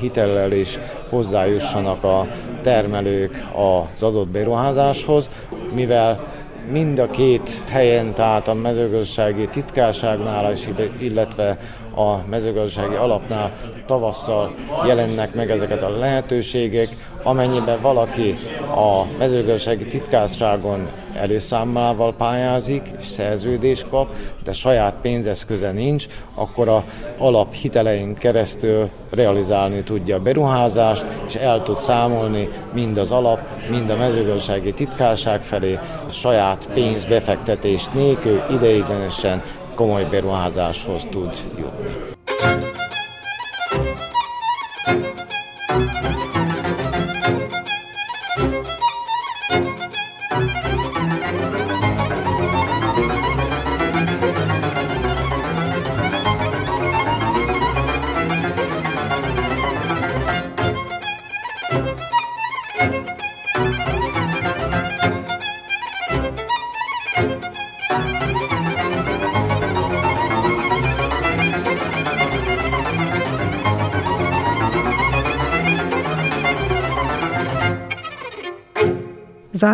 hitellel 0.00 0.52
is 0.52 0.78
hozzájussanak 1.08 2.04
a 2.04 2.26
termelők 2.62 3.44
az 3.54 4.02
adott 4.02 4.28
beruházáshoz, 4.28 5.28
mivel 5.74 6.34
mind 6.70 6.98
a 6.98 7.10
két 7.10 7.62
helyen, 7.68 8.12
tehát 8.14 8.48
a 8.48 8.54
mezőgazdasági 8.54 9.48
titkárságnál 9.48 10.52
is, 10.52 10.68
illetve 10.98 11.58
a 11.96 12.16
mezőgazdasági 12.30 12.94
alapnál 12.94 13.52
tavasszal 13.86 14.54
jelennek 14.86 15.34
meg 15.34 15.50
ezeket 15.50 15.82
a 15.82 15.98
lehetőségek, 15.98 16.88
amennyiben 17.26 17.80
valaki 17.80 18.36
a 18.74 19.04
mezőgazdasági 19.18 19.86
titkárságon 19.86 20.88
előszámlával 21.14 22.14
pályázik, 22.14 22.90
és 23.00 23.06
szerződést 23.06 23.88
kap, 23.88 24.14
de 24.44 24.52
saját 24.52 24.94
pénzeszköze 25.02 25.70
nincs, 25.70 26.06
akkor 26.34 26.68
a 26.68 26.84
alaphitelein 27.18 28.14
keresztül 28.14 28.90
realizálni 29.10 29.82
tudja 29.82 30.16
a 30.16 30.20
beruházást, 30.20 31.06
és 31.26 31.34
el 31.34 31.62
tud 31.62 31.76
számolni 31.76 32.48
mind 32.74 32.96
az 32.96 33.10
alap, 33.10 33.40
mind 33.70 33.90
a 33.90 33.96
mezőgazdasági 33.96 34.72
titkárság 34.72 35.40
felé 35.40 35.78
saját 36.10 36.68
pénzbefektetést 36.74 37.94
nélkül 37.94 38.42
ideiglenesen 38.50 39.42
komoly 39.74 40.04
beruházáshoz 40.04 41.06
tud 41.10 41.34
jutni. 41.58 42.15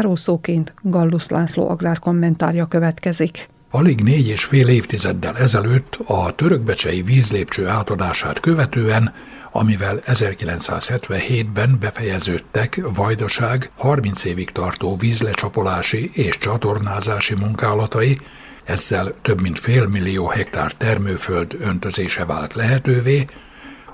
Zárószóként 0.02 0.74
Gallus 0.82 1.28
László 1.28 1.68
agrárkommentárja 1.68 2.66
következik. 2.66 3.48
Alig 3.70 4.00
négy 4.00 4.28
és 4.28 4.44
fél 4.44 4.68
évtizeddel 4.68 5.36
ezelőtt 5.38 5.98
a 6.06 6.34
törökbecsei 6.34 7.02
vízlépcső 7.02 7.66
átadását 7.66 8.40
követően, 8.40 9.12
amivel 9.52 10.00
1977-ben 10.06 11.76
befejeződtek 11.80 12.80
Vajdaság 12.94 13.70
30 13.76 14.24
évig 14.24 14.50
tartó 14.50 14.96
vízlecsapolási 14.96 16.10
és 16.12 16.38
csatornázási 16.38 17.34
munkálatai, 17.34 18.18
ezzel 18.64 19.14
több 19.22 19.40
mint 19.40 19.58
fél 19.58 19.86
millió 19.86 20.26
hektár 20.26 20.72
termőföld 20.72 21.56
öntözése 21.60 22.24
vált 22.24 22.54
lehetővé, 22.54 23.24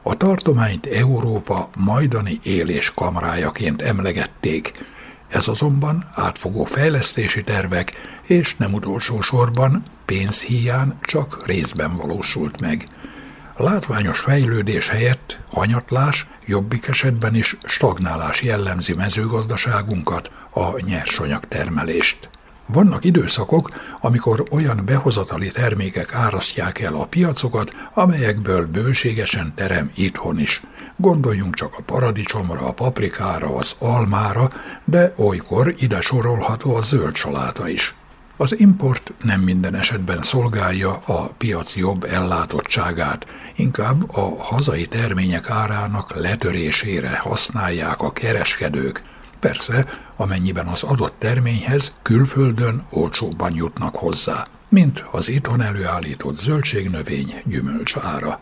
a 0.03 0.17
tartományt 0.17 0.87
Európa 0.87 1.71
majdani 1.77 2.41
élés 2.43 2.93
kamrájaként 2.95 3.83
emlegették, 3.83 4.73
ez 5.29 5.49
azonban 5.49 6.11
átfogó 6.15 6.65
fejlesztési 6.65 7.45
tervek 7.45 7.93
és 8.23 8.57
nem 8.57 8.75
utolsó 8.75 9.21
sorban 9.21 9.83
pénzhíján 10.05 10.99
csak 11.03 11.47
részben 11.47 11.97
valósult 11.97 12.61
meg. 12.61 12.89
Látványos 13.57 14.19
fejlődés 14.19 14.89
helyett 14.89 15.39
hanyatlás, 15.51 16.27
jobbik 16.47 16.89
esetben 16.89 17.35
is 17.35 17.57
stagnálás 17.65 18.43
jellemzi 18.43 18.95
mezőgazdaságunkat, 18.95 20.31
a 20.51 20.81
nyersanyag 20.81 21.45
termelést. 21.49 22.29
Vannak 22.73 23.05
időszakok, 23.05 23.71
amikor 24.01 24.45
olyan 24.51 24.83
behozatali 24.85 25.49
termékek 25.49 26.15
árasztják 26.15 26.81
el 26.81 26.95
a 26.95 27.07
piacokat, 27.07 27.75
amelyekből 27.95 28.67
bőségesen 28.67 29.53
terem 29.55 29.91
itthon 29.95 30.39
is. 30.39 30.63
Gondoljunk 30.97 31.55
csak 31.55 31.75
a 31.79 31.83
paradicsomra, 31.83 32.61
a 32.67 32.73
paprikára, 32.73 33.57
az 33.57 33.75
almára, 33.79 34.51
de 34.85 35.13
olykor 35.17 35.75
ide 35.79 36.01
sorolható 36.01 36.75
a 36.75 36.83
zöld 36.83 37.17
saláta 37.17 37.69
is. 37.69 37.95
Az 38.37 38.59
import 38.59 39.13
nem 39.23 39.41
minden 39.41 39.75
esetben 39.75 40.23
szolgálja 40.23 41.01
a 41.07 41.27
piac 41.39 41.77
jobb 41.77 42.05
ellátottságát, 42.05 43.27
inkább 43.57 44.17
a 44.17 44.43
hazai 44.43 44.87
termények 44.87 45.51
árának 45.51 46.15
letörésére 46.15 47.17
használják 47.17 48.01
a 48.01 48.13
kereskedők, 48.13 49.03
Persze, 49.41 49.87
amennyiben 50.17 50.67
az 50.67 50.83
adott 50.83 51.15
terményhez 51.19 51.97
külföldön 52.03 52.85
olcsóbban 52.91 53.55
jutnak 53.55 53.97
hozzá, 53.97 54.47
mint 54.69 55.05
az 55.11 55.29
itthon 55.29 55.61
előállított 55.61 56.37
zöldségnövény 56.37 57.43
gyümölcs 57.45 57.97
ára. 57.97 58.41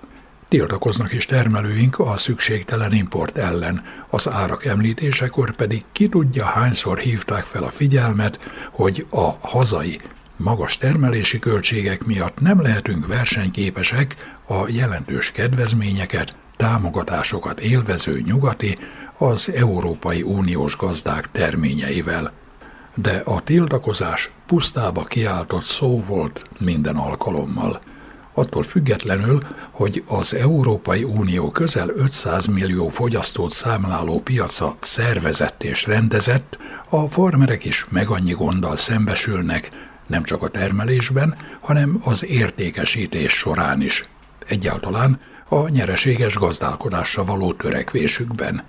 Tiltakoznak 0.49 1.13
is 1.13 1.27
termelőink 1.27 1.99
a 1.99 2.17
szükségtelen 2.17 2.93
import 2.93 3.37
ellen, 3.39 3.85
az 4.09 4.29
árak 4.29 4.65
említésekor 4.65 5.51
pedig 5.51 5.85
ki 5.93 6.09
tudja 6.09 6.45
hányszor 6.45 6.99
hívták 6.99 7.45
fel 7.45 7.63
a 7.63 7.69
figyelmet, 7.69 8.41
hogy 8.71 9.07
a 9.11 9.31
hazai, 9.41 10.01
magas 10.37 10.77
termelési 10.77 11.39
költségek 11.39 12.05
miatt 12.05 12.41
nem 12.41 12.63
lehetünk 12.63 13.07
versenyképesek 13.07 14.17
a 14.47 14.69
jelentős 14.69 15.31
kedvezményeket, 15.31 16.37
támogatásokat 16.57 17.61
élvező 17.61 18.21
nyugati, 18.21 18.79
az 19.19 19.53
Európai 19.55 20.23
Uniós 20.23 20.77
gazdák 20.77 21.31
terményeivel. 21.33 22.33
De 22.95 23.23
a 23.25 23.41
tiltakozás 23.41 24.31
pusztába 24.47 25.05
kiáltott 25.05 25.65
szó 25.65 26.03
volt 26.03 26.43
minden 26.59 26.97
alkalommal. 26.97 27.81
Attól 28.35 28.63
függetlenül, 28.63 29.41
hogy 29.71 30.05
az 30.07 30.35
Európai 30.35 31.05
Unió 31.05 31.51
közel 31.51 31.89
500 31.89 32.47
millió 32.47 32.89
fogyasztót 32.89 33.51
számláló 33.51 34.21
piaca 34.21 34.77
szervezett 34.81 35.63
és 35.63 35.87
rendezett, 35.87 36.59
a 36.89 37.09
farmerek 37.09 37.65
is 37.65 37.87
meg 37.89 38.09
annyi 38.09 38.33
gonddal 38.33 38.77
szembesülnek, 38.77 39.71
nem 40.07 40.23
csak 40.23 40.43
a 40.43 40.49
termelésben, 40.49 41.37
hanem 41.61 42.01
az 42.05 42.25
értékesítés 42.25 43.33
során 43.33 43.83
is. 43.83 44.09
Egyáltalán 44.47 45.21
a 45.49 45.69
nyereséges 45.69 46.35
gazdálkodásra 46.35 47.25
való 47.25 47.53
törekvésükben– 47.53 48.63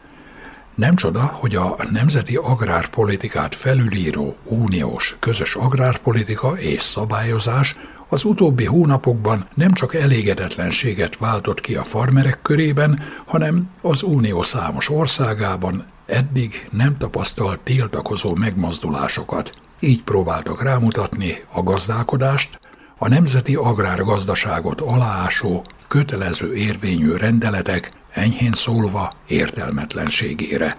nem 0.78 0.96
csoda, 0.96 1.22
hogy 1.22 1.56
a 1.56 1.76
nemzeti 1.92 2.36
agrárpolitikát 2.36 3.56
felülíró 3.56 4.36
uniós 4.44 5.16
közös 5.20 5.56
agrárpolitika 5.56 6.58
és 6.58 6.82
szabályozás 6.82 7.76
az 8.10 8.24
utóbbi 8.24 8.66
hónapokban 8.66 9.48
nem 9.54 9.72
csak 9.72 9.96
elégedetlenséget 9.96 11.18
váltott 11.18 11.62
ki 11.62 11.76
a 11.76 11.84
farmerek 11.84 12.40
körében, 12.42 13.00
hanem 13.26 13.70
az 13.82 14.04
unió 14.04 14.42
számos 14.42 14.90
országában 14.90 15.86
eddig 16.06 16.68
nem 16.72 16.98
tapasztalt 16.98 17.60
tiltakozó 17.60 18.36
megmozdulásokat. 18.36 19.54
Így 19.80 20.04
próbáltak 20.04 20.64
rámutatni 20.64 21.44
a 21.52 21.64
gazdálkodást, 21.64 22.60
a 22.98 23.08
nemzeti 23.08 23.56
agrárgazdaságot 23.56 24.82
aláásó, 24.82 25.66
kötelező 25.88 26.56
érvényű 26.56 27.16
rendeletek 27.16 27.92
enyhén 28.18 28.54
szólva 28.54 29.14
értelmetlenségére. 29.28 30.78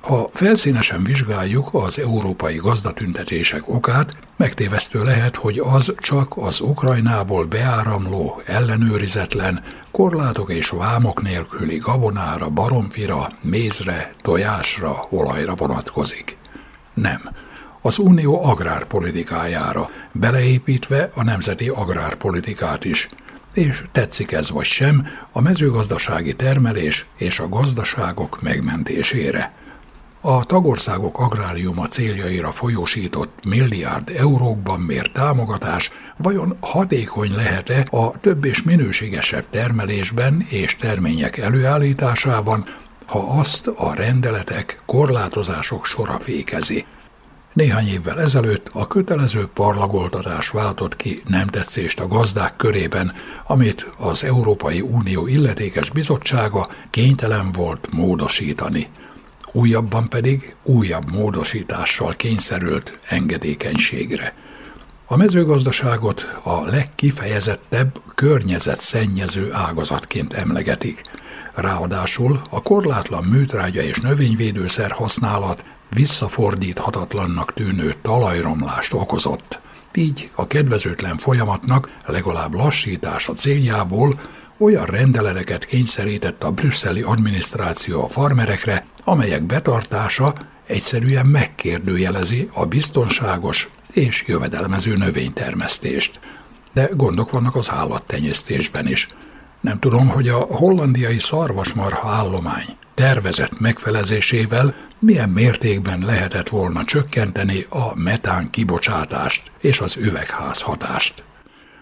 Ha 0.00 0.28
felszínesen 0.32 1.04
vizsgáljuk 1.04 1.68
az 1.72 1.98
európai 1.98 2.56
gazdatüntetések 2.56 3.68
okát, 3.68 4.16
megtévesztő 4.36 5.02
lehet, 5.02 5.36
hogy 5.36 5.58
az 5.58 5.94
csak 5.98 6.36
az 6.36 6.60
Ukrajnából 6.60 7.44
beáramló, 7.44 8.42
ellenőrizetlen, 8.46 9.62
korlátok 9.90 10.52
és 10.52 10.68
vámok 10.68 11.22
nélküli 11.22 11.76
gabonára, 11.76 12.48
baromfira, 12.48 13.30
mézre, 13.40 14.14
tojásra, 14.20 15.06
olajra 15.10 15.54
vonatkozik. 15.54 16.38
Nem. 16.94 17.20
Az 17.80 17.98
unió 17.98 18.44
agrárpolitikájára, 18.44 19.90
beleépítve 20.12 21.10
a 21.14 21.22
nemzeti 21.22 21.68
agrárpolitikát 21.68 22.84
is– 22.84 23.08
és 23.54 23.84
tetszik 23.92 24.32
ez 24.32 24.50
vagy 24.50 24.64
sem, 24.64 25.06
a 25.32 25.40
mezőgazdasági 25.40 26.34
termelés 26.34 27.06
és 27.16 27.38
a 27.38 27.48
gazdaságok 27.48 28.42
megmentésére. 28.42 29.52
A 30.20 30.44
tagországok 30.44 31.18
agráriuma 31.18 31.86
céljaira 31.86 32.50
folyósított 32.50 33.44
milliárd 33.44 34.12
eurókban 34.16 34.80
mért 34.80 35.12
támogatás 35.12 35.90
vajon 36.16 36.56
hatékony 36.60 37.34
lehet-e 37.34 37.86
a 37.90 38.20
több 38.20 38.44
és 38.44 38.62
minőségesebb 38.62 39.44
termelésben 39.50 40.46
és 40.48 40.76
termények 40.76 41.36
előállításában, 41.36 42.64
ha 43.06 43.18
azt 43.18 43.66
a 43.66 43.94
rendeletek, 43.94 44.80
korlátozások 44.86 45.86
sora 45.86 46.18
fékezi. 46.18 46.86
Néhány 47.54 47.88
évvel 47.88 48.20
ezelőtt 48.20 48.68
a 48.72 48.86
kötelező 48.86 49.48
parlagoltatás 49.54 50.48
váltott 50.48 50.96
ki 50.96 51.22
nem 51.26 51.46
tetszést 51.46 52.00
a 52.00 52.08
gazdák 52.08 52.56
körében, 52.56 53.12
amit 53.46 53.90
az 53.96 54.24
Európai 54.24 54.80
Unió 54.80 55.26
illetékes 55.26 55.90
bizottsága 55.90 56.68
kénytelen 56.90 57.52
volt 57.52 57.88
módosítani. 57.92 58.86
Újabban 59.52 60.08
pedig 60.08 60.54
újabb 60.62 61.10
módosítással 61.10 62.12
kényszerült 62.12 62.98
engedékenységre. 63.08 64.34
A 65.06 65.16
mezőgazdaságot 65.16 66.40
a 66.42 66.64
legkifejezettebb 66.64 68.00
környezetszennyező 68.14 69.52
ágazatként 69.52 70.32
emlegetik. 70.32 71.02
Ráadásul 71.54 72.40
a 72.50 72.62
korlátlan 72.62 73.24
műtrágya 73.24 73.82
és 73.82 74.00
növényvédőszer 74.00 74.90
használat 74.90 75.64
visszafordíthatatlannak 75.94 77.54
tűnő 77.54 77.94
talajromlást 78.02 78.92
okozott. 78.92 79.60
Így 79.94 80.30
a 80.34 80.46
kedvezőtlen 80.46 81.16
folyamatnak 81.16 81.90
legalább 82.06 82.54
lassítása 82.54 83.32
céljából 83.32 84.20
olyan 84.58 84.84
rendeleteket 84.84 85.64
kényszerített 85.64 86.42
a 86.42 86.50
brüsszeli 86.50 87.02
adminisztráció 87.02 88.02
a 88.02 88.08
farmerekre, 88.08 88.86
amelyek 89.04 89.42
betartása 89.42 90.34
egyszerűen 90.66 91.26
megkérdőjelezi 91.26 92.48
a 92.52 92.66
biztonságos 92.66 93.68
és 93.92 94.24
jövedelmező 94.26 94.96
növénytermesztést. 94.96 96.20
De 96.72 96.90
gondok 96.94 97.30
vannak 97.30 97.54
az 97.54 97.70
állattenyésztésben 97.70 98.88
is. 98.88 99.08
Nem 99.60 99.78
tudom, 99.78 100.08
hogy 100.08 100.28
a 100.28 100.38
hollandiai 100.38 101.18
szarvasmarha 101.18 102.08
állomány 102.08 102.66
tervezett 102.94 103.60
megfelezésével 103.60 104.74
milyen 104.98 105.28
mértékben 105.28 106.04
lehetett 106.04 106.48
volna 106.48 106.84
csökkenteni 106.84 107.66
a 107.68 107.92
metán 107.94 108.50
kibocsátást 108.50 109.42
és 109.60 109.80
az 109.80 109.96
üvegház 109.96 110.60
hatást. 110.60 111.24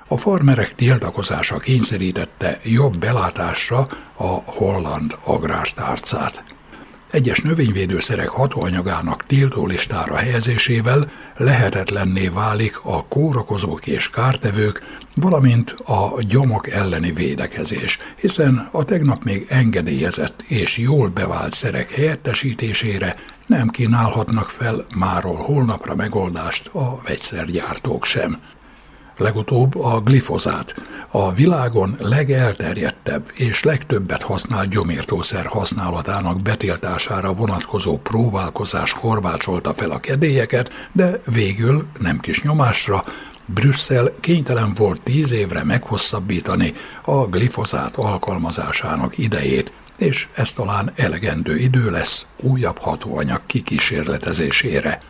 A 0.08 0.16
farmerek 0.16 0.74
tiltakozása 0.74 1.58
kényszerítette 1.58 2.60
jobb 2.62 2.96
belátásra 2.96 3.86
a 4.16 4.26
holland 4.44 5.16
agrártárcát. 5.24 6.44
Egyes 7.10 7.40
növényvédőszerek 7.40 8.28
hatóanyagának 8.28 9.26
tiltó 9.26 9.66
listára 9.66 10.16
helyezésével 10.16 11.10
lehetetlenné 11.36 12.28
válik 12.28 12.78
a 12.82 13.04
kórokozók 13.08 13.86
és 13.86 14.10
kártevők, 14.10 14.82
valamint 15.14 15.70
a 15.70 16.22
gyomok 16.22 16.68
elleni 16.68 17.12
védekezés, 17.12 17.98
hiszen 18.20 18.68
a 18.72 18.84
tegnap 18.84 19.24
még 19.24 19.46
engedélyezett 19.48 20.42
és 20.46 20.78
jól 20.78 21.08
bevált 21.08 21.52
szerek 21.52 21.90
helyettesítésére 21.90 23.16
nem 23.46 23.68
kínálhatnak 23.68 24.48
fel 24.48 24.86
máról 24.94 25.36
holnapra 25.36 25.94
megoldást 25.94 26.68
a 26.68 27.00
vegyszergyártók 27.04 28.04
sem. 28.04 28.38
Legutóbb 29.16 29.80
a 29.80 30.00
glifozát, 30.00 30.74
a 31.10 31.32
világon 31.32 31.96
legelterjedtebb 31.98 33.30
és 33.34 33.62
legtöbbet 33.62 34.22
használt 34.22 34.68
gyomírtószer 34.68 35.46
használatának 35.46 36.40
betiltására 36.40 37.34
vonatkozó 37.34 37.98
próbálkozás 37.98 38.92
korvácsolta 38.92 39.72
fel 39.72 39.90
a 39.90 39.98
kedélyeket, 39.98 40.88
de 40.92 41.20
végül 41.26 41.86
nem 41.98 42.20
kis 42.20 42.42
nyomásra 42.42 43.04
Brüsszel 43.46 44.12
kénytelen 44.20 44.72
volt 44.74 45.02
tíz 45.02 45.32
évre 45.32 45.64
meghosszabbítani 45.64 46.72
a 47.04 47.26
glifozát 47.26 47.96
alkalmazásának 47.96 49.18
idejét, 49.18 49.72
és 49.96 50.28
ez 50.34 50.52
talán 50.52 50.92
elegendő 50.96 51.58
idő 51.58 51.90
lesz 51.90 52.26
újabb 52.36 52.78
hatóanyag 52.78 53.40
kikísérletezésére. 53.46 55.00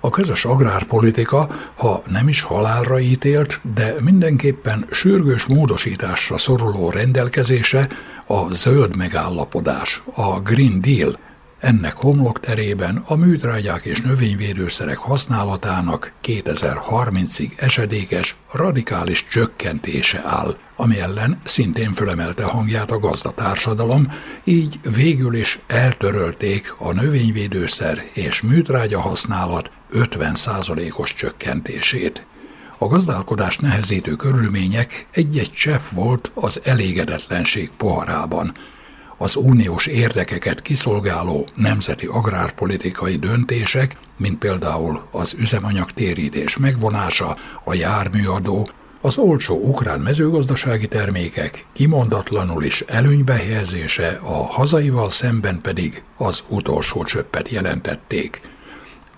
A 0.00 0.08
közös 0.08 0.44
agrárpolitika, 0.44 1.48
ha 1.74 2.02
nem 2.06 2.28
is 2.28 2.40
halálra 2.40 3.00
ítélt, 3.00 3.60
de 3.74 3.94
mindenképpen 4.02 4.86
sürgős 4.90 5.44
módosításra 5.44 6.38
szoruló 6.38 6.90
rendelkezése 6.90 7.88
a 8.26 8.52
zöld 8.52 8.96
megállapodás, 8.96 10.02
a 10.14 10.40
Green 10.40 10.80
Deal, 10.80 11.18
ennek 11.66 11.96
homlokterében 11.96 13.02
a 13.06 13.14
műtrágyák 13.14 13.84
és 13.84 14.00
növényvédőszerek 14.00 14.96
használatának 14.96 16.12
2030-ig 16.22 17.50
esedékes, 17.60 18.36
radikális 18.52 19.26
csökkentése 19.30 20.22
áll, 20.24 20.56
ami 20.76 21.00
ellen 21.00 21.40
szintén 21.44 21.92
fölemelte 21.92 22.44
hangját 22.44 22.90
a 22.90 22.98
gazdatársadalom, 22.98 24.12
így 24.44 24.80
végül 24.94 25.34
is 25.34 25.58
eltörölték 25.66 26.74
a 26.78 26.92
növényvédőszer 26.92 28.04
és 28.12 28.40
műtrágya 28.42 29.00
használat 29.00 29.70
50%-os 29.92 31.14
csökkentését. 31.14 32.26
A 32.78 32.86
gazdálkodás 32.86 33.58
nehezítő 33.58 34.16
körülmények 34.16 35.06
egy-egy 35.10 35.52
csepp 35.52 35.88
volt 35.90 36.30
az 36.34 36.60
elégedetlenség 36.64 37.70
poharában. 37.76 38.54
Az 39.18 39.36
uniós 39.36 39.86
érdekeket 39.86 40.62
kiszolgáló 40.62 41.46
nemzeti 41.54 42.06
agrárpolitikai 42.06 43.16
döntések, 43.16 43.96
mint 44.16 44.38
például 44.38 45.06
az 45.10 45.34
üzemanyagtérítés 45.38 46.56
megvonása, 46.56 47.36
a 47.64 47.74
járműadó, 47.74 48.70
az 49.00 49.18
olcsó 49.18 49.60
ukrán 49.60 50.00
mezőgazdasági 50.00 50.88
termékek 50.88 51.66
kimondatlanul 51.72 52.64
is 52.64 52.80
előnybe 52.80 53.34
helyezése, 53.34 54.20
a 54.22 54.44
hazaival 54.44 55.10
szemben 55.10 55.60
pedig 55.60 56.02
az 56.16 56.44
utolsó 56.48 57.04
csöppet 57.04 57.48
jelentették– 57.48 58.40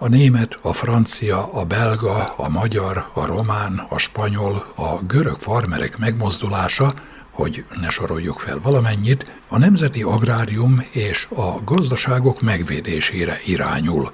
a 0.01 0.09
német, 0.09 0.59
a 0.63 0.73
francia, 0.73 1.53
a 1.53 1.65
belga, 1.65 2.35
a 2.37 2.49
magyar, 2.49 3.07
a 3.13 3.27
román, 3.27 3.87
a 3.89 3.99
spanyol, 3.99 4.73
a 4.75 5.03
görög 5.07 5.39
farmerek 5.39 5.99
megmozdulása, 5.99 6.95
hogy 7.39 7.65
ne 7.81 7.89
soroljuk 7.89 8.39
fel 8.39 8.61
valamennyit, 8.63 9.33
a 9.49 9.59
nemzeti 9.59 10.03
agrárium 10.03 10.85
és 10.91 11.29
a 11.35 11.65
gazdaságok 11.65 12.41
megvédésére 12.41 13.41
irányul, 13.45 14.13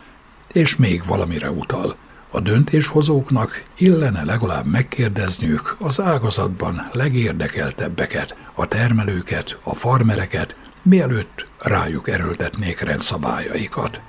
és 0.53 0.77
még 0.77 1.05
valamire 1.07 1.51
utal. 1.51 1.97
A 2.31 2.41
döntéshozóknak 2.41 3.65
illene 3.77 4.25
legalább 4.25 4.67
megkérdezniük 4.67 5.77
az 5.79 6.01
ágazatban 6.01 6.89
legérdekeltebbeket, 6.93 8.37
a 8.55 8.67
termelőket, 8.67 9.59
a 9.63 9.75
farmereket, 9.75 10.57
mielőtt 10.83 11.47
rájuk 11.59 12.09
erőltetnék 12.09 12.81
rendszabályaikat. 12.81 14.01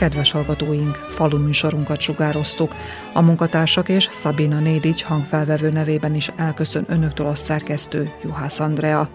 Kedves 0.00 0.32
hallgatóink, 0.32 0.94
falu 0.94 1.38
műsorunkat 1.38 2.00
sugároztuk. 2.00 2.74
A 3.12 3.22
munkatársak 3.22 3.88
és 3.88 4.08
Szabina 4.12 4.58
Nédics 4.58 5.02
hangfelvevő 5.02 5.68
nevében 5.68 6.14
is 6.14 6.30
elköszön 6.36 6.84
önöktől 6.88 7.26
a 7.26 7.34
szerkesztő 7.34 8.12
Juhász 8.22 8.60
Andrea. 8.60 9.08